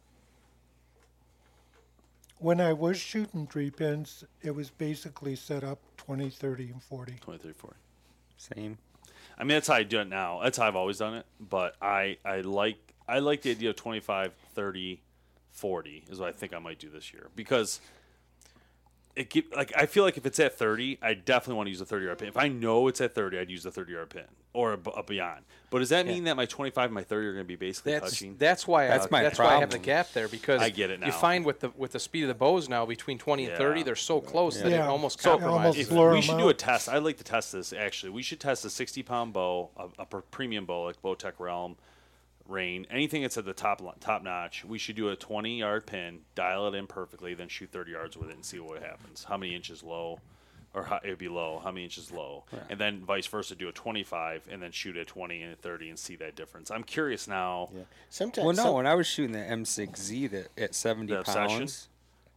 When 2.39 2.61
I 2.61 2.73
was 2.73 2.99
shooting 2.99 3.47
three 3.47 3.71
pins, 3.71 4.25
it 4.43 4.55
was 4.55 4.71
basically 4.71 5.37
set 5.37 5.65
up 5.65 5.79
20, 5.97 6.29
30, 6.29 6.65
and 6.71 6.83
40. 6.83 7.15
20, 7.21 7.39
30, 7.39 7.55
40. 7.55 7.77
Same. 8.37 8.79
I 9.39 9.43
mean, 9.43 9.49
that's 9.57 9.69
how 9.69 9.75
I 9.75 9.83
do 9.83 10.01
it 10.01 10.09
now. 10.09 10.41
That's 10.43 10.59
how 10.59 10.67
I've 10.69 10.77
always 10.77 10.99
done 10.99 11.15
it. 11.15 11.27
But 11.41 11.77
I, 11.81 12.19
I 12.25 12.41
like 12.43 12.86
I 13.09 13.21
like 13.21 13.43
the 13.43 13.51
idea 13.51 13.71
of 13.71 13.77
25, 13.77 14.33
30, 14.55 15.01
40 15.53 16.05
is 16.11 16.19
what 16.19 16.29
I 16.29 16.33
think 16.33 16.53
I 16.55 16.59
might 16.59 16.79
do 16.79 16.91
this 16.91 17.13
year 17.13 17.29
because 17.37 17.81
it 19.15 19.31
give, 19.31 19.45
like 19.57 19.73
I 19.75 19.87
feel 19.87 20.05
like 20.05 20.19
if 20.19 20.27
it's 20.27 20.39
at 20.41 20.59
30, 20.59 20.99
I 21.01 21.15
definitely 21.15 21.55
want 21.57 21.67
to 21.69 21.71
use 21.71 21.81
a 21.81 21.87
30 21.87 22.05
yard 22.05 22.19
pin. 22.19 22.29
If 22.29 22.37
I 22.37 22.49
know 22.49 22.89
it's 22.89 23.01
at 23.01 23.15
30, 23.15 23.39
I'd 23.39 23.51
use 23.51 23.63
the 23.63 23.71
30 23.71 23.93
yard 23.93 24.11
pin 24.11 24.25
or 24.53 24.75
a, 24.75 24.89
a 24.91 25.03
beyond. 25.03 25.45
But 25.71 25.79
does 25.79 25.89
that 25.89 26.07
mean 26.07 26.25
that 26.25 26.37
my 26.37 26.45
25 26.47 26.85
and 26.87 26.95
my 26.95 27.03
30 27.03 27.27
are 27.27 27.33
going 27.33 27.45
to 27.45 27.49
be 27.49 27.57
basically 27.57 27.93
that's 27.93 28.11
touching? 28.11 28.37
that's 28.39 28.67
why 28.67 28.87
uh, 28.87 28.91
That's 28.91 29.07
I, 29.07 29.09
my 29.11 29.23
that's 29.23 29.39
why 29.39 29.57
I 29.57 29.61
have 29.61 29.71
the 29.71 29.79
gap 29.79 30.13
there 30.13 30.29
because 30.29 30.61
I 30.61 30.69
get 30.69 30.91
it 30.91 31.01
now. 31.01 31.07
You 31.07 31.13
find 31.13 31.47
with 31.47 31.61
the 31.61 31.71
with 31.77 31.93
the 31.93 31.99
speed 32.01 32.23
of 32.25 32.29
the 32.29 32.35
bows 32.35 32.69
now 32.69 32.85
between 32.85 33.17
20 33.19 33.47
and 33.47 33.57
30, 33.57 33.83
they're 33.85 33.95
so 33.95 34.21
close 34.21 34.59
that 34.61 34.67
it 34.67 34.73
Yeah. 34.73 34.89
almost 34.89 35.21
So- 35.21 35.31
compromises. 35.39 35.57
almost 35.63 35.79
If- 35.79 35.91
it. 35.91 35.95
blur 35.95 36.11
we 36.11 36.17
'em 36.19 36.23
should 36.23 36.39
do 36.39 36.49
a 36.51 36.55
test. 36.55 36.89
I'd 36.91 37.03
like 37.03 37.17
to 37.19 37.25
test 37.25 37.53
this 37.53 37.73
actually. 37.73 38.11
We 38.11 38.23
should 38.23 38.41
test 38.41 38.65
a 38.67 38.71
60 38.71 39.03
pound 39.03 39.33
bow, 39.33 39.71
a, 39.79 39.89
a 39.99 40.05
premium 40.05 40.67
bow 40.67 40.85
like 40.85 41.01
Bowtech 41.01 41.35
Realm, 41.39 41.77
Rain, 42.49 42.87
anything 42.91 43.23
that's 43.23 43.37
at 43.39 43.45
the 43.45 43.53
top 43.53 43.81
top 44.01 44.23
notch. 44.23 44.65
We 44.65 44.79
should 44.79 44.97
do 44.97 45.09
a 45.09 45.17
20 45.17 45.59
yard 45.59 45.87
pin, 45.87 46.21
dial 46.35 46.69
it 46.69 46.75
in 46.75 46.87
perfectly, 46.87 47.35
then 47.35 47.49
shoot 47.49 47.71
30 47.73 47.93
yards 47.93 48.17
with 48.17 48.31
it 48.31 48.35
and 48.37 48.45
see 48.45 48.59
what 48.61 48.83
happens. 48.83 49.25
How 49.25 49.37
many 49.37 49.55
inches 49.55 49.83
low, 49.83 50.21
or 50.75 50.85
how, 50.85 51.01
it 51.03 51.09
would 51.09 51.19
be 51.19 51.29
low. 51.29 51.61
How 51.65 51.71
many 51.71 51.85
inches 51.85 52.11
low, 52.13 52.45
and 52.69 52.79
then 52.79 53.01
vice 53.05 53.27
versa. 53.27 53.55
Do 53.55 53.69
a 53.69 53.73
25 53.73 54.49
and 54.51 54.63
then 54.63 54.73
shoot 54.73 54.97
at 54.97 55.07
20 55.07 55.43
and 55.43 55.53
at 55.53 55.61
30 55.61 55.89
and 55.91 55.99
see 55.99 56.17
that 56.17 56.35
difference. 56.37 56.71
I'm 56.71 56.85
curious 56.85 57.27
now. 57.27 57.71
Yeah, 57.75 57.83
sometimes 58.11 58.45
Well, 58.45 58.55
no, 58.57 58.63
some- 58.65 58.75
when 58.75 58.87
I 58.87 58.95
was 58.95 59.07
shooting 59.07 59.33
the 59.33 59.39
M6Z 59.41 60.31
that 60.31 60.49
at 60.59 60.75
70 60.75 61.13
The 61.13 61.21
Obsession? 61.21 61.59
pounds, 61.59 61.89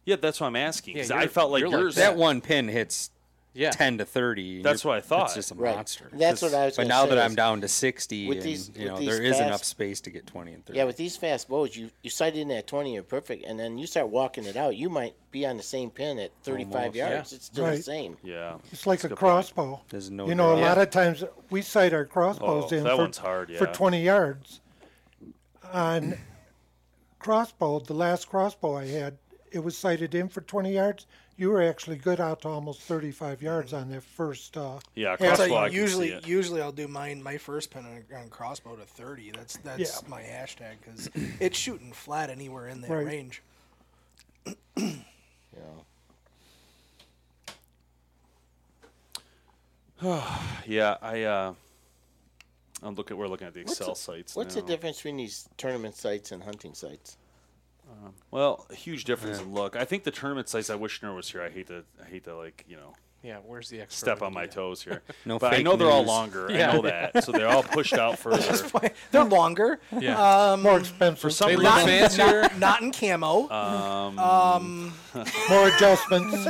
that's 0.06 0.40
what 0.40 0.46
I'm 0.48 0.56
asking. 0.56 0.96
Yeah, 0.96 1.02
'cause 1.04 1.10
I 1.12 1.26
felt 1.28 1.52
like 1.52 1.60
you're 1.60 1.68
like 1.68 1.78
yours. 1.80 1.94
that 1.96 2.16
one 2.16 2.40
pin 2.40 2.66
hits 2.68 3.10
Yeah. 3.52 3.70
10 3.70 3.98
to 3.98 4.04
30. 4.04 4.62
That's 4.62 4.84
what 4.84 4.96
I 4.96 5.00
thought. 5.00 5.24
It's 5.26 5.34
just 5.34 5.50
a 5.50 5.54
right. 5.54 5.74
monster. 5.74 6.08
That's 6.12 6.40
what 6.40 6.54
I 6.54 6.66
was 6.66 6.76
But 6.76 6.82
gonna 6.84 6.88
now 6.94 7.02
say 7.04 7.08
that 7.10 7.18
is- 7.18 7.24
I'm 7.24 7.34
down 7.34 7.60
to 7.62 7.68
60, 7.68 8.28
with 8.28 8.38
and, 8.38 8.46
these- 8.46 8.68
you 8.68 8.74
with 8.84 8.86
know, 8.92 8.98
these 8.98 9.08
there 9.08 9.22
is 9.22 9.40
enough 9.40 9.64
space 9.64 10.00
to 10.02 10.10
get 10.10 10.26
20 10.26 10.52
and 10.52 10.64
30. 10.64 10.76
Yeah, 10.78 10.84
with 10.84 10.96
these 10.96 11.16
fast 11.16 11.48
bows, 11.48 11.76
you 11.76 11.90
you 12.02 12.10
sight 12.10 12.36
in 12.36 12.50
at 12.52 12.68
twenty, 12.68 12.94
you're 12.94 13.02
perfect, 13.02 13.44
and 13.44 13.58
then 13.58 13.76
you 13.76 13.88
start 13.88 14.08
walking 14.08 14.44
it 14.44 14.56
out. 14.56 14.76
You 14.76 14.88
might 14.88 15.14
be 15.32 15.44
on 15.46 15.56
the 15.56 15.62
same 15.64 15.90
pin 15.90 16.18
at 16.20 16.30
thirty-five 16.44 16.74
Almost, 16.74 16.94
yards. 16.96 17.32
yeah. 17.32 17.36
It's 17.36 17.46
still 17.46 17.66
the 17.66 17.82
same. 17.82 18.16
yeah, 18.22 18.58
It's 18.70 18.86
like 18.86 18.98
That's 19.00 19.06
a 19.06 19.08
good 19.08 19.18
point. 19.18 19.32
crossbow. 19.32 19.80
There's 19.88 20.10
no 20.10 20.28
you 20.28 20.36
know, 20.36 20.52
a 20.52 20.56
doubt. 20.56 20.76
lot 20.76 20.78
of 20.78 20.90
times 20.90 21.24
we 21.50 21.62
sight 21.62 21.92
our 21.92 22.04
crossbows 22.04 22.72
Oh, 22.72 22.76
in 22.76 22.84
that 22.84 22.90
for, 22.96 23.02
one's 23.02 23.18
hard, 23.18 23.52
for 23.56 23.66
20 23.66 24.00
yards. 24.02 24.60
On 25.72 26.16
crossbow, 27.18 27.80
the 27.80 27.94
last 27.94 28.28
crossbow 28.28 28.76
I 28.76 28.86
had, 28.86 29.18
it 29.52 29.60
was 29.60 29.76
sighted 29.76 30.14
in 30.14 30.28
for 30.28 30.40
20 30.40 30.72
yards. 30.72 31.06
You 31.40 31.48
were 31.48 31.62
actually 31.62 31.96
good 31.96 32.20
out 32.20 32.42
to 32.42 32.48
almost 32.48 32.82
35 32.82 33.40
yards 33.40 33.72
on 33.72 33.88
that 33.92 34.02
first. 34.02 34.58
Uh, 34.58 34.78
Yeah, 34.94 35.16
Yeah, 35.18 35.32
So 35.32 35.46
crossbow. 35.46 35.56
I 35.56 35.68
can 35.70 35.76
usually, 35.78 36.08
see 36.08 36.12
it. 36.16 36.26
usually 36.28 36.60
I'll 36.60 36.70
do 36.70 36.86
mine 36.86 37.22
my 37.22 37.38
first 37.38 37.70
pin 37.70 37.86
on, 37.86 38.04
on 38.14 38.28
crossbow 38.28 38.76
to 38.76 38.84
thirty. 38.84 39.30
That's 39.30 39.56
that's 39.56 40.02
Yeah. 40.02 40.08
my 40.08 40.20
hashtag 40.20 40.74
because 40.84 41.08
it's 41.40 41.56
shooting 41.58 41.92
flat 41.94 42.28
anywhere 42.28 42.68
in 42.68 42.82
that 42.82 42.90
Right. 42.90 43.06
range. 43.06 43.42
You 44.76 45.62
know. 50.02 50.22
Yeah, 50.66 50.96
I. 51.00 51.22
Uh, 51.22 51.54
I'm 52.82 52.94
looking. 52.94 53.16
We're 53.16 53.28
looking 53.28 53.46
at 53.46 53.54
the 53.54 53.64
What's 53.64 53.78
Axcel 53.80 53.86
the- 53.86 53.94
sites. 53.94 54.36
What's 54.36 54.56
now. 54.56 54.60
the 54.60 54.66
difference 54.66 54.96
between 54.98 55.16
these 55.16 55.48
tournament 55.56 55.96
sites 55.96 56.32
and 56.32 56.42
hunting 56.42 56.74
sites? 56.74 57.16
Well, 58.30 58.66
a 58.70 58.74
huge 58.74 59.04
difference 59.04 59.40
in 59.40 59.52
look. 59.52 59.76
I 59.76 59.84
think 59.84 60.04
the 60.04 60.10
tournament 60.10 60.48
size. 60.48 60.70
I 60.70 60.74
wish 60.76 61.02
Nur 61.02 61.14
was 61.14 61.30
here. 61.30 61.42
I 61.42 61.50
hate 61.50 61.66
to. 61.68 61.84
I 62.04 62.08
hate 62.08 62.24
to 62.24 62.36
like 62.36 62.64
you 62.68 62.76
know 62.76 62.94
Yeah, 63.22 63.38
where's 63.44 63.68
the 63.68 63.80
extra? 63.80 63.98
step 64.06 64.22
on 64.22 64.32
my 64.32 64.42
idea? 64.42 64.54
toes 64.54 64.82
here. 64.82 65.02
No 65.26 65.38
but 65.38 65.52
I 65.52 65.56
fake 65.56 65.64
know 65.64 65.76
they're 65.76 65.90
all 65.90 66.04
longer. 66.04 66.48
Yeah. 66.50 66.70
I 66.70 66.74
know 66.76 66.82
that. 66.82 67.24
So 67.24 67.32
they're 67.32 67.48
all 67.48 67.62
pushed 67.62 67.92
out 67.94 68.18
further. 68.24 68.90
They're 69.10 69.24
longer. 69.24 69.80
Yeah. 69.98 70.56
More 70.60 70.78
expensive. 70.78 71.18
For 71.18 71.30
some 71.30 71.48
They 71.50 71.56
reason, 71.56 71.74
look 71.74 71.84
fancier. 71.86 72.42
Not, 72.42 72.58
not 72.58 72.82
in 72.82 72.92
camo. 72.92 73.48
um, 73.50 74.92
more 75.48 75.68
adjustments. 75.68 76.44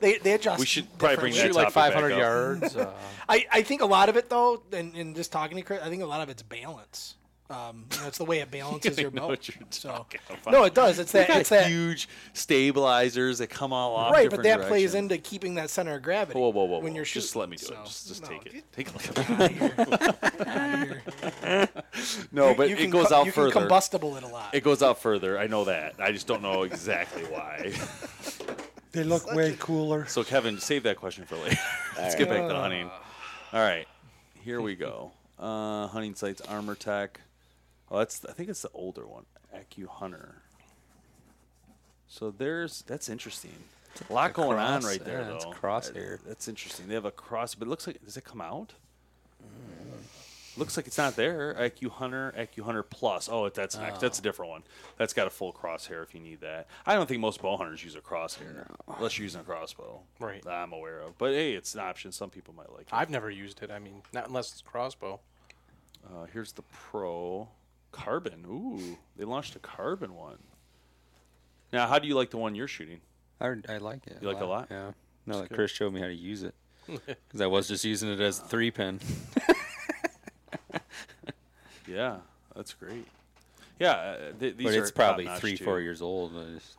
they 0.00 0.18
they 0.18 0.32
adjust. 0.32 0.60
we 0.60 0.66
should 0.66 0.86
probably 0.98 1.16
bring 1.16 1.34
that 1.34 1.46
Shoot 1.46 1.54
like 1.54 1.72
topic 1.72 1.74
back 1.74 1.92
500 1.94 2.12
up. 2.12 2.18
yards. 2.18 2.76
Uh, 2.76 2.92
I, 3.28 3.46
I 3.52 3.62
think 3.62 3.82
a 3.82 3.86
lot 3.86 4.08
of 4.08 4.16
it 4.16 4.30
though, 4.30 4.62
and, 4.72 4.94
and 4.94 5.14
just 5.16 5.32
talking 5.32 5.56
to 5.56 5.62
Chris, 5.62 5.80
I 5.82 5.88
think 5.90 6.02
a 6.02 6.06
lot 6.06 6.20
of 6.22 6.28
it's 6.30 6.42
balance. 6.42 7.16
Um, 7.50 7.86
you 7.94 8.00
know, 8.02 8.06
it's 8.08 8.18
the 8.18 8.24
way 8.26 8.40
it 8.40 8.50
balances 8.50 8.98
I 8.98 9.02
your 9.02 9.10
know 9.10 9.22
boat. 9.22 9.28
what 9.30 9.48
you're 9.48 9.66
So 9.70 10.06
about. 10.28 10.52
no, 10.52 10.64
it 10.64 10.74
does. 10.74 10.98
It's 10.98 11.12
that. 11.12 11.28
Got 11.28 11.40
It's 11.40 11.48
that. 11.48 11.66
huge 11.68 12.06
stabilizers 12.34 13.38
that 13.38 13.46
come 13.48 13.72
all 13.72 13.94
off. 13.96 14.12
Right, 14.12 14.28
but 14.28 14.42
different 14.42 14.62
that 14.62 14.68
plays 14.68 14.94
into 14.94 15.16
keeping 15.16 15.54
that 15.54 15.70
center 15.70 15.94
of 15.94 16.02
gravity. 16.02 16.38
Whoa, 16.38 16.50
whoa, 16.50 16.64
whoa! 16.64 16.78
When 16.80 16.92
whoa. 16.92 16.96
you're 16.96 17.04
shooting, 17.06 17.22
just 17.22 17.36
let 17.36 17.48
me 17.48 17.56
do 17.56 17.64
so, 17.66 17.74
it. 17.74 17.84
Just, 17.86 18.08
just 18.08 18.22
no, 18.22 18.28
take 18.28 18.46
it. 18.54 18.64
Take 18.72 18.90
a 18.90 18.92
look. 18.92 19.02
Get 19.14 19.78
outta 20.48 21.68
no, 22.32 22.54
but 22.54 22.68
you 22.68 22.76
it 22.76 22.90
goes 22.90 23.08
co- 23.08 23.14
out 23.16 23.26
you 23.26 23.32
further. 23.32 23.50
Can 23.50 23.62
combustible 23.62 24.16
it 24.16 24.24
a 24.24 24.28
lot. 24.28 24.54
It 24.54 24.62
goes 24.62 24.82
out 24.82 25.00
further. 25.00 25.38
I 25.38 25.46
know 25.46 25.64
that. 25.64 25.94
I 25.98 26.12
just 26.12 26.26
don't 26.26 26.42
know 26.42 26.62
exactly 26.64 27.22
why. 27.24 27.72
They 28.92 29.04
look 29.04 29.32
way 29.34 29.54
cooler. 29.58 30.06
So, 30.06 30.22
Kevin, 30.24 30.58
save 30.58 30.82
that 30.84 30.96
question 30.96 31.24
for 31.24 31.36
later. 31.36 31.56
Let's 31.96 32.14
get 32.14 32.28
back 32.28 32.46
to 32.48 32.54
hunting. 32.54 32.90
All 33.52 33.60
right, 33.60 33.86
here 34.42 34.60
we 34.60 34.76
go. 34.76 35.12
Uh, 35.38 35.86
hunting 35.86 36.14
sites, 36.14 36.40
Armor 36.42 36.74
Tech. 36.74 37.20
Oh, 37.90 37.98
that's 37.98 38.24
I 38.24 38.32
think 38.32 38.48
it's 38.48 38.62
the 38.62 38.70
older 38.74 39.06
one, 39.06 39.24
Acu 39.54 39.86
Hunter. 39.86 40.42
So 42.06 42.30
there's 42.30 42.82
that's 42.82 43.08
interesting. 43.08 43.52
A 44.08 44.12
lot 44.12 44.32
going 44.32 44.58
on 44.58 44.82
right 44.82 45.02
there, 45.04 45.22
yeah, 45.22 45.34
it's 45.34 45.44
crosshair. 45.44 46.14
Uh, 46.14 46.22
That's 46.28 46.46
interesting. 46.46 46.86
They 46.86 46.94
have 46.94 47.04
a 47.04 47.10
cross, 47.10 47.54
but 47.54 47.66
it 47.66 47.70
looks 47.70 47.86
like 47.86 48.04
does 48.04 48.16
it 48.16 48.24
come 48.24 48.40
out? 48.40 48.74
Looks 50.56 50.76
like 50.76 50.88
it's 50.88 50.98
not 50.98 51.14
there. 51.14 51.54
IQ 51.54 51.90
Hunter, 51.90 52.34
IQ 52.36 52.64
Hunter 52.64 52.82
Plus. 52.82 53.28
Oh, 53.30 53.48
that's 53.48 53.76
an, 53.76 53.92
that's 54.00 54.18
a 54.18 54.22
different 54.22 54.50
one. 54.50 54.62
That's 54.96 55.12
got 55.12 55.28
a 55.28 55.30
full 55.30 55.52
crosshair 55.52 56.02
if 56.02 56.14
you 56.14 56.20
need 56.20 56.40
that. 56.40 56.66
I 56.84 56.94
don't 56.96 57.08
think 57.08 57.20
most 57.20 57.40
bow 57.40 57.56
hunters 57.56 57.84
use 57.84 57.94
a 57.94 58.00
crosshair 58.00 58.66
unless 58.96 59.16
you're 59.18 59.24
using 59.24 59.40
a 59.40 59.44
crossbow. 59.44 60.00
Right. 60.18 60.42
That 60.42 60.54
I'm 60.54 60.72
aware 60.72 61.00
of. 61.00 61.16
But 61.16 61.32
hey, 61.32 61.52
it's 61.52 61.74
an 61.74 61.80
option. 61.80 62.10
Some 62.10 62.30
people 62.30 62.54
might 62.54 62.72
like 62.72 62.82
it. 62.82 62.92
I've 62.92 63.08
never 63.08 63.30
used 63.30 63.62
it. 63.62 63.70
I 63.70 63.78
mean, 63.78 64.02
not 64.12 64.26
unless 64.26 64.50
it's 64.50 64.62
crossbow. 64.62 65.20
Uh, 66.04 66.26
here's 66.32 66.52
the 66.52 66.62
Pro 66.62 67.48
Carbon. 67.92 68.44
Ooh, 68.48 68.98
they 69.16 69.24
launched 69.24 69.56
a 69.56 69.58
carbon 69.58 70.14
one. 70.14 70.38
Now, 71.72 71.86
how 71.86 71.98
do 71.98 72.06
you 72.08 72.14
like 72.14 72.30
the 72.30 72.36
one 72.38 72.54
you're 72.54 72.68
shooting? 72.68 73.00
I, 73.40 73.54
I 73.68 73.78
like 73.78 74.06
it. 74.06 74.18
You 74.20 74.28
like 74.28 74.38
it 74.38 74.42
a 74.42 74.46
lot? 74.46 74.68
Yeah. 74.70 74.92
No, 75.26 75.34
That's 75.34 75.40
that 75.42 75.48
good. 75.50 75.54
Chris 75.56 75.70
showed 75.70 75.92
me 75.92 76.00
how 76.00 76.06
to 76.06 76.14
use 76.14 76.42
it. 76.42 76.54
Because 76.88 77.40
I 77.42 77.46
was 77.46 77.68
just 77.68 77.84
using 77.84 78.10
it 78.10 78.18
as 78.20 78.38
a 78.38 78.42
three 78.44 78.70
pin. 78.70 78.98
Yeah, 81.86 82.18
that's 82.54 82.74
great. 82.74 83.06
Yeah, 83.78 83.92
uh, 83.92 84.16
th- 84.38 84.56
these 84.56 84.66
but 84.66 84.74
are 84.74 84.82
it's 84.82 84.90
probably 84.90 85.26
three, 85.38 85.56
too. 85.56 85.64
four 85.64 85.80
years 85.80 86.02
old. 86.02 86.32
Just, 86.54 86.76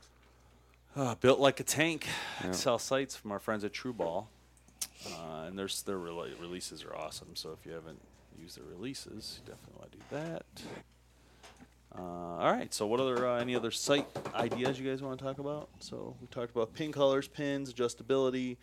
Uh, 0.96 1.16
built 1.16 1.40
like 1.40 1.60
a 1.60 1.64
tank. 1.64 2.08
Yeah. 2.44 2.52
Sell 2.52 2.78
sites 2.78 3.16
from 3.16 3.32
our 3.32 3.40
friends 3.40 3.64
at 3.64 3.74
TruBall, 3.74 4.26
uh, 5.08 5.46
and 5.48 5.58
there's 5.58 5.82
their 5.84 5.98
rela- 5.98 6.40
releases 6.40 6.84
are 6.84 6.96
awesome. 6.96 7.30
So 7.36 7.52
if 7.60 7.66
you 7.66 7.72
haven't 7.74 8.00
used 8.40 8.58
their 8.58 8.66
releases, 8.70 9.40
you 9.44 9.52
definitely 9.52 9.80
want 9.80 9.92
to 9.94 9.98
do 9.98 10.04
that. 10.12 10.46
Uh, 11.98 12.02
all 12.02 12.52
right. 12.52 12.74
So 12.74 12.86
what 12.88 13.00
other 13.00 13.28
uh, 13.28 13.40
any 13.40 13.56
other 13.56 13.72
site 13.72 14.08
ideas 14.36 14.80
you 14.80 14.90
guys 14.90 15.02
want 15.02 15.18
to 15.20 15.26
talk 15.26 15.40
about? 15.40 15.70
So 15.80 16.16
we 16.22 16.28
talked 16.28 16.52
about 16.52 16.74
pin 16.74 16.92
colors, 16.92 17.28
pins, 17.28 17.74
adjustability. 17.74 18.58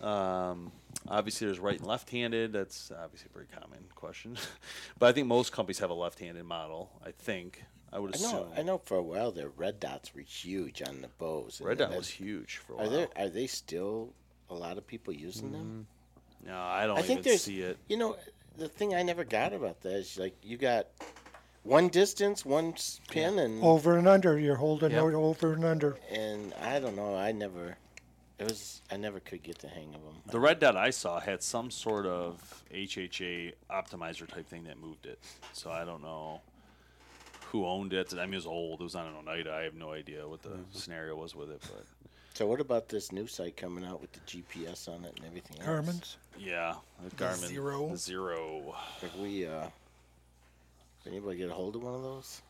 Um, 0.00 0.72
obviously, 1.08 1.46
there's 1.46 1.60
right 1.60 1.78
and 1.78 1.86
left-handed. 1.86 2.52
That's 2.52 2.90
obviously 2.90 3.28
a 3.30 3.32
very 3.34 3.46
common 3.46 3.84
question, 3.94 4.36
but 4.98 5.06
I 5.06 5.12
think 5.12 5.28
most 5.28 5.52
companies 5.52 5.78
have 5.78 5.90
a 5.90 5.94
left-handed 5.94 6.44
model. 6.44 6.90
I 7.06 7.12
think 7.12 7.62
I 7.92 8.00
would 8.00 8.12
I 8.14 8.16
assume. 8.16 8.30
know. 8.32 8.48
I 8.56 8.62
know 8.62 8.78
for 8.84 8.96
a 8.96 9.02
while 9.02 9.30
the 9.30 9.48
red 9.50 9.78
dots 9.80 10.14
were 10.14 10.20
huge 10.22 10.82
on 10.86 11.00
the 11.00 11.08
bows. 11.18 11.60
and 11.60 11.68
Red 11.68 11.78
dot 11.78 11.96
was 11.96 12.08
huge 12.08 12.56
for 12.58 12.72
a 12.72 12.76
Are 12.76 12.78
while. 12.82 12.90
there? 12.90 13.08
Are 13.16 13.28
they 13.28 13.46
still 13.46 14.12
a 14.50 14.54
lot 14.54 14.76
of 14.78 14.86
people 14.86 15.14
using 15.14 15.52
them? 15.52 15.86
No, 16.44 16.58
I 16.58 16.86
don't 16.86 16.98
I 16.98 17.02
think 17.02 17.20
even 17.20 17.30
there's. 17.30 17.42
see 17.44 17.60
it. 17.60 17.78
You 17.88 17.96
know, 17.96 18.16
the 18.58 18.68
thing 18.68 18.94
I 18.94 19.02
never 19.04 19.24
got 19.24 19.52
about 19.54 19.80
that 19.82 19.94
is 19.94 20.18
like 20.18 20.34
you 20.42 20.56
got 20.58 20.88
one 21.64 21.88
distance, 21.88 22.44
one 22.44 22.74
s- 22.74 23.00
pin, 23.10 23.38
and 23.38 23.62
Over 23.64 23.96
and 23.98 24.06
under, 24.06 24.38
you're 24.38 24.56
holding 24.56 24.92
Yep. 24.92 25.04
it 25.08 25.14
over 25.14 25.52
and 25.54 25.64
under. 25.64 25.98
and 26.10 26.54
I 26.54 26.78
don't 26.78 26.94
know. 26.96 27.16
I 27.16 27.32
never. 27.32 27.76
It 28.38 28.48
was. 28.48 28.82
I 28.90 28.96
never 28.96 29.20
could 29.20 29.42
get 29.42 29.58
the 29.58 29.68
hang 29.68 29.94
of 29.94 30.02
them. 30.04 30.22
The 30.26 30.40
red 30.40 30.58
dot 30.60 30.76
I 30.76 30.90
saw 30.90 31.20
had 31.20 31.42
some 31.42 31.70
sort 31.70 32.04
of 32.06 32.64
HHA 32.72 33.54
optimizer 33.70 34.26
type 34.28 34.48
thing 34.48 34.64
that 34.64 34.78
moved 34.78 35.06
it. 35.06 35.18
So 35.52 35.70
I 35.70 35.84
don't 35.84 36.02
know 36.02 36.40
who 37.46 37.64
owned 37.66 37.92
it. 37.92 38.12
I 38.12 38.24
mean, 38.24 38.34
it 38.34 38.36
was 38.36 38.46
old. 38.46 38.80
It 38.80 38.84
was 38.84 38.96
on 38.96 39.06
an 39.06 39.14
Oneida. 39.14 39.52
I 39.54 39.62
have 39.62 39.74
no 39.74 39.92
idea 39.92 40.26
what 40.28 40.42
the 40.42 40.48
Mm-hmm. 40.50 40.76
scenario 40.78 41.14
was 41.14 41.34
with 41.36 41.50
it. 41.50 41.62
But 41.62 41.84
So 42.34 42.46
what 42.48 42.60
about 42.60 42.88
this 42.88 43.12
new 43.12 43.28
site 43.28 43.56
coming 43.56 43.84
out 43.84 44.00
with 44.00 44.12
the 44.12 44.20
GPS 44.20 44.88
on 44.88 45.04
it 45.04 45.14
and 45.16 45.24
everything 45.24 45.58
else? 45.58 45.66
Garmin's. 45.66 46.16
yeah, 46.36 46.74
the 47.04 47.14
Garmin 47.14 47.48
Xero? 47.52 47.90
The 47.92 48.12
Xero. 48.12 48.74
Have 49.00 49.14
we? 49.16 49.46
uh 49.46 49.68
Did 51.04 51.12
anybody 51.12 51.36
get 51.38 51.50
a 51.50 51.54
hold 51.54 51.76
of 51.76 51.82
one 51.82 51.94
of 51.94 52.02
those? 52.02 52.42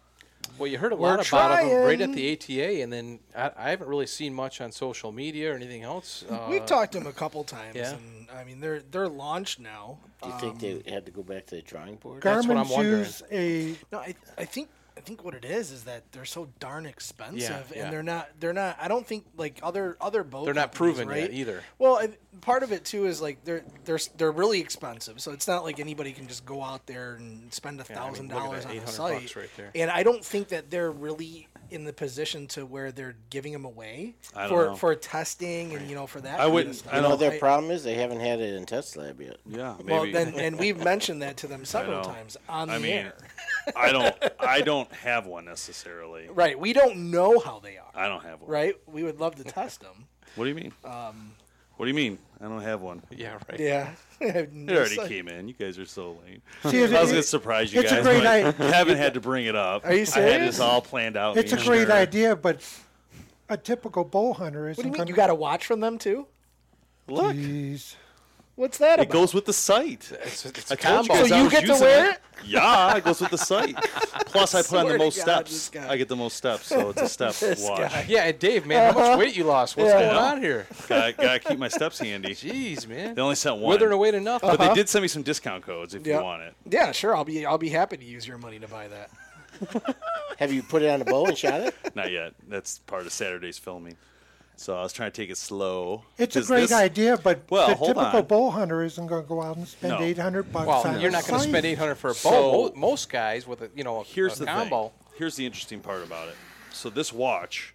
Well, 0.59 0.67
you 0.69 0.79
heard 0.79 0.93
a 0.93 0.97
We're 0.97 1.17
lot 1.17 1.27
about 1.27 1.63
them 1.63 1.85
right 1.85 2.01
at 2.01 2.13
the 2.13 2.33
ATA, 2.33 2.83
and 2.83 2.93
then 2.93 3.19
I, 3.37 3.51
I 3.57 3.71
haven't 3.71 3.89
really 3.89 4.07
seen 4.07 4.33
much 4.35 4.61
on 4.61 4.73
social 4.73 5.11
media 5.11 5.53
or 5.53 5.57
anything 5.57 5.83
else. 5.83 6.25
Uh, 6.29 6.47
We've 6.51 6.65
talked 6.65 6.93
to 6.93 6.99
them 6.99 7.09
a 7.09 7.13
couple 7.13 7.43
times, 7.45 7.75
yeah. 7.77 7.95
and 7.95 8.29
I 8.31 8.45
mean 8.45 8.61
they're 8.61 8.81
they're 8.81 9.09
launched 9.09 9.59
now. 9.59 9.99
Do 10.23 10.29
you 10.29 10.39
think 10.39 10.61
they 10.61 10.91
had 10.91 11.07
to 11.07 11.13
go 11.13 11.23
back 11.23 11.47
to 11.47 11.57
the 11.57 11.63
drawing 11.63 11.97
board? 11.97 12.23
That's 12.23 12.47
what 12.47 12.57
I'm 12.57 12.69
wondering. 12.69 12.99
use 12.99 13.23
a 13.31 13.75
No, 13.91 13.99
I 13.99 14.15
I 14.39 14.45
think 14.45 14.69
I 14.97 15.01
think 15.01 15.25
what 15.25 15.35
it 15.35 15.45
is 15.45 15.71
is 15.73 15.85
that 15.85 16.05
they're 16.13 16.25
so 16.25 16.49
darn 16.61 16.87
expensive, 16.87 17.73
yeah. 17.75 17.85
and 17.85 17.93
they're 17.93 18.03
not 18.03 18.29
they're 18.39 18.53
not. 18.53 18.79
I 18.81 18.87
don't 18.89 19.07
think 19.07 19.25
like 19.37 19.59
other 19.63 19.97
other 20.01 20.23
boat. 20.23 20.45
They're 20.45 20.55
not 20.55 20.73
proven 20.73 21.09
right? 21.09 21.23
yet 21.23 21.33
either. 21.33 21.63
Well, 21.79 21.97
I, 21.97 22.11
part 22.41 22.63
of 22.63 22.71
it 22.73 22.85
too 22.85 23.07
is 23.07 23.21
like 23.21 23.45
they're 23.45 23.65
they're 23.85 23.99
they're 24.17 24.31
really 24.33 24.61
expensive, 24.61 25.21
so 25.21 25.33
it's 25.33 25.49
not 25.49 25.65
like 25.65 25.81
anybody 25.81 26.13
can 26.13 26.29
just 26.29 26.47
go 26.47 26.63
out 26.63 26.87
there 26.87 27.15
and 27.17 27.53
spend 27.53 27.81
a 27.81 27.85
Yeah, 27.91 28.01
I 28.01 28.05
mean, 28.05 28.09
thousand 28.13 28.29
dollars 28.29 28.65
that, 28.65 28.71
on 28.71 28.77
a 28.77 28.81
800 28.83 28.93
site. 28.93 29.21
bucks 29.23 29.37
right 29.37 29.51
there. 29.57 29.71
And 29.75 29.91
I 29.91 30.03
don't 30.05 30.25
think 30.25 30.49
that 30.49 30.71
they're 30.71 30.93
really 30.93 31.49
in 31.71 31.85
the 31.85 31.93
position 31.93 32.47
to 32.47 32.65
where 32.65 32.93
they're 32.93 33.17
giving 33.31 33.53
them 33.53 33.65
away 33.65 34.15
for 34.49 34.67
know. 34.67 34.77
for 34.77 34.95
testing 34.95 35.75
and 35.75 35.89
you 35.89 35.97
know 35.97 36.07
for 36.07 36.21
that. 36.21 36.39
I 36.39 36.47
wouldn't- 36.47 36.77
stuff. 36.77 36.93
I 36.93 36.97
You 36.99 37.03
know 37.03 37.17
their 37.17 37.33
I- 37.33 37.39
problem 37.39 37.73
is 37.73 37.83
they 37.83 37.95
haven't 37.95 38.21
had 38.21 38.39
it 38.41 38.55
in 38.55 38.65
test 38.65 38.97
lab 38.97 39.21
yet. 39.21 39.39
Yeah, 39.47 39.75
maybe. 39.79 39.91
Well, 39.93 40.13
then, 40.13 40.35
and 40.39 40.59
we've 40.59 40.79
mentioned 40.85 41.23
that 41.23 41.37
to 41.39 41.47
them 41.49 41.65
several 41.65 42.05
times 42.05 42.37
on 42.49 42.71
I 42.71 42.75
the 42.77 42.81
mean, 42.81 42.93
air. 42.93 43.15
I 43.77 43.93
don't. 43.93 44.15
I 44.39 44.61
don't 44.61 44.91
have 44.93 45.27
one 45.27 45.45
necessarily. 45.45 46.29
Right. 46.29 46.59
We 46.59 46.73
don't 46.73 47.11
know 47.11 47.39
how 47.39 47.59
they 47.61 47.77
are. 47.79 47.91
I 47.95 48.09
don't 48.09 48.23
have 48.25 48.41
one. 48.41 48.51
Right. 48.51 48.75
We 48.87 49.03
would 49.03 49.21
love 49.21 49.35
to 49.37 49.45
test 49.45 49.81
them. 49.81 50.07
What 50.37 50.45
do 50.45 50.49
you 50.49 50.57
mean? 50.57 50.73
Um, 50.85 51.31
what 51.77 51.87
do 51.87 51.91
you 51.91 51.95
mean? 51.95 52.19
I 52.41 52.45
don't 52.49 52.61
have 52.63 52.81
one. 52.81 53.03
Yeah, 53.11 53.39
right. 53.49 53.61
Yeah. 53.61 53.91
It 54.21 54.51
already 54.69 54.97
came 55.09 55.29
in. 55.29 55.47
You 55.49 55.55
guys 55.55 55.79
are 55.79 55.85
so 55.87 56.19
late. 56.27 56.41
See, 56.71 56.79
I 56.95 57.01
was 57.01 57.11
gonna 57.11 57.23
surprise 57.23 57.73
you 57.73 57.81
it's 57.81 57.93
a 57.93 57.97
guys. 57.97 58.05
great 58.05 58.23
but 58.23 58.61
i- 58.61 58.71
Kevin 58.73 58.97
had 58.97 59.15
to 59.15 59.21
bring 59.21 59.47
it 59.47 59.55
up. 59.55 59.85
Are 59.85 59.93
you 59.93 59.99
I 59.99 59.99
had 60.01 60.07
serious? 60.09 60.47
this 60.57 60.61
all 60.61 60.81
planned 60.81 61.17
out. 61.17 61.37
It's 61.37 61.53
a 61.53 61.57
great 61.57 61.87
sure. 61.87 61.93
idea, 61.93 62.35
but 62.35 62.67
a 63.49 63.57
typical 63.57 64.03
bow 64.05 64.33
hunter 64.33 64.69
isn't 64.69 64.77
What 64.79 64.83
do 64.83 64.89
you 64.89 64.93
mean? 64.93 64.97
going 64.99 65.09
You 65.09 65.15
got 65.15 65.27
to 65.29 65.35
watch 65.37 65.67
from 65.67 65.79
them 65.81 65.99
too? 65.99 66.27
Look, 67.07 67.37
Jeez. 67.37 67.95
What's 68.57 68.79
that 68.79 68.95
about? 68.95 68.99
it 69.01 69.07
about? 69.07 69.13
goes 69.13 69.35
with 69.35 69.47
the 69.47 69.53
site. 69.53 70.13
It's, 70.23 70.47
it's 70.47 70.71
I 70.71 70.75
a 70.75 70.77
told 70.79 71.07
you 71.07 71.13
guys 71.15 71.29
So 71.29 71.35
I 71.35 71.39
you 71.39 71.45
was 71.45 71.53
get 71.53 71.61
to 71.63 71.67
using 71.67 71.83
wear 71.85 72.11
it? 72.13 72.21
Yeah, 72.47 72.97
it 72.97 73.05
goes 73.05 73.21
with 73.21 73.31
the 73.31 73.39
site. 73.39 73.75
Plus, 74.27 74.55
I 74.55 74.63
put 74.63 74.73
on 74.79 74.81
Swear 74.83 74.85
the 74.85 74.93
to 74.99 75.05
most 75.05 75.25
God, 75.27 75.47
this 75.47 75.63
steps. 75.63 75.85
guy. 75.87 75.93
I 75.93 75.97
get 75.97 76.09
the 76.09 76.15
most 76.17 76.37
steps, 76.37 76.67
so 76.67 76.91
it's 76.91 77.03
a 77.03 77.09
step 77.09 77.35
watch. 77.61 77.79
guy. 77.93 78.05
Yeah, 78.09 78.25
and 78.25 78.39
Dave, 78.39 78.67
man, 78.67 78.93
how 78.93 78.99
much 79.01 79.09
uh-huh. 79.09 79.19
weight 79.19 79.37
you 79.37 79.45
lost? 79.45 79.77
What's 79.77 79.89
Yeah. 79.91 80.01
going 80.03 80.17
on 80.17 80.43
here? 80.43 80.67
Gotta, 80.89 81.13
gotta 81.15 81.39
keep 81.41 81.59
my 81.59 81.69
steps 81.69 81.99
handy. 81.99 82.29
Jeez, 82.35 82.87
man. 82.87 83.15
They 83.15 83.23
only 83.23 83.35
sent 83.35 83.57
one, 83.57 83.71
Withering 83.71 83.93
away 83.93 84.11
to 84.13 84.21
nothing. 84.21 84.51
but 84.51 84.59
they 84.59 84.67
uh-huh. 84.67 84.75
did 84.75 84.89
send 84.89 85.03
me 85.03 85.09
some 85.09 85.23
discount 85.23 85.65
codes 85.65 85.95
if 85.95 86.07
Yep. 86.07 86.17
you 86.19 86.23
want 86.25 86.43
it. 86.43 86.55
Yeah, 86.71 86.93
sure. 86.93 87.17
I'll 87.17 87.25
be 87.25 87.45
I'll 87.47 87.59
be 87.59 87.71
happy 87.71 87.97
to 87.97 88.05
use 88.05 88.27
your 88.29 88.39
money 88.39 88.59
to 88.61 88.69
buy 88.69 88.87
that. 88.89 89.11
Have 90.39 90.53
you 90.53 90.63
put 90.63 90.83
it 90.83 90.91
on 90.91 91.01
a 91.01 91.05
bow 91.05 91.27
and 91.27 91.39
shot 91.39 91.61
it? 91.61 91.75
Not 91.95 92.11
yet. 92.11 92.35
That's 92.49 92.81
part 92.81 93.07
of 93.07 93.13
Saturday's 93.13 93.57
filming. 93.59 93.97
So 94.57 94.77
I 94.79 94.83
was 94.83 94.93
trying 94.93 95.11
to 95.11 95.17
take 95.23 95.31
it 95.31 95.37
slow. 95.37 96.05
It's 96.17 96.37
a 96.37 96.43
great 96.43 96.61
this- 96.63 96.73
idea, 96.73 97.17
but 97.17 97.41
Well, 97.51 97.69
the 97.69 97.75
typical 97.75 98.03
on. 98.21 98.25
bow 98.27 98.51
hunter 98.51 98.83
isn't 98.85 99.07
going 99.07 99.23
to 99.23 99.29
go 99.29 99.43
out 99.43 99.57
and 99.57 99.67
spend 99.67 99.95
No. 99.95 100.01
800 100.01 100.53
bucks 100.53 100.67
Well, 100.69 100.87
on 100.87 101.01
you're 101.01 101.09
a 101.09 101.13
not 101.13 101.27
going 101.27 101.43
to 101.43 101.49
spend 101.49 101.67
800 101.67 101.97
for 101.97 102.11
a 102.11 102.15
bow. 102.15 102.69
So- 102.71 102.73
Most 102.77 103.09
guys 103.11 103.47
with 103.47 103.63
a 103.63 103.71
you 103.75 103.83
know 103.85 104.01
a, 104.01 104.05
Here's 104.05 104.37
a 104.37 104.41
the 104.41 104.47
combo. 104.47 104.89
thing. 104.89 104.93
Here's 105.19 105.37
the 105.37 105.45
interesting 105.47 105.81
part 105.81 106.03
about 106.05 106.29
it. 106.29 106.37
So 106.73 106.89
this 106.91 107.13
watch 107.13 107.75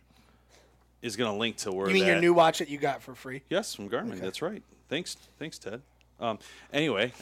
is 1.01 1.15
going 1.15 1.31
to 1.31 1.37
link 1.37 1.57
to 1.57 1.71
where 1.71 1.87
You 1.87 1.93
mean 1.93 2.05
your 2.05 2.19
new 2.19 2.33
watch 2.33 2.59
that 2.59 2.69
you 2.69 2.77
got 2.77 3.01
for 3.01 3.15
free? 3.15 3.41
Yes, 3.49 3.73
from 3.73 3.89
Garmin. 3.89 4.19
That's 4.19 4.41
right. 4.41 4.61
Thanks, 4.89 5.15
thanks, 5.37 5.57
Ted. 5.59 5.81
Um, 6.19 6.39
anyway, 6.73 7.13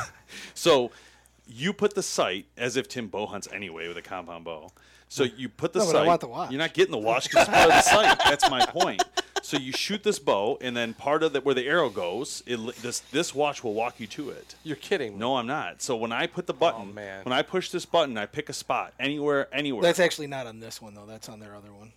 so 0.54 0.90
you 1.46 1.72
put 1.72 1.94
the 1.94 2.02
sight 2.02 2.46
as 2.56 2.76
if 2.76 2.88
Tim 2.88 3.08
bow 3.08 3.26
hunts 3.26 3.48
anyway 3.52 3.86
with 3.88 3.96
a 3.96 4.02
compound 4.02 4.44
bow. 4.44 4.70
So 5.10 5.24
you 5.24 5.48
put 5.48 5.72
the 5.72 5.80
No, 5.80 5.86
but 5.86 5.96
I 5.96 5.98
sight. 5.98 6.06
want 6.06 6.20
the 6.20 6.28
watch. 6.28 6.50
You're 6.52 6.58
not 6.60 6.72
getting 6.72 6.92
the 6.92 6.98
watch 6.98 7.24
because 7.28 7.48
it's 7.48 7.56
part 7.56 7.68
of 7.68 7.74
the 7.74 7.82
sight. 7.82 8.18
That's 8.24 8.48
my 8.48 8.64
point. 8.64 9.02
so 9.42 9.56
you 9.56 9.72
shoot 9.72 10.04
this 10.04 10.20
bow, 10.20 10.56
and 10.60 10.76
then 10.76 10.94
part 10.94 11.24
of 11.24 11.32
the 11.32 11.40
where 11.40 11.54
the 11.54 11.66
arrow 11.66 11.90
goes, 11.90 12.44
it, 12.46 12.58
this 12.76 13.00
this 13.00 13.34
watch 13.34 13.64
will 13.64 13.74
walk 13.74 13.98
you 13.98 14.06
to 14.06 14.30
it. 14.30 14.54
You're 14.62 14.76
kidding. 14.76 15.14
me. 15.14 15.18
No, 15.18 15.36
I'm 15.36 15.48
not. 15.48 15.82
So 15.82 15.96
when 15.96 16.12
I 16.12 16.28
put 16.28 16.46
the 16.46 16.54
button, 16.54 16.86
oh, 16.90 16.92
man. 16.92 17.24
when 17.24 17.32
I 17.32 17.42
push 17.42 17.70
this 17.70 17.84
button, 17.84 18.16
I 18.16 18.26
pick 18.26 18.48
a 18.48 18.52
spot 18.52 18.94
anywhere, 19.00 19.48
anywhere. 19.52 19.82
That's 19.82 19.98
actually 19.98 20.28
not 20.28 20.46
on 20.46 20.60
this 20.60 20.80
one 20.80 20.94
though. 20.94 21.06
That's 21.06 21.28
on 21.28 21.40
their 21.40 21.56
other 21.56 21.72
one. 21.72 21.90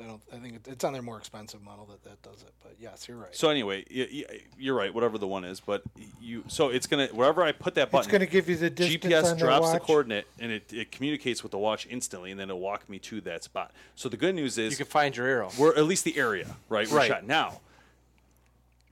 I 0.00 0.06
don't. 0.06 0.20
I 0.32 0.36
think 0.38 0.56
it- 0.56 0.66
it's 0.68 0.82
on 0.84 0.92
their 0.92 1.02
more 1.02 1.18
expensive 1.18 1.62
model 1.62 1.86
that 1.86 2.02
that 2.02 2.20
does 2.22 2.42
it. 2.42 2.52
But 2.62 2.74
yes, 2.80 3.06
you're 3.06 3.16
right. 3.16 3.34
so 3.34 3.48
anyway, 3.48 3.84
y- 3.94 4.08
y- 4.28 4.40
you're 4.58 4.74
right. 4.74 4.92
Whatever 4.92 5.18
the 5.18 5.26
one 5.28 5.44
is, 5.44 5.60
but 5.60 5.82
you. 6.20 6.42
So 6.48 6.68
it's 6.70 6.86
gonna 6.88 7.06
wherever 7.08 7.42
I 7.44 7.52
put 7.52 7.76
that 7.76 7.92
button, 7.92 8.04
It's 8.04 8.10
going 8.10 8.20
to 8.20 8.26
give 8.26 8.48
you 8.48 8.56
the 8.56 8.70
distance 8.70 9.04
GPS 9.04 9.24
on 9.32 9.38
the 9.38 9.44
drops 9.44 9.68
the 9.68 9.72
watch. 9.74 9.82
coordinate 9.82 10.26
and 10.40 10.50
it, 10.50 10.72
it 10.72 10.90
communicates 10.90 11.44
with 11.44 11.52
the 11.52 11.58
watch 11.58 11.86
instantly, 11.88 12.32
and 12.32 12.40
then 12.40 12.50
it'll 12.50 12.60
walk 12.60 12.88
me 12.90 12.98
to 13.00 13.20
that 13.20 13.44
spot. 13.44 13.72
So 13.94 14.08
the 14.08 14.16
good 14.16 14.34
news 14.34 14.58
is 14.58 14.72
You 14.72 14.78
can 14.78 14.86
find 14.86 15.16
your 15.16 15.26
arrow. 15.28 15.50
we're 15.56 15.76
at 15.76 15.84
least 15.84 16.02
the 16.04 16.16
area, 16.18 16.56
right? 16.68 16.88
We're 16.90 16.96
Right. 16.96 17.08
shot 17.08 17.24
now. 17.24 17.60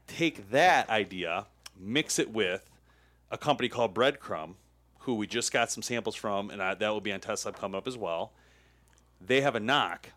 Take 0.06 0.50
that 0.50 0.88
idea, 0.90 1.46
mix 1.78 2.18
it 2.18 2.30
with 2.30 2.68
a 3.30 3.38
company 3.38 3.68
called 3.68 3.94
Breadcrumb, 3.94 4.54
who 5.00 5.14
we 5.14 5.26
just 5.26 5.52
got 5.52 5.70
some 5.70 5.82
samples 5.82 6.14
from, 6.14 6.50
and 6.50 6.62
I, 6.62 6.74
that 6.74 6.88
will 6.90 7.00
be 7.00 7.12
on 7.12 7.20
Test 7.20 7.44
Lab 7.46 7.56
coming 7.56 7.76
up 7.76 7.88
as 7.88 7.96
well. 7.96 8.32
They 9.20 9.40
have 9.40 9.54
a 9.56 9.60
nock 9.60 10.10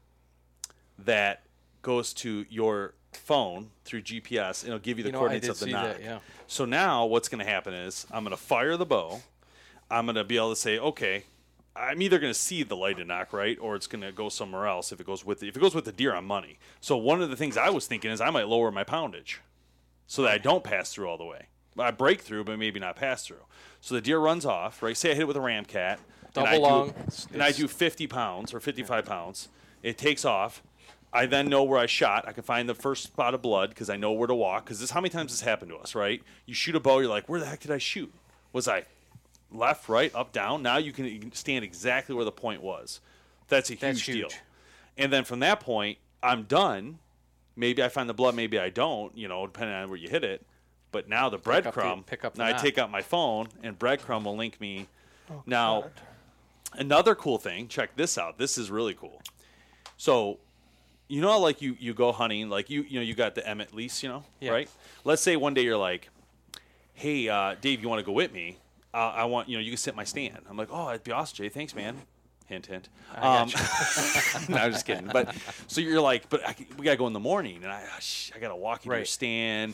that 0.99 1.43
goes 1.81 2.13
to 2.13 2.45
your 2.49 2.93
phone 3.13 3.69
through 3.85 4.01
GPS, 4.01 4.61
and 4.63 4.69
it'll 4.69 4.79
give 4.79 4.97
you 4.97 5.03
the 5.03 5.09
You 5.09 5.13
know, 5.13 5.19
coordinates 5.19 5.47
of 5.49 5.59
the 5.59 5.67
nock. 5.67 5.83
that, 5.97 6.01
yeah. 6.01 6.19
So 6.47 6.65
now 6.65 7.05
what's 7.05 7.29
going 7.29 7.43
to 7.43 7.49
happen 7.49 7.73
is 7.73 8.05
I'm 8.11 8.23
going 8.23 8.35
to 8.35 8.41
fire 8.41 8.77
the 8.77 8.85
bow. 8.85 9.21
I'm 9.89 10.05
going 10.05 10.15
to 10.15 10.23
be 10.23 10.37
able 10.37 10.49
to 10.49 10.55
say, 10.55 10.79
okay, 10.79 11.23
I'm 11.75 12.01
either 12.01 12.19
going 12.19 12.33
to 12.33 12.39
see 12.39 12.63
the 12.63 12.75
lighted 12.75 13.07
nock, 13.07 13.33
right, 13.33 13.57
or 13.59 13.75
it's 13.75 13.87
going 13.87 14.01
to 14.01 14.11
go 14.11 14.29
somewhere 14.29 14.65
else 14.67 14.91
if 14.91 14.99
it 14.99 15.05
goes 15.05 15.25
with 15.25 15.41
the, 15.41 15.47
if 15.47 15.55
it 15.55 15.59
goes 15.59 15.75
with 15.75 15.85
the 15.85 15.91
deer 15.91 16.13
on 16.15 16.25
money. 16.25 16.57
So 16.81 16.97
one 16.97 17.21
of 17.21 17.29
the 17.29 17.35
things 17.35 17.57
I 17.57 17.69
was 17.69 17.85
thinking 17.87 18.11
is 18.11 18.21
I 18.21 18.29
might 18.29 18.47
lower 18.47 18.71
my 18.71 18.83
poundage 18.83 19.39
so 20.07 20.21
that 20.23 20.31
I 20.31 20.37
don't 20.37 20.63
pass 20.63 20.93
through 20.93 21.07
all 21.09 21.17
the 21.17 21.25
way. 21.25 21.47
I 21.77 21.91
break 21.91 22.21
through, 22.21 22.45
but 22.45 22.57
maybe 22.57 22.79
not 22.79 22.95
pass 22.95 23.25
through. 23.27 23.43
So 23.81 23.95
the 23.95 24.01
deer 24.01 24.17
runs 24.19 24.45
off, 24.45 24.81
right? 24.81 24.95
Say 24.95 25.11
I 25.11 25.13
hit 25.13 25.23
it 25.23 25.27
with 25.27 25.35
a 25.35 25.41
Ramcat, 25.41 25.97
and 25.97 25.99
Double 26.33 26.47
I 26.47 26.57
long. 26.57 26.89
do, 26.89 26.93
and 27.33 27.43
I 27.43 27.51
do 27.51 27.67
50 27.67 28.07
pounds 28.07 28.53
or 28.53 28.59
55 28.61 29.05
pounds. 29.05 29.49
It 29.83 29.97
takes 29.97 30.23
off. 30.25 30.63
I 31.15 31.27
then 31.27 31.47
know 31.47 31.63
where 31.63 31.79
I 31.79 31.85
shot. 31.85 32.27
I 32.27 32.33
can 32.33 32.43
find 32.43 32.67
the 32.67 32.75
first 32.75 33.03
spot 33.03 33.33
of 33.33 33.41
blood 33.41 33.69
because 33.69 33.89
I 33.89 33.95
know 33.95 34.11
where 34.11 34.27
to 34.27 34.35
walk. 34.35 34.65
Because 34.65 34.81
this, 34.81 34.91
how 34.91 34.99
many 34.99 35.09
times 35.09 35.31
this 35.31 35.39
happened 35.39 35.71
to 35.71 35.77
us, 35.77 35.95
right? 35.95 36.21
You 36.45 36.53
shoot 36.53 36.75
a 36.75 36.79
bow, 36.81 36.99
you're 36.99 37.09
like, 37.09 37.29
where 37.29 37.39
the 37.39 37.45
heck 37.45 37.61
did 37.61 37.71
I 37.71 37.77
shoot? 37.77 38.13
Was 38.51 38.67
I 38.67 38.83
left, 39.49 39.87
right, 39.87 40.13
up, 40.13 40.33
down? 40.33 40.61
Now 40.61 40.75
you 40.75 40.91
can 40.91 41.05
you 41.05 41.19
can 41.19 41.31
stand 41.31 41.63
exactly 41.63 42.13
where 42.13 42.25
the 42.25 42.33
point 42.33 42.61
was. 42.61 42.99
That's 43.47 43.69
a 43.69 43.73
huge, 43.73 43.79
That's 43.79 44.05
deal. 44.05 44.29
And 44.97 45.11
then 45.11 45.23
from 45.23 45.39
that 45.39 45.61
point, 45.61 45.99
I'm 46.21 46.43
done. 46.43 46.99
Maybe 47.55 47.81
I 47.81 47.87
find 47.87 48.09
the 48.09 48.13
blood, 48.13 48.35
maybe 48.35 48.59
I 48.59 48.69
don't. 48.69 49.17
You 49.17 49.29
know, 49.29 49.45
depending 49.47 49.75
on 49.75 49.89
where 49.89 49.97
you 49.97 50.09
hit 50.09 50.25
it. 50.25 50.45
But 50.91 51.07
now 51.07 51.29
the 51.29 51.39
breadcrumb. 51.39 52.05
pick 52.05 52.25
up 52.25 52.35
the 52.35 52.43
now 52.43 52.49
I 52.49 52.53
take 52.53 52.77
out 52.77 52.91
my 52.91 53.01
phone, 53.01 53.47
and 53.63 53.79
breadcrumb 53.79 54.25
will 54.25 54.35
link 54.35 54.59
me. 54.59 54.87
Oh, 55.31 55.43
now, 55.45 55.85
another 56.73 57.15
cool 57.15 57.37
thing. 57.37 57.67
Check 57.69 57.95
this 57.95 58.17
out. 58.17 58.37
This 58.37 58.57
is 58.57 58.69
really 58.69 58.93
cool. 58.93 59.21
So, 59.97 60.39
you 61.07 61.21
know, 61.21 61.39
like 61.39 61.61
you 61.61 61.75
you 61.79 61.93
go 61.93 62.11
hunting, 62.11 62.49
like 62.49 62.69
you 62.69 62.83
you 62.83 62.99
know 62.99 63.03
you 63.03 63.13
got 63.13 63.35
the 63.35 63.47
Emmett 63.47 63.73
lease, 63.73 64.01
you 64.03 64.09
know, 64.09 64.23
Yeah. 64.39 64.51
right? 64.51 64.69
Let's 65.03 65.21
say 65.21 65.35
one 65.35 65.53
day 65.53 65.61
you're 65.63 65.77
like, 65.77 66.09
hey, 66.93 67.29
uh, 67.29 67.55
Dave, 67.61 67.81
you 67.81 67.89
want 67.89 67.99
to 67.99 68.05
go 68.05 68.11
with 68.11 68.31
me? 68.33 68.57
Uh, 68.93 69.11
I 69.15 69.25
want 69.25 69.49
you 69.49 69.57
know 69.57 69.61
you 69.61 69.71
can 69.71 69.77
sit 69.77 69.91
in 69.91 69.97
my 69.97 70.03
stand. 70.03 70.39
I'm 70.49 70.57
like, 70.57 70.69
oh, 70.71 70.87
that'd 70.87 71.03
be 71.03 71.11
awesome, 71.11 71.35
Jay. 71.37 71.49
Thanks, 71.49 71.75
man. 71.75 71.97
Hint, 72.47 72.67
hint. 72.67 72.89
Um, 73.15 73.49
no, 74.49 74.57
I'm 74.57 74.71
just 74.71 74.85
kidding. 74.85 75.07
But 75.11 75.35
so 75.67 75.81
you're 75.81 75.99
like, 75.99 76.29
but 76.29 76.47
I, 76.47 76.55
we 76.77 76.85
gotta 76.85 76.95
go 76.97 77.07
in 77.07 77.13
the 77.13 77.19
morning, 77.19 77.63
and 77.63 77.71
I, 77.71 77.83
ah, 77.89 77.99
I 78.35 78.39
gotta 78.39 78.55
walk 78.55 78.85
you 78.85 78.91
to 78.91 78.97
your 78.97 79.05
stand. 79.05 79.73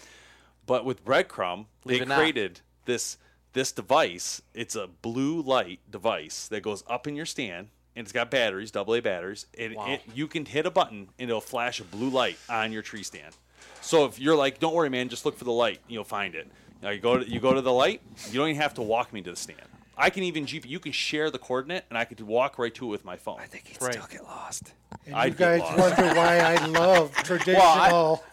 But 0.66 0.86
with 0.86 1.04
breadcrumb, 1.04 1.66
they 1.86 2.00
Leave 2.00 2.08
not. 2.08 2.18
created 2.20 2.62
this 2.86 3.18
this 3.54 3.72
device. 3.74 4.42
It's 4.54 4.76
a 4.76 4.88
blue 4.88 5.42
light 5.42 5.80
device 5.90 6.48
that 6.48 6.62
goes 6.64 6.84
up 6.88 7.08
in 7.08 7.16
your 7.16 7.26
stand, 7.26 7.68
and 7.96 8.04
it's 8.06 8.12
got 8.12 8.32
batteries, 8.32 8.72
double 8.72 8.94
A 8.96 9.02
batteries. 9.02 9.46
And 9.58 9.76
Wow. 9.76 9.88
it, 9.94 10.02
you 10.14 10.28
can 10.28 10.46
hit 10.46 10.66
a 10.66 10.72
button, 10.72 11.10
and 11.20 11.30
it'll 11.30 11.42
flash 11.42 11.80
a 11.80 11.84
blue 11.84 12.10
light 12.10 12.38
on 12.50 12.72
your 12.72 12.82
tree 12.82 13.04
stand. 13.04 13.34
So 13.82 14.06
if 14.06 14.20
you're 14.20 14.36
like, 14.36 14.60
don't 14.60 14.74
worry, 14.74 14.90
man, 14.90 15.10
just 15.10 15.26
look 15.26 15.38
for 15.38 15.44
the 15.46 15.52
light, 15.52 15.80
you'll 15.88 16.04
find 16.04 16.36
it. 16.36 16.48
Now 16.82 16.90
you 16.90 17.00
go 17.00 17.20
to 17.20 17.28
you 17.30 17.40
go 17.40 17.54
to 17.54 17.62
the 17.62 17.74
light. 17.74 18.02
You 18.32 18.40
don't 18.40 18.50
even 18.50 18.62
have 18.62 18.74
to 18.76 18.82
walk 18.82 19.14
me 19.14 19.22
to 19.22 19.30
the 19.32 19.36
stand. 19.36 19.60
I 19.98 20.10
can 20.10 20.24
even 20.24 20.46
GP. 20.46 20.66
You 20.66 20.80
can 20.80 20.92
share 20.92 21.30
the 21.30 21.38
coordinate, 21.38 21.86
and 21.90 21.98
I 21.98 22.06
could 22.06 22.20
walk 22.22 22.58
right 22.58 22.74
to 22.76 22.86
it 22.86 22.90
with 22.90 23.06
my 23.06 23.18
phone. 23.18 23.40
I 23.40 23.46
think 23.46 23.68
he'd 23.68 23.82
Right. 23.82 23.94
still 23.94 24.08
get 24.10 24.24
lost. 24.24 24.74
And 25.06 25.16
I'd 25.16 25.34
you 25.34 25.38
guys 25.38 25.60
lost. 25.62 25.78
wonder 25.98 26.16
why 26.16 26.38
I 26.40 26.56
love 26.58 27.16
traditional. 27.24 28.24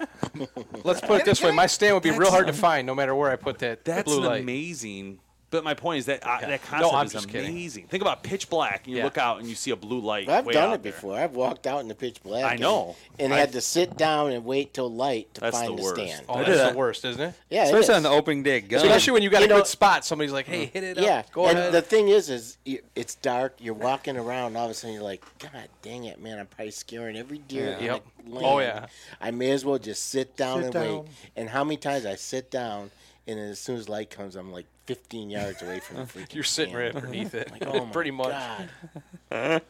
Let's 0.85 1.01
put 1.01 1.21
it 1.21 1.25
this 1.25 1.43
way: 1.43 1.51
my 1.51 1.67
stand 1.67 1.95
would 1.95 2.03
be 2.03 2.11
real 2.11 2.31
hard 2.31 2.47
to 2.47 2.53
find, 2.53 2.87
no 2.87 2.95
matter 2.95 3.15
where 3.15 3.31
I 3.31 3.37
put 3.37 3.59
that 3.61 3.85
That's 3.85 4.05
blue 4.05 4.21
an 4.21 4.25
light. 4.27 4.43
amazing. 4.43 5.19
But 5.51 5.65
my 5.65 5.73
point 5.73 6.01
is 6.01 6.07
that 6.07 6.27
uh, 6.27 6.39
Yeah. 6.43 6.49
that 6.49 6.63
concept 6.63 6.93
I'm 6.95 7.07
is 7.07 7.13
just 7.15 7.29
kidding. 7.29 7.51
amazing. 7.51 7.87
Think 7.87 8.03
about 8.03 8.23
pitch 8.23 8.51
black, 8.51 8.83
and 8.85 8.93
you 8.93 8.99
Yeah. 8.99 9.05
look 9.05 9.17
out 9.17 9.39
and 9.41 9.49
you 9.49 9.55
see 9.55 9.71
a 9.71 9.77
blue 9.77 9.99
light. 10.01 10.29
I've 10.29 10.45
way 10.45 10.53
done 10.53 10.69
out 10.71 10.75
it 10.75 10.83
there. 10.83 10.93
before. 10.93 11.17
I've 11.19 11.35
walked 11.35 11.67
out 11.67 11.81
in 11.81 11.89
the 11.89 11.95
pitch 11.95 12.23
black. 12.23 12.45
I 12.45 12.51
and- 12.53 12.61
know. 12.61 12.97
And, 13.19 13.33
I- 13.33 13.39
had 13.39 13.53
to 13.53 13.63
sit 13.63 13.97
down 13.97 14.31
and 14.33 14.45
wait 14.45 14.75
till 14.75 14.93
light 14.93 15.33
to 15.35 15.41
That's 15.41 15.57
find 15.57 15.73
the 15.73 15.77
the, 15.77 15.83
worst. 15.83 15.97
stand. 15.97 16.27
Oh, 16.29 16.35
I 16.35 16.45
that's 16.45 16.59
did 16.59 16.75
the 16.75 16.77
worst, 16.77 17.05
isn't 17.07 17.21
it? 17.23 17.35
Yeah, 17.49 17.63
it 17.63 17.75
Especially 17.75 17.95
on 17.95 18.03
the 18.03 18.11
opening 18.11 18.43
day 18.43 18.61
gun. 18.61 18.85
Especially 18.85 19.15
when 19.15 19.23
you 19.23 19.31
got 19.31 19.39
You 19.41 19.47
a 19.47 19.49
know- 19.49 19.57
good 19.57 19.67
spot. 19.69 20.05
Somebody's 20.05 20.33
like, 20.33 20.45
"Hey, 20.47 20.67
hit 20.67 20.85
it 20.85 20.99
up. 20.99 21.05
Yeah, 21.05 21.23
Go 21.33 21.47
and 21.47 21.59
ahead." 21.59 21.73
the 21.73 21.81
thing 21.83 22.09
is, 22.09 22.29
is 22.29 22.59
you, 22.67 22.83
it's 22.95 23.15
dark. 23.15 23.55
You're 23.59 23.73
walking 23.75 24.19
around. 24.19 24.55
All 24.57 24.67
of 24.67 24.71
a 24.71 24.75
sudden, 24.75 24.93
you're 24.95 25.03
like, 25.03 25.25
"God 25.39 25.69
dang 25.81 26.05
it, 26.05 26.21
man! 26.21 26.39
I'm 26.39 26.47
probably 26.47 26.73
scaring 26.73 27.17
every 27.17 27.39
deer." 27.39 27.71
Yeah. 27.71 27.79
in 27.79 27.85
Yep. 27.85 28.03
the 28.27 28.31
lane. 28.35 28.45
Oh, 28.45 28.59
yeah. 28.59 28.87
I 29.19 29.31
may 29.31 29.51
as 29.53 29.65
well 29.65 29.79
just 29.79 30.11
sit 30.11 30.37
down 30.37 30.59
Sit 30.59 30.65
and 30.67 30.73
down. 30.75 30.99
wait. 31.05 31.09
And 31.37 31.49
how 31.49 31.65
many 31.65 31.79
times 31.79 32.05
I 32.05 32.17
sit 32.17 32.51
down, 32.51 32.91
and 33.29 33.39
as 33.39 33.61
soon 33.61 33.77
as 33.77 33.89
light 33.89 34.11
comes, 34.11 34.35
I'm 34.35 34.51
like 34.53 34.67
15 34.87 35.31
yards 35.31 35.63
away 35.63 35.79
from 35.81 35.99
the 35.99 36.03
freaking. 36.07 36.35
You're 36.35 36.43
sitting 36.45 36.75
right 36.75 36.91
stand. 36.91 37.05
underneath 37.07 37.35
it, 37.35 37.51
Like, 37.53 37.65
oh 37.67 37.85
my 37.87 37.93
pretty 37.93 38.11
much. 38.11 38.31
God. 38.31 39.63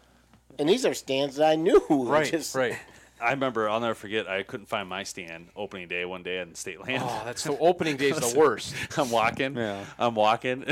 and 0.58 0.68
these 0.68 0.86
are 0.86 0.94
stands 0.94 1.36
that 1.36 1.48
I 1.50 1.56
knew. 1.56 1.80
I 1.90 1.94
Right, 1.94 2.30
just- 2.30 2.54
right. 2.54 2.76
I 3.20 3.32
remember. 3.32 3.68
I'll 3.68 3.80
never 3.80 3.96
forget. 3.96 4.28
I 4.28 4.44
couldn't 4.44 4.66
find 4.66 4.88
my 4.88 5.02
stand 5.02 5.48
opening 5.56 5.88
day 5.88 6.04
one 6.04 6.22
day 6.22 6.40
on 6.40 6.54
state 6.54 6.80
land. 6.80 7.02
Oh, 7.04 7.22
that's 7.24 7.42
the 7.42 7.58
opening 7.58 7.96
day's 7.96 8.16
the 8.16 8.38
worst. 8.38 8.72
I'm 8.96 9.10
walking. 9.10 9.56
Yeah. 9.56 9.84
I'm 9.98 10.14
walking. 10.14 10.64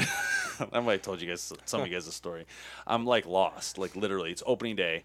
I 0.72 0.78
might 0.78 0.93
have 0.93 1.03
told 1.03 1.20
you 1.20 1.26
guys 1.28 1.53
some 1.64 1.80
of 1.80 1.89
you 1.89 1.93
guys 1.93 2.07
a 2.07 2.12
story. 2.12 2.47
I'm 2.87 3.05
like 3.05 3.26
lost, 3.26 3.78
like 3.78 3.97
literally. 3.97 4.30
It's 4.30 4.45
opening 4.47 4.76
day. 4.76 5.03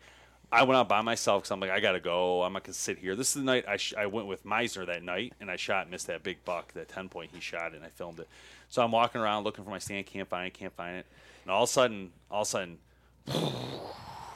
I 0.51 0.63
went 0.63 0.77
out 0.77 0.89
by 0.89 1.01
myself 1.01 1.43
because 1.43 1.51
I'm 1.51 1.59
like, 1.59 1.69
I 1.71 1.79
gotta 1.79 1.99
go. 2.01 2.43
I'm 2.43 2.51
not 2.53 2.63
gonna 2.63 2.73
sit 2.73 2.97
here. 2.97 3.15
This 3.15 3.29
is 3.29 3.33
the 3.35 3.41
night 3.43 3.65
I, 3.67 3.77
sh- 3.77 3.93
I 3.97 4.05
went 4.07 4.27
with 4.27 4.45
Meisner 4.45 4.85
that 4.87 5.01
night, 5.03 5.33
and 5.39 5.49
I 5.49 5.55
shot 5.55 5.83
and 5.83 5.91
missed 5.91 6.07
that 6.07 6.23
big 6.23 6.43
buck, 6.43 6.73
that 6.73 6.89
ten 6.89 7.07
point 7.09 7.31
he 7.33 7.39
shot, 7.39 7.73
and 7.73 7.83
I 7.85 7.87
filmed 7.87 8.19
it. 8.19 8.27
So 8.69 8.83
I'm 8.83 8.91
walking 8.91 9.21
around 9.21 9.43
looking 9.43 9.63
for 9.63 9.69
my 9.69 9.79
stand, 9.79 10.05
can't 10.07 10.27
find 10.27 10.47
it, 10.47 10.53
can't 10.53 10.73
find 10.73 10.97
it, 10.97 11.05
and 11.43 11.51
all 11.51 11.63
of 11.63 11.69
a 11.69 11.71
sudden, 11.71 12.11
all 12.29 12.41
of 12.41 12.47
a 12.47 12.49
sudden, 12.49 12.77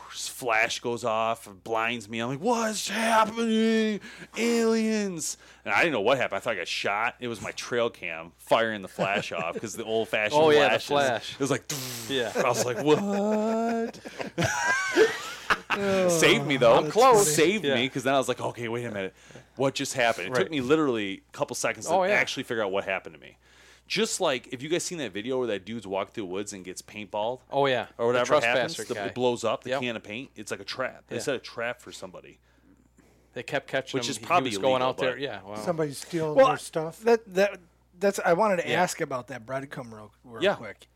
flash 0.10 0.80
goes 0.80 1.04
off, 1.04 1.50
blinds 1.64 2.08
me. 2.08 2.20
I'm 2.20 2.30
like, 2.30 2.40
what's 2.40 2.88
happening? 2.88 4.00
Aliens! 4.38 5.38
And 5.66 5.74
I 5.74 5.80
didn't 5.80 5.94
know 5.94 6.02
what 6.02 6.18
happened. 6.18 6.38
I 6.38 6.40
thought 6.40 6.54
I 6.54 6.58
got 6.58 6.68
shot. 6.68 7.16
It 7.20 7.28
was 7.28 7.42
my 7.42 7.52
trail 7.52 7.90
cam 7.90 8.32
firing 8.38 8.82
the 8.82 8.88
flash 8.88 9.32
off 9.34 9.56
because 9.56 9.76
the 9.76 9.84
old 9.84 10.08
fashioned 10.08 10.42
Oh, 10.42 10.50
yeah, 10.52 10.74
the 10.74 10.80
flash. 10.80 11.34
It 11.34 11.40
was 11.40 11.52
like, 11.52 11.70
Yeah. 12.08 12.32
I 12.38 12.48
was 12.48 12.66
like, 12.66 12.78
what? 12.84 14.00
Saved 16.10 16.46
me 16.48 16.58
though. 16.58 16.78
I'm 16.78 16.90
close. 16.92 17.34
Saved 17.34 17.66
Yeah. 17.66 17.76
me 17.76 17.84
because 17.84 18.04
then 18.04 18.14
I 18.14 18.18
was 18.18 18.28
like, 18.28 18.40
okay, 18.42 18.68
wait 18.68 18.86
a 18.86 18.92
minute, 18.92 19.14
what 19.56 19.76
just 19.76 19.94
happened? 19.94 20.28
It 20.28 20.32
Right. 20.32 20.40
took 20.42 20.52
me 20.52 20.62
literally 20.62 21.24
a 21.30 21.32
couple 21.32 21.56
seconds 21.56 21.88
to 21.88 21.94
Oh, 21.94 22.04
yeah. 22.04 22.14
actually 22.14 22.44
figure 22.44 22.64
out 22.64 22.72
what 22.72 22.86
happened 22.86 23.16
to 23.16 23.22
me. 23.22 23.38
Just 23.88 24.20
like 24.20 24.48
if 24.52 24.64
you 24.64 24.70
guys 24.70 24.84
seen 24.84 24.98
that 25.00 25.12
video 25.12 25.38
where 25.38 25.48
that 25.48 25.64
dude's 25.66 25.86
walking 25.86 26.14
through 26.14 26.24
the 26.24 26.32
woods 26.32 26.54
and 26.54 26.64
gets 26.66 26.82
paintballed 26.82 27.42
Oh 27.52 27.66
yeah. 27.68 27.88
or 27.98 28.08
whatever 28.08 28.40
the 28.40 28.46
happens, 28.46 28.78
the, 28.78 29.06
it 29.06 29.14
blows 29.14 29.44
up 29.44 29.64
the 29.64 29.72
Yep. 29.72 29.82
can 29.82 29.96
of 29.96 30.04
paint. 30.04 30.32
It's 30.36 30.50
like 30.50 30.60
a 30.60 30.66
trap. 30.66 31.04
They 31.08 31.18
Yeah. 31.18 31.22
set 31.22 31.36
a 31.36 31.40
trap 31.40 31.82
for 31.82 31.92
somebody. 31.92 32.40
They 33.34 33.44
kept 33.44 33.68
catching 33.68 33.98
Which 33.98 34.08
him. 34.08 34.12
is 34.12 34.18
He 34.18 34.26
probably 34.26 34.50
was 34.52 34.58
going 34.60 34.82
out 34.82 34.98
there. 34.98 35.18
Yeah. 35.18 35.42
Wow. 35.44 35.56
Somebody's 35.56 36.00
stealing 36.00 36.36
Well, 36.36 36.48
their 36.48 36.58
stuff. 36.58 37.00
That 37.02 37.22
that 37.36 37.60
that's. 38.00 38.20
I 38.26 38.34
wanted 38.34 38.62
to 38.64 38.70
Yeah. 38.70 38.82
ask 38.82 39.02
about 39.02 39.28
that 39.28 39.46
breadcrumb 39.46 39.92
real, 39.92 40.12
real 40.24 40.42
Yeah. 40.44 40.56
quick. 40.56 40.88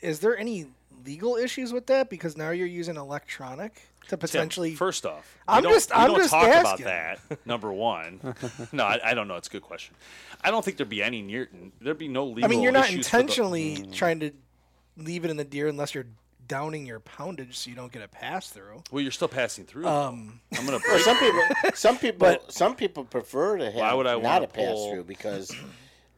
Is 0.00 0.20
there 0.20 0.38
any 0.38 0.68
legal 1.04 1.36
issues 1.36 1.72
with 1.72 1.86
that? 1.86 2.10
Because 2.10 2.36
now 2.36 2.50
you're 2.50 2.66
using 2.66 2.96
electronic 2.96 3.74
to 4.04 4.10
Tim, 4.10 4.18
potentially. 4.18 4.74
first 4.74 5.06
off, 5.06 5.38
I'm 5.46 5.62
don't, 5.62 5.72
just- 5.72 5.90
I'm 5.94 6.08
don't 6.08 6.18
just 6.18 6.30
talk 6.30 6.48
asking. 6.48 6.86
about 6.86 7.18
that. 7.28 7.46
Number 7.46 7.72
one, 7.72 8.20
no, 8.72 8.84
I, 8.84 8.98
I 9.04 9.14
don't 9.14 9.28
know. 9.28 9.36
It's 9.36 9.48
a 9.48 9.50
good 9.50 9.62
question. 9.62 9.94
I 10.42 10.50
don't 10.50 10.64
think 10.64 10.76
there'd 10.76 10.88
be 10.88 11.02
any 11.02 11.22
near. 11.22 11.48
There'd 11.80 11.98
be 11.98 12.08
no 12.08 12.24
legal. 12.26 12.44
I 12.44 12.48
mean, 12.48 12.62
you're 12.62 12.72
not 12.72 12.86
issues 12.86 13.08
for 13.08 13.16
the- 13.16 13.20
intentionally 13.20 13.86
trying 13.92 14.20
to 14.20 14.30
leave 14.96 15.24
it 15.24 15.30
in 15.30 15.36
the 15.36 15.44
deer 15.44 15.68
unless 15.68 15.94
you're 15.94 16.06
downing 16.48 16.84
your 16.84 16.98
poundage 16.98 17.54
so 17.56 17.70
you 17.70 17.76
don't 17.76 17.92
get 17.92 18.02
a 18.02 18.08
pass 18.08 18.48
through. 18.50 18.82
well, 18.90 19.00
you're 19.00 19.12
still 19.12 19.28
passing 19.28 19.64
through. 19.64 19.86
Um, 19.86 20.40
I'm 20.58 20.64
gonna 20.66 20.80
break. 20.80 21.00
some 21.02 21.16
people, 21.20 21.40
some 21.74 21.96
people, 21.98 22.36
some 22.48 22.74
people 22.74 23.04
prefer 23.04 23.58
to 23.58 23.66
have 23.66 23.74
Why 23.76 23.94
would 23.94 24.08
I 24.08 24.18
not 24.18 24.42
a 24.42 24.48
pass 24.48 24.74
through 24.90 25.04
because 25.04 25.54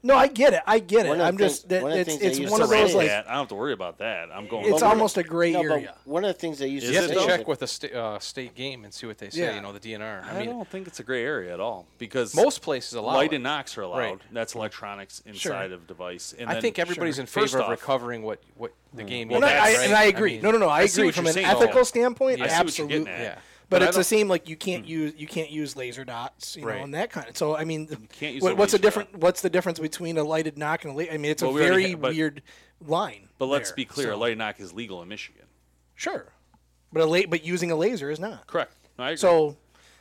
No, 0.05 0.16
I 0.16 0.26
get 0.26 0.53
it. 0.53 0.61
I 0.66 0.80
get 0.80 1.07
it. 1.07 1.11
One 1.11 1.20
of 1.20 1.24
the 1.24 1.28
I'm 1.28 1.38
just 1.38 1.62
things- 1.62 1.68
that 1.70 1.82
one 1.82 1.92
of 1.92 1.96
the 1.96 2.00
it's 2.00 2.09
things 2.11 2.20
they 2.20 2.26
it's 2.26 2.38
used 2.40 2.50
one 2.50 2.59
to 2.61 2.64
of 2.64 2.70
those 2.70 2.88
is 2.90 2.94
like 2.96 3.07
that. 3.07 3.26
I 3.26 3.30
don't 3.30 3.38
have 3.40 3.48
to 3.48 3.55
worry 3.55 3.72
about 3.72 3.98
that. 3.98 4.30
I'm 4.34 4.48
going. 4.48 4.64
it's 4.72 4.82
Well, 4.82 4.90
almost 4.90 5.16
a 5.16 5.22
gray 5.22 5.53
No, 5.53 5.62
but 5.62 5.70
area. 5.70 5.94
one 6.05 6.24
of 6.24 6.28
the 6.34 6.38
things 6.40 6.59
they 6.59 6.66
used 6.66 6.84
Is 6.84 6.90
to 6.90 6.94
You 6.94 7.00
have 7.03 7.09
say 7.11 7.14
to 7.14 7.20
though? 7.20 7.26
check 7.26 7.46
with 7.46 7.61
the 7.61 7.66
sta- 7.68 7.92
uh, 7.92 8.18
state 8.18 8.55
game 8.57 8.82
and 8.84 8.92
see 8.92 9.07
what 9.07 9.18
they 9.18 9.30
say. 9.30 9.42
Yeah. 9.42 9.55
You 9.55 9.61
know, 9.61 9.72
the 9.72 9.78
DNR. 9.78 10.24
I, 10.24 10.30
I 10.30 10.38
mean, 10.40 10.48
don't 10.50 10.66
think 10.68 10.88
it's 10.88 10.98
a 10.98 11.05
gray 11.05 11.22
area 11.24 11.55
at 11.55 11.61
all 11.61 11.86
because 11.98 12.34
most 12.34 12.62
places 12.62 12.94
allow 12.94 13.14
light 13.14 13.32
it. 13.32 13.36
and 13.36 13.44
nocks 13.44 13.78
are 13.78 13.82
allowed. 13.82 13.98
Right. 13.98 14.18
That's 14.32 14.57
electronics 14.57 15.22
inside 15.24 15.70
of 15.70 15.86
device. 15.86 16.34
And 16.36 16.50
I 16.50 16.55
then- 16.55 16.62
think 16.62 16.78
everybody's 16.80 17.20
in 17.20 17.26
First 17.26 17.53
favor 17.53 17.62
of 17.62 17.70
off- 17.70 17.70
recovering 17.70 18.22
what 18.24 18.40
what 18.57 18.72
the 18.92 19.05
game 19.05 19.28
Well, 19.28 19.36
And 19.36 19.44
is. 19.44 19.50
I, 19.50 19.70
that's 19.70 19.78
I- 19.78 19.84
and. 19.84 19.94
I 19.94 20.05
agree. 20.05 20.32
mean, 20.32 20.42
no, 20.42 20.50
no, 20.50 20.59
no. 20.59 20.68
I, 20.68 20.80
I 20.80 20.86
see 20.86 21.00
agree 21.03 21.09
what 21.09 21.14
from 21.14 21.24
you're 21.26 21.30
an 21.30 21.34
saying, 21.34 21.46
ethical 21.46 21.84
standpoint. 21.84 22.42
I 22.42 22.48
see 22.48 22.48
what 22.48 22.50
you're 22.50 22.61
absolutely. 22.61 22.98
getting 23.05 23.09
at. 23.14 23.20
Yeah. 23.20 23.38
But, 23.73 23.79
But 23.79 23.89
it's 23.89 23.97
the 23.97 24.05
same. 24.05 24.29
Like 24.29 24.51
you 24.51 24.57
can't 24.57 24.85
hmm. 24.85 24.91
use 24.91 25.14
you 25.16 25.27
can't 25.27 25.51
use 25.51 25.77
laser 25.77 26.05
dots, 26.05 26.57
you 26.57 26.66
know, 26.66 26.73
and 26.73 26.93
that 26.93 27.11
kind 27.11 27.27
of. 27.29 27.37
So 27.39 27.57
I 27.57 27.64
mean, 27.64 27.87
can't 28.12 28.35
use 28.35 28.43
what, 28.43 28.53
a 28.53 28.55
what's 28.55 28.73
the 28.73 28.77
laser 28.77 28.83
different? 28.83 29.12
dot. 29.12 29.20
What's 29.23 29.41
the 29.41 29.49
difference 29.49 29.79
between 29.79 30.18
a 30.18 30.23
lighted 30.23 30.59
nock 30.59 30.85
and 30.85 30.93
a 30.93 30.97
laser? 30.97 31.12
I 31.12 31.16
mean, 31.16 31.31
it's 31.31 31.43
Well, 31.43 31.53
a 31.53 31.55
we 31.55 31.61
very 31.61 31.91
ha- 31.93 31.97
but- 31.97 32.12
weird 32.14 32.43
line. 32.87 33.31
But 33.39 33.47
let's 33.47 33.70
there. 33.70 33.77
be 33.77 33.85
clear: 33.87 34.09
So- 34.09 34.14
a 34.14 34.16
lighted 34.16 34.37
nock 34.39 34.61
is 34.61 34.75
legal 34.75 35.01
in 35.01 35.09
Michigan. 35.09 35.47
Sure, 35.95 36.27
but 36.93 37.03
a 37.03 37.07
la- 37.07 37.27
but 37.29 37.45
using 37.45 37.70
a 37.70 37.77
laser 37.77 38.11
is 38.11 38.20
not. 38.20 38.47
Correct. 38.47 38.75
No, 38.99 39.05
I 39.05 39.09
agree. 39.11 39.16
So 39.16 39.57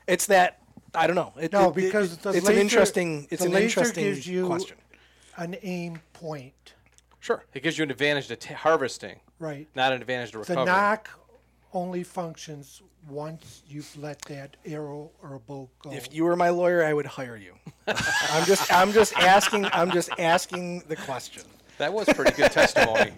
it's 0.06 0.26
that 0.26 0.60
I 0.94 1.08
don't 1.08 1.16
know. 1.16 1.32
It, 1.40 1.54
No, 1.54 1.70
it- 1.70 1.76
because 1.76 2.14
it- 2.14 2.24
the 2.24 2.30
it's 2.32 2.46
laser, 2.46 2.52
an 2.52 2.58
interesting. 2.58 3.28
It's 3.32 3.42
an 3.42 3.54
interesting 3.56 4.04
gives 4.04 4.28
you 4.28 4.48
question. 4.48 4.78
an 5.38 5.56
aim 5.64 6.02
point, 6.12 6.74
Sure. 7.22 7.46
It 7.54 7.64
gives 7.64 7.78
you 7.78 7.84
an 7.84 7.92
advantage 7.92 8.28
to 8.28 8.36
t- 8.36 8.54
harvesting, 8.54 9.22
right? 9.40 9.68
not 9.76 9.94
an 9.94 10.02
advantage 10.02 10.32
to 10.32 10.40
recovery. 10.40 10.66
The 10.66 10.66
nock 10.66 11.10
only 11.74 12.04
functions 12.04 12.82
once 13.10 13.64
you've 13.68 13.96
let 13.98 14.22
that 14.24 14.56
arrow 14.66 15.12
or 15.24 15.36
a 15.36 15.40
bow 15.40 15.70
go. 15.84 15.92
If 15.92 16.14
you 16.14 16.24
were 16.24 16.36
my 16.36 16.50
lawyer, 16.50 16.84
I 16.84 16.94
would 16.94 17.06
hire 17.06 17.38
you. 17.38 17.54
I'm 17.88 18.46
just 18.46 18.72
I'm 18.74 18.92
just 18.92 19.14
asking 19.18 19.66
I'm 19.74 19.92
just 19.92 20.10
asking 20.20 20.84
the 20.88 20.96
question. 20.96 21.44
That 21.78 21.92
was 21.94 22.08
pretty 22.10 22.32
good 22.34 22.52
testimony. 22.52 23.12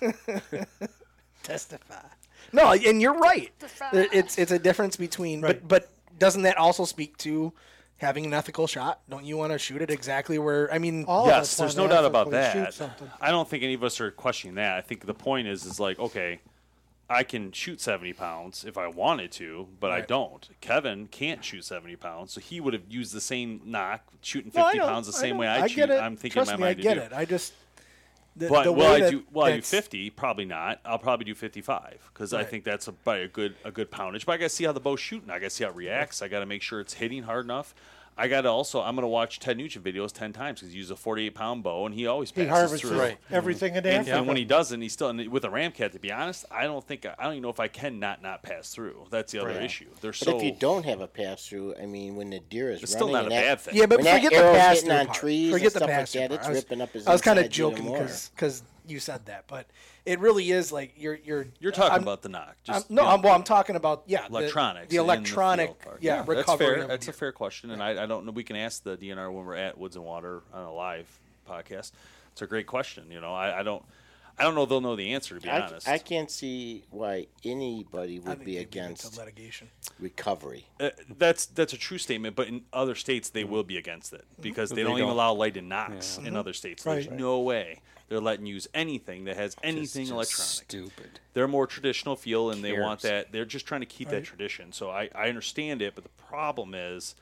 Testify. 1.42 1.94
No, 2.52 2.72
and 2.72 3.00
you're 3.02 3.14
right. 3.18 3.52
There- 3.92 4.08
It's 4.12 4.38
it's 4.38 4.52
a 4.52 4.58
difference 4.58 4.96
between 4.96 5.40
Right. 5.42 5.60
but 5.68 5.68
but 5.86 6.18
doesn't 6.18 6.42
that 6.42 6.56
also 6.56 6.84
speak 6.84 7.16
to 7.18 7.52
having 7.98 8.24
an 8.24 8.32
ethical 8.32 8.66
shot? 8.66 9.00
Don't 9.08 9.24
you 9.24 9.36
want 9.36 9.52
to 9.52 9.58
shoot 9.58 9.82
it 9.82 9.90
exactly 9.90 10.38
where 10.38 10.72
I 10.72 10.78
mean 10.78 11.04
All 11.06 11.22
of 11.24 11.28
yes, 11.28 11.40
us 11.42 11.56
there's 11.56 11.76
no 11.76 11.86
doubt 11.88 12.04
about 12.04 12.30
that. 12.30 12.74
I 13.20 13.30
don't 13.30 13.48
think 13.48 13.62
any 13.62 13.74
of 13.74 13.84
us 13.84 14.00
are 14.00 14.10
questioning 14.10 14.54
that. 14.56 14.76
I 14.76 14.80
think 14.80 15.04
the 15.06 15.14
point 15.14 15.48
is, 15.48 15.64
is 15.66 15.78
like, 15.80 15.98
okay, 15.98 16.40
I 17.08 17.22
can 17.22 17.52
shoot 17.52 17.80
70 17.80 18.14
pounds 18.14 18.64
if 18.64 18.78
I 18.78 18.86
wanted 18.86 19.30
to, 19.32 19.68
but 19.78 19.90
I 19.90 20.00
don't. 20.00 20.48
Kevin 20.60 21.06
can't 21.06 21.44
shoot 21.44 21.64
70 21.64 21.96
pounds, 21.96 22.32
so 22.32 22.40
he 22.40 22.60
would 22.60 22.72
have 22.72 22.84
used 22.88 23.12
the 23.12 23.20
same 23.20 23.60
nock, 23.64 24.00
shooting 24.22 24.50
50 24.50 24.78
No, 24.78 24.86
pounds 24.86 25.06
the 25.06 25.12
same 25.12 25.36
way 25.36 25.46
I, 25.46 25.64
I 25.64 25.66
shoot. 25.66 25.76
get 25.76 25.90
it. 25.90 26.00
I'm 26.00 26.16
thinking 26.16 26.32
Trust 26.32 26.52
in 26.52 26.56
me, 26.56 26.62
my 26.62 26.68
I 26.70 26.74
get 26.74 26.96
it. 26.96 27.12
I 27.12 27.26
just 27.26 27.52
the, 28.36 28.48
But 28.48 28.64
the 28.64 28.72
will 28.72 28.86
I 28.86 29.10
do? 29.10 29.22
Will 29.32 29.44
I 29.44 29.56
do 29.56 29.62
50? 29.62 30.10
Probably 30.10 30.44
not. 30.44 30.80
I'll 30.84 30.98
probably 30.98 31.24
do 31.24 31.34
55 31.34 32.10
because 32.12 32.32
I 32.32 32.42
think 32.42 32.64
that's 32.64 32.88
a, 32.88 32.92
probably 32.92 33.22
a 33.24 33.28
good 33.28 33.54
a 33.64 33.70
good 33.70 33.90
poundage. 33.90 34.26
But 34.26 34.32
I 34.32 34.36
got 34.38 34.44
to 34.44 34.48
see 34.48 34.64
how 34.64 34.72
the 34.72 34.80
bow's 34.80 34.98
shooting. 34.98 35.30
I 35.30 35.38
got 35.38 35.44
to 35.44 35.50
see 35.50 35.64
how 35.64 35.70
it 35.70 35.76
reacts. 35.76 36.20
I 36.20 36.28
got 36.28 36.40
to 36.40 36.46
make 36.46 36.62
sure 36.62 36.80
it's 36.80 36.94
hitting 36.94 37.22
hard 37.24 37.44
enough. 37.44 37.74
I 38.16 38.28
got 38.28 38.42
to 38.42 38.48
also. 38.48 38.80
I'm 38.80 38.94
going 38.94 39.02
to 39.02 39.08
watch 39.08 39.40
Ted 39.40 39.56
Nugent 39.56 39.84
videos 39.84 40.12
10 40.12 40.32
times 40.32 40.60
because 40.60 40.72
he 40.72 40.78
uses 40.78 40.92
a 40.92 40.96
48 40.96 41.34
pound 41.34 41.62
bow 41.64 41.84
and 41.86 41.94
he 41.94 42.06
always 42.06 42.30
he 42.30 42.44
passes 42.44 42.50
harvests 42.50 42.88
through. 42.88 43.00
Right. 43.00 43.18
Mm-hmm. 43.24 43.34
everything 43.34 43.70
in 43.72 43.78
And, 43.78 43.86
Africa. 43.86 44.16
and 44.18 44.26
when 44.28 44.36
he 44.36 44.44
doesn't, 44.44 44.80
he's 44.80 44.92
still 44.92 45.08
and 45.08 45.28
with 45.28 45.44
a 45.44 45.48
ramcat. 45.48 45.92
To 45.92 45.98
be 45.98 46.12
honest, 46.12 46.44
I 46.50 46.64
don't 46.64 46.86
think 46.86 47.06
I 47.06 47.14
don't 47.24 47.32
even 47.32 47.42
know 47.42 47.48
if 47.48 47.58
I 47.58 47.68
can 47.68 47.98
not 47.98 48.22
not 48.22 48.42
pass 48.42 48.70
through. 48.70 49.06
That's 49.10 49.32
the 49.32 49.40
other 49.40 49.48
Right. 49.50 49.62
issue. 49.62 49.86
They're 50.00 50.12
But 50.12 50.16
so. 50.16 50.36
if 50.36 50.44
you 50.44 50.52
don't 50.52 50.84
have 50.84 51.00
a 51.00 51.06
pass 51.08 51.46
through, 51.46 51.74
I 51.80 51.86
mean, 51.86 52.14
when 52.16 52.30
the 52.30 52.38
deer 52.40 52.70
is 52.70 52.82
it's 52.82 52.94
running, 52.94 53.08
still 53.08 53.12
not 53.12 53.26
a 53.26 53.28
that, 53.30 53.42
bad 53.44 53.60
thing. 53.60 53.74
Yeah, 53.76 53.86
but 53.86 53.98
When 53.98 54.04
that 54.04 54.14
forget 54.22 54.30
the 54.32 54.36
arrow's 54.38 54.56
pass 54.58 54.74
hitting 54.76 54.90
on 54.92 55.06
part. 55.06 55.18
trees 55.18 55.44
and 55.44 55.52
Forget 55.52 55.64
the 55.72 55.78
stuff 55.78 55.88
like 55.88 55.98
pass 55.98 56.12
that, 56.12 56.28
part. 56.30 56.38
it's 56.40 56.46
I 56.46 56.50
was, 56.50 56.58
ripping 56.58 56.80
up 56.82 56.92
his 56.92 57.06
I 57.08 57.12
was 57.12 57.20
kind 57.20 57.38
of 57.40 57.48
joking 57.50 57.84
more. 57.84 58.08
because 58.34 58.62
you 58.86 59.00
said 59.00 59.26
that, 59.26 59.44
but 59.48 59.66
it 60.06 60.20
really 60.20 60.50
is 60.50 60.70
like 60.70 60.94
you're 60.96 61.18
you're 61.24 61.46
You're 61.60 61.72
talking 61.72 61.92
I'm- 61.92 62.02
about 62.02 62.22
the 62.22 62.28
nock. 62.28 62.56
I'm, 62.68 62.74
Just, 62.74 62.90
no, 62.90 63.02
you 63.02 63.08
know, 63.08 63.14
I'm, 63.14 63.22
well, 63.22 63.34
I'm 63.34 63.42
talking 63.42 63.76
about 63.76 64.04
yeah, 64.06 64.22
the- 64.28 64.38
electronics. 64.38 64.88
the, 64.88 64.96
the 64.96 65.02
electronic, 65.02 65.68
field 65.68 65.80
part. 65.80 66.02
yeah, 66.02 66.16
that's 66.16 66.28
recovery. 66.28 66.76
fair. 66.76 66.86
That's 66.86 67.08
a 67.08 67.12
fair 67.12 67.32
question, 67.32 67.70
and 67.70 67.82
I, 67.82 68.02
I 68.02 68.06
don't 68.06 68.26
know. 68.26 68.32
We 68.32 68.44
can 68.44 68.56
ask 68.56 68.82
the 68.82 68.96
DNR 68.96 69.32
when 69.32 69.44
we're 69.46 69.56
at 69.56 69.78
Woods 69.78 69.96
and 69.96 70.04
Water 70.04 70.42
on 70.52 70.64
a 70.64 70.72
live 70.72 71.06
podcast. 71.48 71.92
It's 72.32 72.42
a 72.42 72.46
great 72.46 72.66
question. 72.66 73.04
You 73.10 73.20
know, 73.20 73.32
I, 73.32 73.60
I 73.60 73.62
don't, 73.62 73.82
I 74.38 74.42
don't 74.42 74.54
know. 74.54 74.66
They'll 74.66 74.80
know 74.80 74.96
the 74.96 75.14
answer. 75.14 75.36
To 75.36 75.40
be 75.40 75.48
I, 75.48 75.60
honest, 75.60 75.88
I 75.88 75.98
can't 75.98 76.30
see 76.30 76.84
why 76.90 77.28
anybody 77.44 78.18
would 78.18 78.44
be 78.44 78.56
they'd 78.56 78.70
get 78.70 78.90
into 78.90 79.06
against 79.06 79.16
litigation. 79.18 79.68
recovery. 79.98 80.66
Uh, 80.80 80.90
that's 81.16 81.46
that's 81.46 81.72
a 81.72 81.78
true 81.78 81.98
statement, 81.98 82.36
but 82.36 82.48
in 82.48 82.62
other 82.72 82.94
states 82.94 83.30
they 83.30 83.44
mm-hmm. 83.44 83.52
will 83.52 83.64
be 83.64 83.78
against 83.78 84.12
it 84.12 84.24
because 84.40 84.68
mm-hmm. 84.68 84.76
they, 84.76 84.82
don't, 84.82 84.92
even 84.92 85.04
don't. 85.04 85.12
allow 85.12 85.32
light 85.32 85.56
and 85.56 85.68
nocks 85.68 86.18
in 86.18 86.24
mm-hmm. 86.24 86.36
other 86.36 86.52
states. 86.52 86.82
There's 86.82 87.08
Right. 87.08 87.18
no 87.18 87.40
way 87.40 87.80
they're 88.08 88.20
letting 88.20 88.46
you 88.46 88.54
use 88.54 88.68
anything 88.74 89.24
that 89.24 89.36
has 89.36 89.56
anything 89.62 90.02
just 90.06 90.12
electronic. 90.12 90.48
Stupid. 90.48 91.20
They're 91.32 91.48
more 91.48 91.66
traditional 91.66 92.16
feel, 92.16 92.50
and 92.50 92.62
they 92.62 92.78
want 92.78 93.00
that. 93.00 93.32
They're 93.32 93.44
just 93.44 93.66
trying 93.66 93.80
to 93.80 93.86
keep 93.86 94.08
that 94.10 94.24
tradition. 94.24 94.72
So 94.72 94.90
I, 94.90 95.08
I 95.14 95.28
understand 95.28 95.82
it, 95.82 95.94
but 95.94 96.04
the 96.04 96.10
problem 96.28 96.74
is 96.74 97.14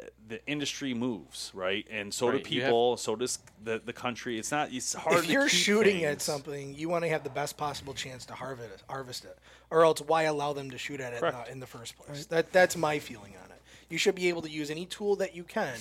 uh, 0.00 0.04
the 0.28 0.44
industry 0.46 0.94
moves 0.94 1.52
right, 1.54 1.86
and 1.90 2.12
so 2.12 2.30
Right, 2.30 2.42
do 2.42 2.54
you 2.54 2.62
have- 2.62 2.68
people. 2.70 2.96
so 2.96 3.14
does 3.16 3.38
the 3.62 3.80
the 3.84 3.92
country. 3.92 4.38
It's 4.38 4.50
not. 4.50 4.72
It's 4.72 4.94
hard. 4.94 5.18
If 5.18 5.26
to 5.26 5.32
you're 5.32 5.42
keep 5.48 5.50
shooting 5.58 6.04
at 6.04 6.20
something, 6.22 6.74
you 6.74 6.88
want 6.88 7.04
to 7.04 7.08
have 7.10 7.22
the 7.22 7.30
best 7.30 7.56
possible 7.56 7.94
chance 7.94 8.24
to 8.26 8.34
harvest 8.34 8.70
it, 8.74 8.82
harvest 8.88 9.24
it, 9.24 9.38
or 9.70 9.84
else 9.84 10.00
why 10.00 10.24
allow 10.24 10.52
them 10.52 10.70
to 10.70 10.78
shoot 10.78 11.00
at 11.00 11.12
it 11.12 11.22
in 11.22 11.32
the, 11.32 11.52
in 11.52 11.60
the 11.60 11.66
first 11.66 11.96
place? 11.98 12.26
That 12.26 12.50
that's 12.52 12.76
my 12.76 12.98
feeling 12.98 13.34
on 13.44 13.50
it. 13.50 13.60
You 13.88 13.98
should 13.98 14.14
be 14.14 14.28
able 14.28 14.42
to 14.42 14.50
use 14.50 14.70
any 14.70 14.86
tool 14.86 15.16
that 15.16 15.34
you 15.36 15.44
can 15.44 15.76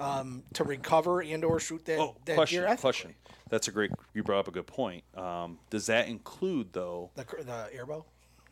um, 0.00 0.42
to 0.54 0.64
recover 0.64 1.22
and 1.22 1.44
or 1.44 1.60
shoot 1.60 1.84
that, 1.86 1.98
oh, 1.98 2.16
that 2.24 2.34
question, 2.34 2.62
deer 2.62 2.76
question. 2.76 3.14
That's 3.48 3.68
a 3.68 3.72
great. 3.72 3.90
You 4.14 4.22
brought 4.22 4.40
up 4.40 4.48
a 4.48 4.50
good 4.50 4.66
point. 4.66 5.04
Um, 5.16 5.58
does 5.70 5.86
that 5.86 6.08
include 6.08 6.72
though 6.72 7.10
the 7.14 7.24
the 7.24 7.68
airbow? 7.76 8.04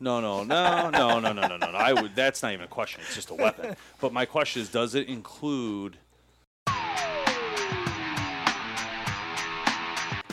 No, 0.03 0.21
no, 0.21 0.45
no, 0.45 0.89
no, 0.91 1.21
no, 1.21 1.33
no, 1.33 1.47
no, 1.47 1.57
no. 1.57 1.67
I 1.67 1.93
would. 1.93 2.15
That's 2.15 2.43
not 2.43 2.53
even 2.53 2.65
a 2.65 2.69
question. 2.69 3.03
It's 3.05 3.15
just 3.15 3.31
a 3.31 3.35
weapon. 3.35 3.77
But 4.01 4.15
my 4.15 4.25
question 4.25 4.63
is, 4.63 4.71
does 4.71 4.95
it 4.95 5.09
include? 5.09 5.99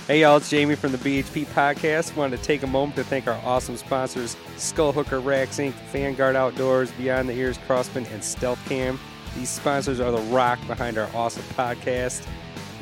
Hey 0.07 0.21
y'all, 0.21 0.37
it's 0.37 0.49
Jamie 0.49 0.75
from 0.75 0.93
the 0.93 0.97
BHP 0.97 1.45
Podcast. 1.47 2.15
Wanted 2.15 2.37
to 2.37 2.43
take 2.43 2.63
a 2.63 2.67
moment 2.67 2.95
to 2.95 3.03
thank 3.03 3.27
our 3.27 3.37
awesome 3.43 3.75
sponsors, 3.75 4.37
Skull 4.55 4.93
Hooker 4.93 5.19
Racks 5.19 5.57
Inc., 5.57 5.73
Vanguard 5.91 6.37
Outdoors, 6.37 6.89
Beyond 6.91 7.27
the 7.27 7.33
Ears 7.33 7.57
Crosman, 7.67 8.05
and 8.13 8.23
Stealth 8.23 8.63
Cam. 8.69 8.97
These 9.35 9.49
sponsors 9.49 9.99
are 9.99 10.11
the 10.11 10.21
rock 10.33 10.59
behind 10.67 10.97
our 10.97 11.09
awesome 11.13 11.43
podcast. 11.55 12.25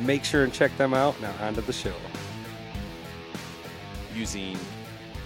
Make 0.01 0.23
sure 0.23 0.43
and 0.43 0.53
check 0.53 0.75
them 0.77 0.93
out. 0.93 1.19
Now 1.21 1.33
on 1.41 1.53
to 1.55 1.61
the 1.61 1.73
show. 1.73 1.93
using 4.13 4.57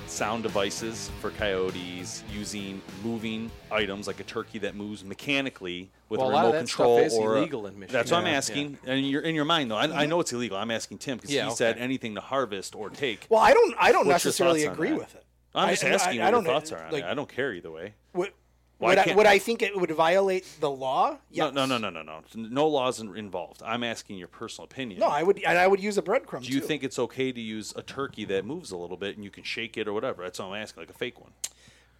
sound 0.08 0.42
devices 0.42 1.12
for 1.22 1.30
coyotes, 1.30 2.24
using 2.34 2.82
moving 3.04 3.52
items 3.72 4.08
like 4.08 4.20
a 4.20 4.24
turkey 4.24 4.58
that 4.58 4.74
moves 4.76 5.06
mechanically 5.06 5.92
with 6.10 6.20
Well, 6.20 6.32
a 6.32 6.34
a 6.34 6.38
remote 6.38 6.56
of 6.56 6.60
control 6.62 6.98
is 6.98 7.14
or 7.14 7.36
a- 7.36 7.38
illegal 7.38 7.68
in 7.68 7.78
Michigan. 7.78 7.94
That's 7.94 8.10
what 8.10 8.22
I'm 8.22 8.26
Yeah. 8.26 8.32
asking. 8.38 8.80
And 8.88 9.08
you're 9.08 9.22
in 9.22 9.36
your 9.36 9.46
mind 9.46 9.70
though. 9.70 9.76
I, 9.76 9.84
I 9.84 9.88
mm-hmm. 9.88 10.10
know 10.10 10.20
it's 10.22 10.34
illegal. 10.34 10.58
I'm 10.58 10.72
asking 10.72 10.98
Tim 10.98 11.18
because 11.18 11.32
Yeah, 11.32 11.50
he 11.50 11.56
said 11.56 11.78
anything 11.78 12.16
to 12.16 12.22
harvest 12.22 12.74
or 12.76 12.90
take. 12.90 13.28
Well, 13.30 13.40
I 13.40 13.54
don't. 13.54 13.76
I 13.80 13.92
don't 13.92 14.08
What's 14.08 14.26
necessarily 14.26 14.64
agree 14.66 14.94
with 14.94 15.14
it. 15.14 15.24
I'm 15.54 15.70
just 15.70 15.84
I- 15.84 15.90
asking 15.90 16.20
I, 16.22 16.24
what 16.24 16.28
I 16.28 16.32
don't 16.32 16.44
your 16.46 16.54
thoughts 16.54 16.72
are 16.72 16.84
on 16.84 16.92
like, 16.92 17.04
it. 17.04 17.08
I 17.08 17.14
don't 17.14 17.30
care 17.30 17.54
either 17.54 17.70
way. 17.70 17.94
Would, 18.16 18.32
Why 18.80 18.90
would, 18.90 18.98
I, 18.98 19.14
would 19.14 19.26
I 19.28 19.40
think 19.40 19.62
it 19.62 19.78
would 19.78 19.92
violate 19.92 20.48
the 20.62 20.72
law? 20.72 21.18
Yes. 21.30 21.54
No, 21.54 21.66
no, 21.66 21.78
no, 21.78 21.90
no, 21.90 22.02
no, 22.02 22.22
no. 22.34 22.44
No 22.50 22.68
laws 22.68 23.02
involved. 23.02 23.62
I'm 23.64 23.84
asking 23.84 24.18
your 24.18 24.30
personal 24.30 24.66
opinion. 24.66 25.02
No, 25.02 25.08
I 25.08 25.22
would, 25.22 25.44
and 25.44 25.58
I 25.58 25.68
would 25.68 25.82
use 25.82 25.98
a 25.98 26.02
breadcrumb. 26.02 26.44
Do 26.44 26.54
you 26.54 26.62
too. 26.62 26.66
think 26.66 26.86
it's 26.86 26.98
okay 26.98 27.34
to 27.34 27.42
use 27.42 27.74
a 27.76 27.82
turkey 27.82 28.24
that 28.26 28.46
moves 28.46 28.72
a 28.72 28.78
little 28.78 28.96
bit 28.96 29.16
and 29.16 29.24
you 29.24 29.32
can 29.32 29.44
shake 29.44 29.78
it 29.78 29.86
or 29.86 29.92
whatever? 29.92 30.24
That's 30.24 30.40
all 30.40 30.54
I'm 30.54 30.62
asking, 30.62 30.82
like 30.82 30.90
a 30.90 30.94
fake 30.94 31.20
one. 31.20 31.32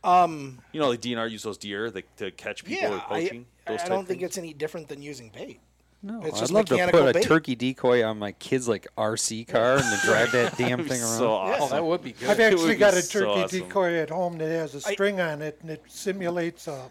Um, 0.06 0.60
You 0.72 0.80
know, 0.80 0.88
like 0.88 1.02
DNR 1.02 1.30
use 1.30 1.44
those 1.44 1.58
deer 1.58 1.92
that, 1.92 2.18
to 2.18 2.32
catch 2.32 2.64
people 2.64 2.90
yeah, 2.90 2.96
or 2.96 3.00
poaching. 3.02 3.46
I 3.68 3.74
I 3.74 3.76
don't 3.90 4.08
think 4.08 4.22
things? 4.22 4.24
it's 4.24 4.38
any 4.38 4.54
different 4.54 4.88
than 4.88 5.02
using 5.02 5.30
bait. 5.36 5.60
No, 6.02 6.22
It's 6.24 6.42
I'd 6.42 6.50
love 6.52 6.66
to 6.68 6.74
mechanical 6.76 7.02
put 7.02 7.16
a 7.18 7.20
turkey 7.20 7.56
decoy 7.56 8.06
on 8.06 8.18
my 8.20 8.32
kid's 8.32 8.70
like 8.70 8.88
RC 8.98 9.48
car 9.50 9.74
and 9.76 9.84
then 9.84 10.00
drive 10.06 10.32
that 10.32 10.58
damn 10.58 10.86
thing 10.88 11.02
around. 11.02 11.18
so 11.18 11.30
Oh, 11.60 11.68
that 11.70 11.84
would 11.84 12.02
be 12.02 12.14
good. 12.14 12.30
I've 12.30 12.40
actually 12.48 12.76
got 12.78 12.94
a 12.94 13.02
so 13.02 13.20
turkey 13.20 13.42
awesome. 13.44 13.60
decoy 13.68 13.96
at 13.96 14.10
home 14.10 14.38
that 14.38 14.48
has 14.48 14.76
a 14.76 14.82
string 14.82 15.20
on 15.20 15.42
it 15.42 15.60
and 15.62 15.72
it 15.72 15.84
simulates 15.88 16.68
a 16.70 16.90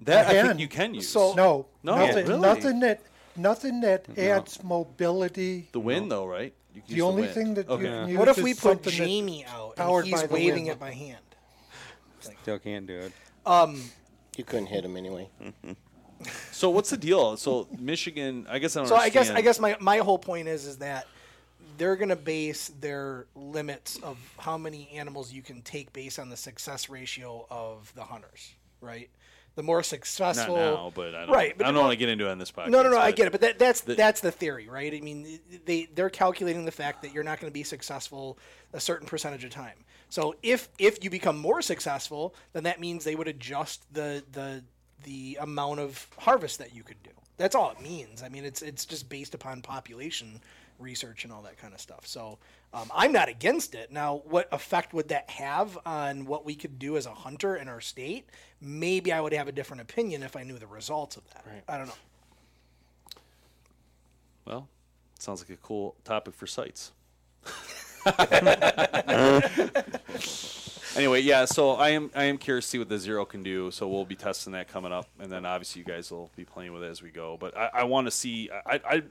That 0.00 0.26
I 0.26 0.42
think 0.48 0.58
you 0.58 0.66
can 0.68 0.94
use. 0.94 1.08
so- 1.08 1.34
no, 1.34 1.66
No, 1.84 1.94
nothing, 1.96 2.26
really? 2.26 2.40
nothing 2.40 2.80
that 2.80 3.00
nothing 3.36 3.80
that 3.82 4.06
adds 4.18 4.62
mobility. 4.64 5.68
the 5.72 5.80
wind, 5.80 6.10
though, 6.10 6.26
right? 6.26 6.52
You 6.74 6.80
can 6.80 6.88
The 6.90 6.96
use 6.96 7.04
only 7.04 7.22
wind. 7.22 7.34
thing 7.34 7.54
that 7.54 7.68
okay. 7.68 7.82
you 7.84 7.88
can 7.88 8.08
use 8.08 8.18
What 8.18 8.28
if 8.28 8.38
is 8.38 8.44
we 8.44 8.54
put 8.54 8.82
Jamie 8.82 9.44
out 9.46 9.74
and 9.78 10.06
he's 10.06 10.28
waving 10.28 10.64
wind. 10.64 10.68
it 10.70 10.80
by 10.80 10.90
hand? 10.92 11.18
Still 12.18 12.58
can't 12.58 12.86
do 12.86 12.98
it. 12.98 13.12
Um, 13.46 13.80
you 14.36 14.42
couldn't 14.42 14.66
hit 14.66 14.84
him 14.84 14.96
anyway. 14.96 15.28
So 16.52 16.70
what's 16.70 16.90
the 16.90 16.96
deal? 16.96 17.36
So 17.36 17.66
Michigan, 17.78 18.46
I 18.48 18.58
guess 18.58 18.76
I 18.76 18.80
don't 18.80 18.88
So 18.88 18.96
I 18.96 19.08
guess. 19.08 19.30
I 19.30 19.40
guess 19.40 19.60
my, 19.60 19.76
my 19.80 19.98
whole 19.98 20.18
point 20.18 20.48
is 20.48 20.66
is 20.66 20.78
that 20.78 21.06
they're 21.76 21.96
going 21.96 22.08
to 22.10 22.16
base 22.16 22.68
their 22.80 23.26
limits 23.34 23.98
of 24.02 24.16
how 24.38 24.56
many 24.56 24.88
animals 24.94 25.32
you 25.32 25.42
can 25.42 25.62
take 25.62 25.92
based 25.92 26.18
on 26.18 26.30
the 26.30 26.36
success 26.36 26.88
ratio 26.88 27.46
of 27.50 27.92
the 27.94 28.04
hunters, 28.04 28.54
right? 28.80 29.10
The 29.56 29.62
more 29.62 29.78
Not 29.78 29.86
successful, 29.86 30.56
now, 30.56 30.92
but 30.94 31.14
I 31.14 31.26
don't. 31.26 31.30
Right, 31.34 31.56
but 31.56 31.66
I 31.66 31.70
don't 31.70 31.80
want 31.80 31.92
to 31.92 31.96
get 31.96 32.08
into 32.08 32.26
it 32.26 32.30
on 32.30 32.38
this 32.38 32.50
podcast. 32.50 32.70
No, 32.70 32.82
no, 32.82 32.90
no. 32.90 32.98
I 32.98 33.12
get 33.12 33.26
it, 33.26 33.30
but 33.30 33.40
that, 33.40 33.58
that's 33.58 33.82
the- 33.82 33.94
that's 33.94 34.20
the 34.20 34.32
theory, 34.32 34.68
right? 34.68 34.92
I 34.92 35.00
mean, 35.00 35.38
they 35.64 35.88
they're 35.94 36.10
calculating 36.10 36.64
the 36.64 36.72
fact 36.72 37.02
that 37.02 37.14
you're 37.14 37.22
not 37.22 37.40
going 37.40 37.50
to 37.52 37.54
be 37.54 37.62
successful 37.62 38.36
a 38.72 38.80
certain 38.80 39.06
percentage 39.06 39.44
of 39.44 39.50
time. 39.50 39.76
So 40.08 40.34
if 40.42 40.68
if 40.78 41.02
you 41.04 41.10
become 41.10 41.38
more 41.38 41.62
successful, 41.62 42.34
then 42.52 42.64
that 42.64 42.80
means 42.80 43.04
they 43.04 43.14
would 43.14 43.28
adjust 43.28 43.82
the 43.94 44.24
the 44.32 44.64
the 45.04 45.38
amount 45.40 45.80
of 45.80 46.06
harvest 46.18 46.58
that 46.58 46.74
you 46.74 46.82
could 46.82 47.02
do. 47.02 47.10
That's 47.36 47.54
all 47.54 47.70
it 47.70 47.80
means. 47.80 48.22
I 48.22 48.28
mean, 48.28 48.44
it's 48.44 48.62
it's 48.62 48.84
just 48.84 49.08
based 49.08 49.34
upon 49.34 49.62
population 49.62 50.40
research 50.78 51.24
and 51.24 51.32
all 51.32 51.42
that 51.42 51.58
kind 51.58 51.72
of 51.72 51.80
stuff. 51.80 52.06
So 52.06 52.38
um, 52.72 52.90
I'm 52.94 53.12
not 53.12 53.28
against 53.28 53.74
it. 53.74 53.92
Now, 53.92 54.22
what 54.24 54.48
effect 54.52 54.92
would 54.92 55.08
that 55.08 55.30
have 55.30 55.78
on 55.86 56.26
what 56.26 56.44
we 56.44 56.54
could 56.54 56.78
do 56.78 56.96
as 56.96 57.06
a 57.06 57.14
hunter 57.14 57.56
in 57.56 57.68
our 57.68 57.80
state? 57.80 58.28
Maybe 58.60 59.12
I 59.12 59.20
would 59.20 59.32
have 59.32 59.48
a 59.48 59.52
different 59.52 59.82
opinion 59.82 60.22
if 60.22 60.36
I 60.36 60.42
knew 60.42 60.58
the 60.58 60.66
results 60.66 61.16
of 61.16 61.22
that. 61.32 61.44
Right. 61.46 61.62
I 61.68 61.78
don't 61.78 61.86
know. 61.86 61.94
Well, 64.46 64.68
sounds 65.18 65.40
like 65.40 65.50
a 65.50 65.62
cool 65.62 65.96
topic 66.04 66.34
for 66.34 66.46
sites. 66.46 66.92
anyway, 70.96 71.20
yeah. 71.20 71.44
So 71.44 71.72
I 71.72 71.90
am 71.90 72.10
I 72.14 72.24
am 72.24 72.38
curious 72.38 72.64
to 72.66 72.70
see 72.72 72.78
what 72.78 72.88
the 72.88 72.96
Xero 72.96 73.28
can 73.28 73.42
do. 73.42 73.70
So 73.70 73.88
we'll 73.88 74.04
be 74.04 74.16
testing 74.16 74.52
that 74.52 74.68
coming 74.68 74.92
up, 74.92 75.08
and 75.18 75.30
then 75.30 75.44
obviously 75.46 75.80
you 75.80 75.84
guys 75.86 76.10
will 76.10 76.30
be 76.36 76.44
playing 76.44 76.72
with 76.72 76.82
it 76.82 76.90
as 76.90 77.02
we 77.02 77.10
go. 77.10 77.36
But 77.38 77.56
I, 77.56 77.70
I 77.74 77.84
want 77.84 78.06
to 78.06 78.10
see. 78.10 78.50
I, 78.66 78.80
I 78.88 79.02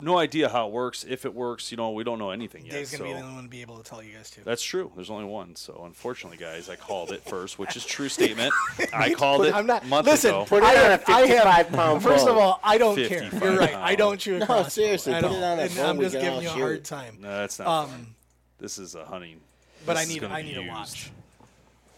no 0.00 0.18
idea 0.18 0.48
how 0.48 0.66
it 0.66 0.72
works. 0.72 1.04
If 1.08 1.24
it 1.24 1.32
works, 1.34 1.70
you 1.70 1.76
know, 1.76 1.92
we 1.92 2.02
don't 2.02 2.18
know 2.18 2.30
anything 2.30 2.64
yet. 2.64 2.72
Dave's 2.72 2.90
gonna 2.90 3.04
so. 3.04 3.08
be 3.08 3.12
the 3.12 3.20
only 3.20 3.34
one 3.34 3.44
to 3.44 3.48
be 3.50 3.60
able 3.60 3.76
to 3.76 3.84
tell 3.88 4.02
you 4.02 4.14
guys 4.14 4.30
too. 4.30 4.40
That's 4.44 4.62
true. 4.62 4.90
There's 4.96 5.10
only 5.10 5.26
one. 5.26 5.54
So 5.54 5.82
unfortunately, 5.84 6.38
guys, 6.38 6.68
I 6.68 6.76
called 6.76 7.12
it 7.12 7.22
first, 7.22 7.58
which 7.58 7.76
is 7.76 7.84
true 7.84 8.08
statement. 8.08 8.52
I 8.92 9.14
called 9.14 9.44
it 9.46 9.54
I'm 9.54 9.66
not. 9.66 9.84
a 9.84 9.86
month 9.86 10.06
listen, 10.06 10.30
ago. 10.30 10.44
Put 10.46 10.62
it 10.62 10.66
I 10.66 10.70
on 10.70 10.76
a 10.76 10.88
have, 10.90 11.04
I 11.08 11.20
55 11.22 11.44
have, 11.44 11.72
pound 11.72 12.02
First 12.02 12.26
of 12.26 12.36
all, 12.36 12.58
I 12.64 12.78
don't 12.78 12.96
care. 12.96 13.28
You're 13.32 13.58
right. 13.58 13.74
I 13.74 13.94
don't 13.94 14.20
shoot 14.20 14.36
a 14.36 14.38
No, 14.40 14.46
crossbow. 14.46 14.68
seriously, 14.70 15.14
I 15.14 15.20
put 15.20 15.30
know. 15.30 15.36
it 15.38 15.44
on 15.44 15.58
a 15.58 15.62
And 15.62 15.76
bow, 15.76 15.90
I'm 15.90 16.00
just 16.00 16.14
giving 16.14 16.42
you 16.42 16.48
a 16.48 16.52
hard 16.52 16.76
it. 16.78 16.84
time. 16.84 17.18
No, 17.20 17.28
that's 17.28 17.58
not. 17.58 17.84
Um. 17.84 18.14
This 18.58 18.78
is 18.78 18.94
a 18.94 19.04
hunting. 19.04 19.40
But 19.86 19.94
this 19.94 20.08
I 20.08 20.12
need 20.12 20.24
I 20.24 20.42
be 20.42 20.48
need 20.48 20.56
a 20.58 20.62
used. 20.62 20.72
watch. 20.72 21.10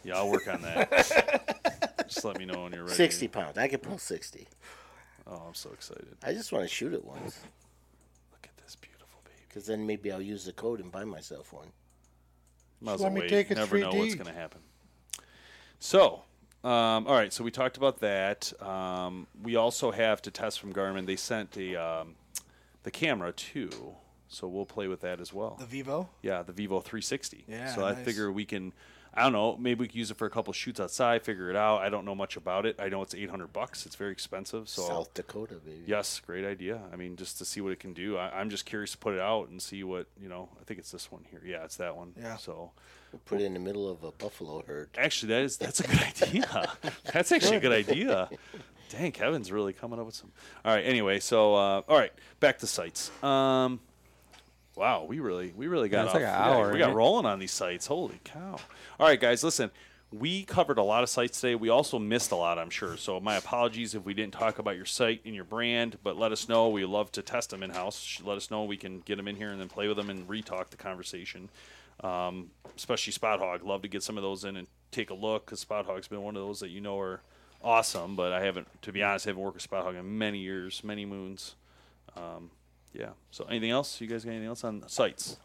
Yeah, 0.04 0.16
I'll 0.16 0.30
work 0.30 0.46
on 0.48 0.60
that. 0.62 2.04
Just 2.08 2.24
let 2.24 2.38
me 2.38 2.44
know 2.44 2.64
when 2.64 2.72
you're 2.72 2.82
ready. 2.84 2.94
60 2.94 3.28
pounds. 3.28 3.56
I 3.58 3.68
can 3.68 3.80
pull 3.80 3.98
60. 3.98 4.46
Oh, 5.26 5.42
I'm 5.48 5.54
so 5.54 5.70
excited. 5.72 6.06
I 6.22 6.34
just 6.34 6.52
want 6.52 6.64
to 6.64 6.68
shoot 6.68 6.92
it 6.92 7.02
once. 7.02 7.38
Look 8.30 8.44
at 8.44 8.54
this 8.62 8.76
beautiful 8.76 9.20
baby. 9.24 9.36
Because 9.48 9.64
then 9.66 9.86
maybe 9.86 10.12
I'll 10.12 10.20
use 10.20 10.44
the 10.44 10.52
code 10.52 10.80
and 10.80 10.92
buy 10.92 11.04
myself 11.04 11.50
one. 11.54 11.68
Might 12.82 12.94
as 12.94 13.00
let 13.00 13.06
well 13.06 13.14
me 13.14 13.20
wait. 13.22 13.30
take 13.30 13.50
it 13.50 13.56
Never 13.56 13.78
know 13.78 13.94
what's 13.94 14.14
going 14.14 14.26
to 14.26 14.38
happen. 14.38 14.60
So, 15.78 16.24
um, 16.62 17.06
all 17.06 17.14
right. 17.14 17.32
So 17.32 17.42
we 17.42 17.50
talked 17.50 17.78
about 17.78 18.00
that. 18.00 18.52
Um, 18.62 19.26
we 19.42 19.56
also 19.56 19.90
have 19.92 20.20
to 20.22 20.30
test 20.30 20.60
from 20.60 20.74
Garmin. 20.74 21.06
They 21.06 21.16
sent 21.16 21.52
the 21.52 21.76
um, 21.76 22.16
the 22.82 22.90
camera 22.90 23.32
too, 23.32 23.70
so 24.28 24.48
we'll 24.48 24.66
play 24.66 24.88
with 24.88 25.00
that 25.02 25.20
as 25.20 25.32
well. 25.32 25.56
The 25.58 25.66
Vivo. 25.66 26.08
Yeah, 26.22 26.42
the 26.42 26.52
Vivo 26.52 26.80
360. 26.80 27.44
Yeah, 27.48 27.74
So 27.74 27.84
I 27.84 27.94
figure 27.94 28.30
we 28.32 28.44
can. 28.44 28.72
I 29.16 29.22
don't 29.22 29.32
know. 29.32 29.56
Maybe 29.56 29.78
we 29.78 29.86
can 29.86 29.96
use 29.98 30.10
it 30.10 30.16
for 30.16 30.26
a 30.26 30.30
couple 30.30 30.52
shoots 30.52 30.80
outside. 30.80 31.22
Figure 31.22 31.48
it 31.48 31.54
out. 31.54 31.82
I 31.82 31.88
don't 31.88 32.04
know 32.04 32.16
much 32.16 32.36
about 32.36 32.66
it. 32.66 32.74
I 32.80 32.88
know 32.88 33.00
it's 33.00 33.14
800 33.14 33.52
bucks. 33.52 33.86
It's 33.86 33.94
very 33.94 34.10
expensive. 34.10 34.68
So 34.68 34.82
South 34.82 35.14
Dakota, 35.14 35.54
baby. 35.64 35.84
yes, 35.86 36.20
great 36.26 36.44
idea. 36.44 36.80
I 36.92 36.96
mean, 36.96 37.14
just 37.14 37.38
to 37.38 37.44
see 37.44 37.60
what 37.60 37.70
it 37.70 37.78
can 37.78 37.92
do. 37.92 38.16
I, 38.16 38.40
I'm 38.40 38.50
just 38.50 38.66
curious 38.66 38.90
to 38.90 38.98
put 38.98 39.14
it 39.14 39.20
out 39.20 39.50
and 39.50 39.62
see 39.62 39.84
what 39.84 40.08
you 40.20 40.28
know. 40.28 40.48
I 40.60 40.64
think 40.64 40.80
it's 40.80 40.90
this 40.90 41.12
one 41.12 41.24
here. 41.30 41.40
Yeah, 41.46 41.62
it's 41.64 41.76
that 41.76 41.96
one. 41.96 42.12
Yeah. 42.20 42.36
So 42.38 42.72
Put 43.26 43.40
it 43.40 43.44
in 43.44 43.54
the 43.54 43.60
middle 43.60 43.88
of 43.88 44.02
a 44.02 44.10
buffalo 44.10 44.64
herd. 44.66 44.88
actually, 44.98 45.28
that 45.34 45.42
is 45.42 45.58
that's 45.58 45.78
a 45.78 45.86
good 45.86 46.02
idea. 46.22 46.72
that's 47.12 47.30
actually 47.30 47.58
a 47.58 47.60
good 47.60 47.70
idea. 47.72 48.28
Dang, 48.90 49.12
Kevin's 49.12 49.52
really 49.52 49.72
coming 49.72 50.00
up 50.00 50.06
with 50.06 50.16
some. 50.16 50.32
All 50.64 50.74
right. 50.74 50.82
Anyway, 50.84 51.20
so 51.20 51.54
uh, 51.54 51.82
all 51.88 51.96
right, 51.96 52.12
back 52.40 52.58
to 52.58 52.66
sites. 52.66 53.12
Um, 53.22 53.78
wow, 54.76 55.04
we 55.04 55.20
really 55.20 55.52
we 55.56 55.66
really 55.66 55.88
got 55.88 56.06
it's 56.06 56.14
off. 56.14 56.20
like 56.20 56.24
an 56.24 56.56
we 56.58 56.62
got- 56.64 56.72
we 56.72 56.78
got 56.78 56.94
rolling 56.94 57.26
on 57.26 57.38
these 57.38 57.52
sites. 57.52 57.86
Holy 57.86 58.20
cow! 58.24 58.56
All 58.98 59.06
right, 59.06 59.20
guys, 59.20 59.42
listen. 59.44 59.70
We 60.12 60.44
covered 60.44 60.78
a 60.78 60.82
lot 60.82 61.02
of 61.02 61.08
sites 61.08 61.40
today. 61.40 61.56
We 61.56 61.70
also 61.70 61.98
missed 61.98 62.30
a 62.30 62.36
lot, 62.36 62.56
I'm 62.56 62.70
sure. 62.70 62.96
So 62.96 63.18
my 63.18 63.34
apologies 63.34 63.96
if 63.96 64.04
we 64.04 64.14
didn't 64.14 64.32
talk 64.34 64.60
about 64.60 64.76
your 64.76 64.84
site 64.84 65.22
and 65.24 65.34
your 65.34 65.42
brand, 65.42 65.98
but 66.04 66.16
let 66.16 66.30
us 66.30 66.48
know. 66.48 66.68
We 66.68 66.84
love 66.84 67.10
to 67.12 67.22
test 67.22 67.50
them 67.50 67.64
in 67.64 67.70
house. 67.70 68.20
Let 68.24 68.36
us 68.36 68.48
know. 68.48 68.62
We 68.62 68.76
can 68.76 69.00
get 69.00 69.16
them 69.16 69.26
in 69.26 69.34
here 69.34 69.50
and 69.50 69.60
then 69.60 69.68
play 69.68 69.88
with 69.88 69.96
them 69.96 70.10
and 70.10 70.28
retalk 70.28 70.70
the 70.70 70.76
conversation. 70.76 71.48
Um, 72.04 72.50
especially 72.76 73.12
Spot-Hogg. 73.12 73.64
Love 73.64 73.82
to 73.82 73.88
get 73.88 74.04
some 74.04 74.16
of 74.16 74.22
those 74.22 74.44
in 74.44 74.56
and 74.56 74.68
take 74.92 75.10
a 75.10 75.14
look 75.14 75.46
because 75.46 75.58
Spot-Hogg's 75.58 76.06
been 76.06 76.22
one 76.22 76.36
of 76.36 76.42
those 76.42 76.60
that 76.60 76.68
you 76.68 76.80
know 76.80 76.96
are 77.00 77.20
awesome. 77.60 78.14
But 78.14 78.32
I 78.32 78.40
haven't, 78.44 78.68
to 78.82 78.92
be 78.92 79.02
honest, 79.02 79.26
I 79.26 79.30
haven't 79.30 79.42
worked 79.42 79.54
with 79.56 79.62
Spot-Hogg 79.62 79.96
in 79.96 80.16
many 80.16 80.38
years, 80.38 80.84
many 80.84 81.04
moons. 81.06 81.56
Um, 82.16 82.50
yeah. 82.94 83.10
So 83.30 83.44
anything 83.44 83.70
else? 83.70 84.00
You 84.00 84.06
guys 84.06 84.24
got 84.24 84.30
anything 84.30 84.48
else 84.48 84.64
on 84.64 84.88
sites? 84.88 85.36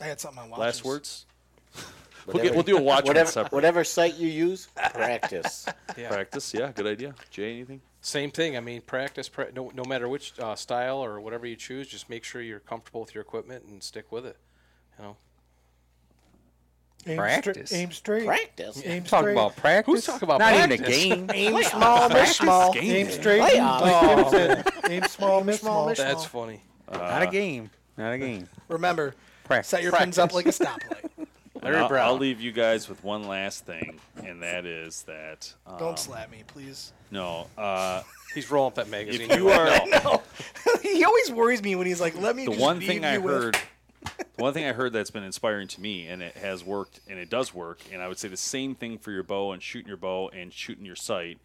I 0.00 0.04
had 0.06 0.20
something 0.20 0.42
on 0.42 0.50
watches. 0.50 0.60
Last 0.62 0.84
words. 0.84 1.26
We'll, 2.24 2.40
get, 2.40 2.54
we'll 2.54 2.62
do 2.62 2.76
a 2.76 2.80
watch 2.80 3.02
one 3.02 3.08
Whatever, 3.08 3.30
separate. 3.32 3.52
whatever 3.52 3.82
site 3.82 4.14
you 4.14 4.28
use, 4.28 4.68
practice. 4.94 5.66
Yeah. 5.98 6.08
Practice. 6.12 6.54
Yeah, 6.54 6.70
good 6.70 6.86
idea. 6.86 7.16
Jay, 7.32 7.50
anything? 7.54 7.80
Same 8.00 8.30
thing. 8.30 8.56
I 8.56 8.60
mean, 8.60 8.80
practice. 8.80 9.28
Pra- 9.28 9.50
no, 9.52 9.72
no 9.74 9.82
matter 9.84 10.08
which 10.08 10.38
uh, 10.38 10.54
style 10.54 10.98
or 10.98 11.20
whatever 11.20 11.46
you 11.46 11.56
choose, 11.56 11.88
just 11.88 12.08
make 12.08 12.22
sure 12.22 12.40
you're 12.40 12.60
comfortable 12.60 13.00
with 13.00 13.12
your 13.12 13.22
equipment 13.22 13.64
and 13.64 13.82
stick 13.82 14.12
with 14.12 14.24
it. 14.24 14.36
You 14.98 15.04
know, 15.04 15.16
Aim 17.06 17.16
Practice. 17.16 17.68
Stra- 17.70 17.78
aim 17.78 17.92
straight. 17.92 18.26
Practice. 18.26 18.82
Aim 18.84 19.02
Talk 19.02 19.20
straight. 19.22 19.32
about 19.32 19.56
practice. 19.56 19.92
Who's 19.92 20.06
talking 20.06 20.28
about 20.28 20.38
Not 20.38 20.54
practice? 20.54 20.88
even 21.04 21.12
a 21.24 21.26
game. 21.26 21.30
Aim 21.56 21.62
small, 21.64 22.08
miss 22.08 22.36
small. 22.36 22.74
Aim 22.76 23.10
straight. 23.10 23.40
Playoffs. 23.42 23.80
Like 23.80 24.16
Tim 24.16 24.30
said, 24.30 24.68
aim 24.90 25.02
small, 25.04 25.42
miss 25.44 25.60
small, 25.60 25.72
small. 25.74 25.88
miss 25.88 25.98
That's 25.98 26.28
small. 26.28 26.44
funny. 26.46 26.60
Not 26.92 27.22
a 27.22 27.26
game. 27.26 27.70
Not 27.96 28.12
a 28.12 28.18
game. 28.18 28.48
Remember, 28.68 29.14
Practice. 29.44 29.68
set 29.68 29.82
your 29.82 29.92
pins 29.92 30.18
up 30.18 30.32
like 30.32 30.46
a 30.46 30.50
stoplight. 30.50 31.10
Larry 31.62 31.76
I'll, 31.76 31.88
Brown. 31.88 32.06
I'll 32.08 32.18
leave 32.18 32.40
you 32.40 32.50
guys 32.50 32.88
with 32.88 33.02
one 33.04 33.28
last 33.28 33.64
thing, 33.66 34.00
and 34.24 34.42
that 34.42 34.66
is 34.66 35.02
that 35.04 35.52
um, 35.66 35.78
Don't 35.78 35.98
slap 35.98 36.28
me, 36.30 36.42
please. 36.46 36.92
no. 37.10 37.46
Uh, 37.56 38.02
He's 38.34 38.50
rolling 38.50 38.68
up 38.68 38.74
that 38.76 38.88
magazine. 38.88 39.30
if 39.30 39.36
you 39.36 39.50
are 39.50 39.66
no. 39.90 40.22
he 40.82 41.04
always 41.04 41.30
worries 41.30 41.62
me 41.62 41.76
when 41.76 41.86
he's 41.86 42.00
like, 42.00 42.18
"Let 42.18 42.34
me." 42.34 42.46
the 42.46 42.52
just 42.52 42.62
one 42.62 42.78
leave 42.78 42.88
thing 42.88 43.04
I 43.04 43.18
with- 43.18 43.34
heard, 43.34 43.58
the 44.04 44.42
one 44.42 44.52
thing 44.52 44.64
I 44.64 44.72
heard 44.72 44.92
that's 44.92 45.10
been 45.10 45.24
inspiring 45.24 45.68
to 45.68 45.80
me, 45.80 46.06
and 46.06 46.22
it 46.22 46.36
has 46.36 46.64
worked, 46.64 47.00
and 47.08 47.18
it 47.18 47.30
does 47.30 47.54
work, 47.54 47.80
and 47.92 48.02
I 48.02 48.08
would 48.08 48.18
say 48.18 48.28
the 48.28 48.36
same 48.36 48.74
thing 48.74 48.98
for 48.98 49.10
your 49.10 49.22
bow 49.22 49.52
and 49.52 49.62
shooting 49.62 49.88
your 49.88 49.96
bow 49.96 50.28
and 50.28 50.52
shooting 50.52 50.84
your 50.84 50.96
sight, 50.96 51.38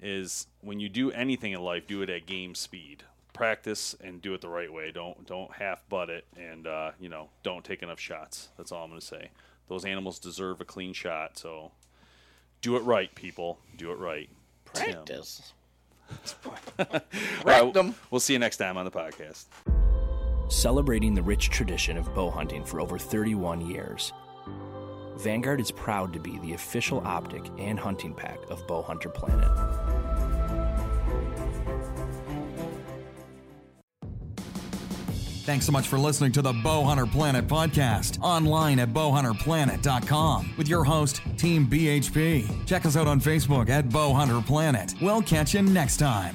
is 0.00 0.46
when 0.60 0.80
you 0.80 0.88
do 0.88 1.10
anything 1.12 1.52
in 1.52 1.60
life, 1.60 1.86
do 1.86 2.02
it 2.02 2.10
at 2.10 2.26
game 2.26 2.54
speed. 2.54 3.04
Practice 3.32 3.94
and 4.02 4.22
do 4.22 4.32
it 4.32 4.40
the 4.40 4.48
right 4.48 4.72
way. 4.72 4.90
Don't 4.90 5.26
don't 5.26 5.52
half 5.52 5.86
butt 5.90 6.08
it, 6.08 6.24
and 6.38 6.66
uh, 6.66 6.92
you 6.98 7.10
know 7.10 7.28
don't 7.42 7.64
take 7.64 7.82
enough 7.82 8.00
shots. 8.00 8.48
That's 8.56 8.72
all 8.72 8.84
I'm 8.84 8.88
going 8.88 9.00
to 9.00 9.06
say. 9.06 9.30
Those 9.68 9.84
animals 9.84 10.18
deserve 10.18 10.60
a 10.62 10.64
clean 10.64 10.94
shot, 10.94 11.36
so 11.36 11.72
do 12.62 12.76
it 12.76 12.82
right, 12.82 13.14
people. 13.14 13.58
Do 13.76 13.92
it 13.92 13.98
right. 13.98 14.30
Tim. 14.72 14.92
Practice. 14.92 15.52
All 16.78 17.00
right. 17.44 17.94
We'll 18.10 18.20
see 18.20 18.32
you 18.32 18.38
next 18.38 18.58
time 18.58 18.76
on 18.76 18.84
the 18.84 18.90
podcast. 18.90 19.46
Celebrating 20.48 21.14
the 21.14 21.22
rich 21.22 21.50
tradition 21.50 21.96
of 21.96 22.14
bow 22.14 22.30
hunting 22.30 22.64
for 22.64 22.80
over 22.80 22.98
31 22.98 23.68
years. 23.68 24.12
Vanguard 25.16 25.60
is 25.60 25.70
proud 25.70 26.12
to 26.12 26.20
be 26.20 26.38
the 26.38 26.52
official 26.52 27.02
optic 27.04 27.42
and 27.58 27.78
hunting 27.78 28.14
pack 28.14 28.38
of 28.50 28.66
Bowhunter 28.66 29.12
Planet. 29.12 29.50
Thanks 35.46 35.64
so 35.64 35.70
much 35.70 35.86
for 35.86 35.96
listening 35.96 36.32
to 36.32 36.42
the 36.42 36.52
Bowhunter 36.52 37.10
Planet 37.10 37.46
podcast 37.46 38.20
online 38.20 38.80
at 38.80 38.92
bowhunterplanet.com 38.92 40.54
with 40.58 40.66
your 40.66 40.82
host, 40.82 41.22
Team 41.36 41.68
BHP. 41.68 42.66
Check 42.66 42.84
us 42.84 42.96
out 42.96 43.06
on 43.06 43.20
Facebook 43.20 43.68
at 43.68 43.88
Bowhunter 43.88 44.44
Planet. 44.44 44.94
We'll 45.00 45.22
catch 45.22 45.54
you 45.54 45.62
next 45.62 45.98
time. 45.98 46.34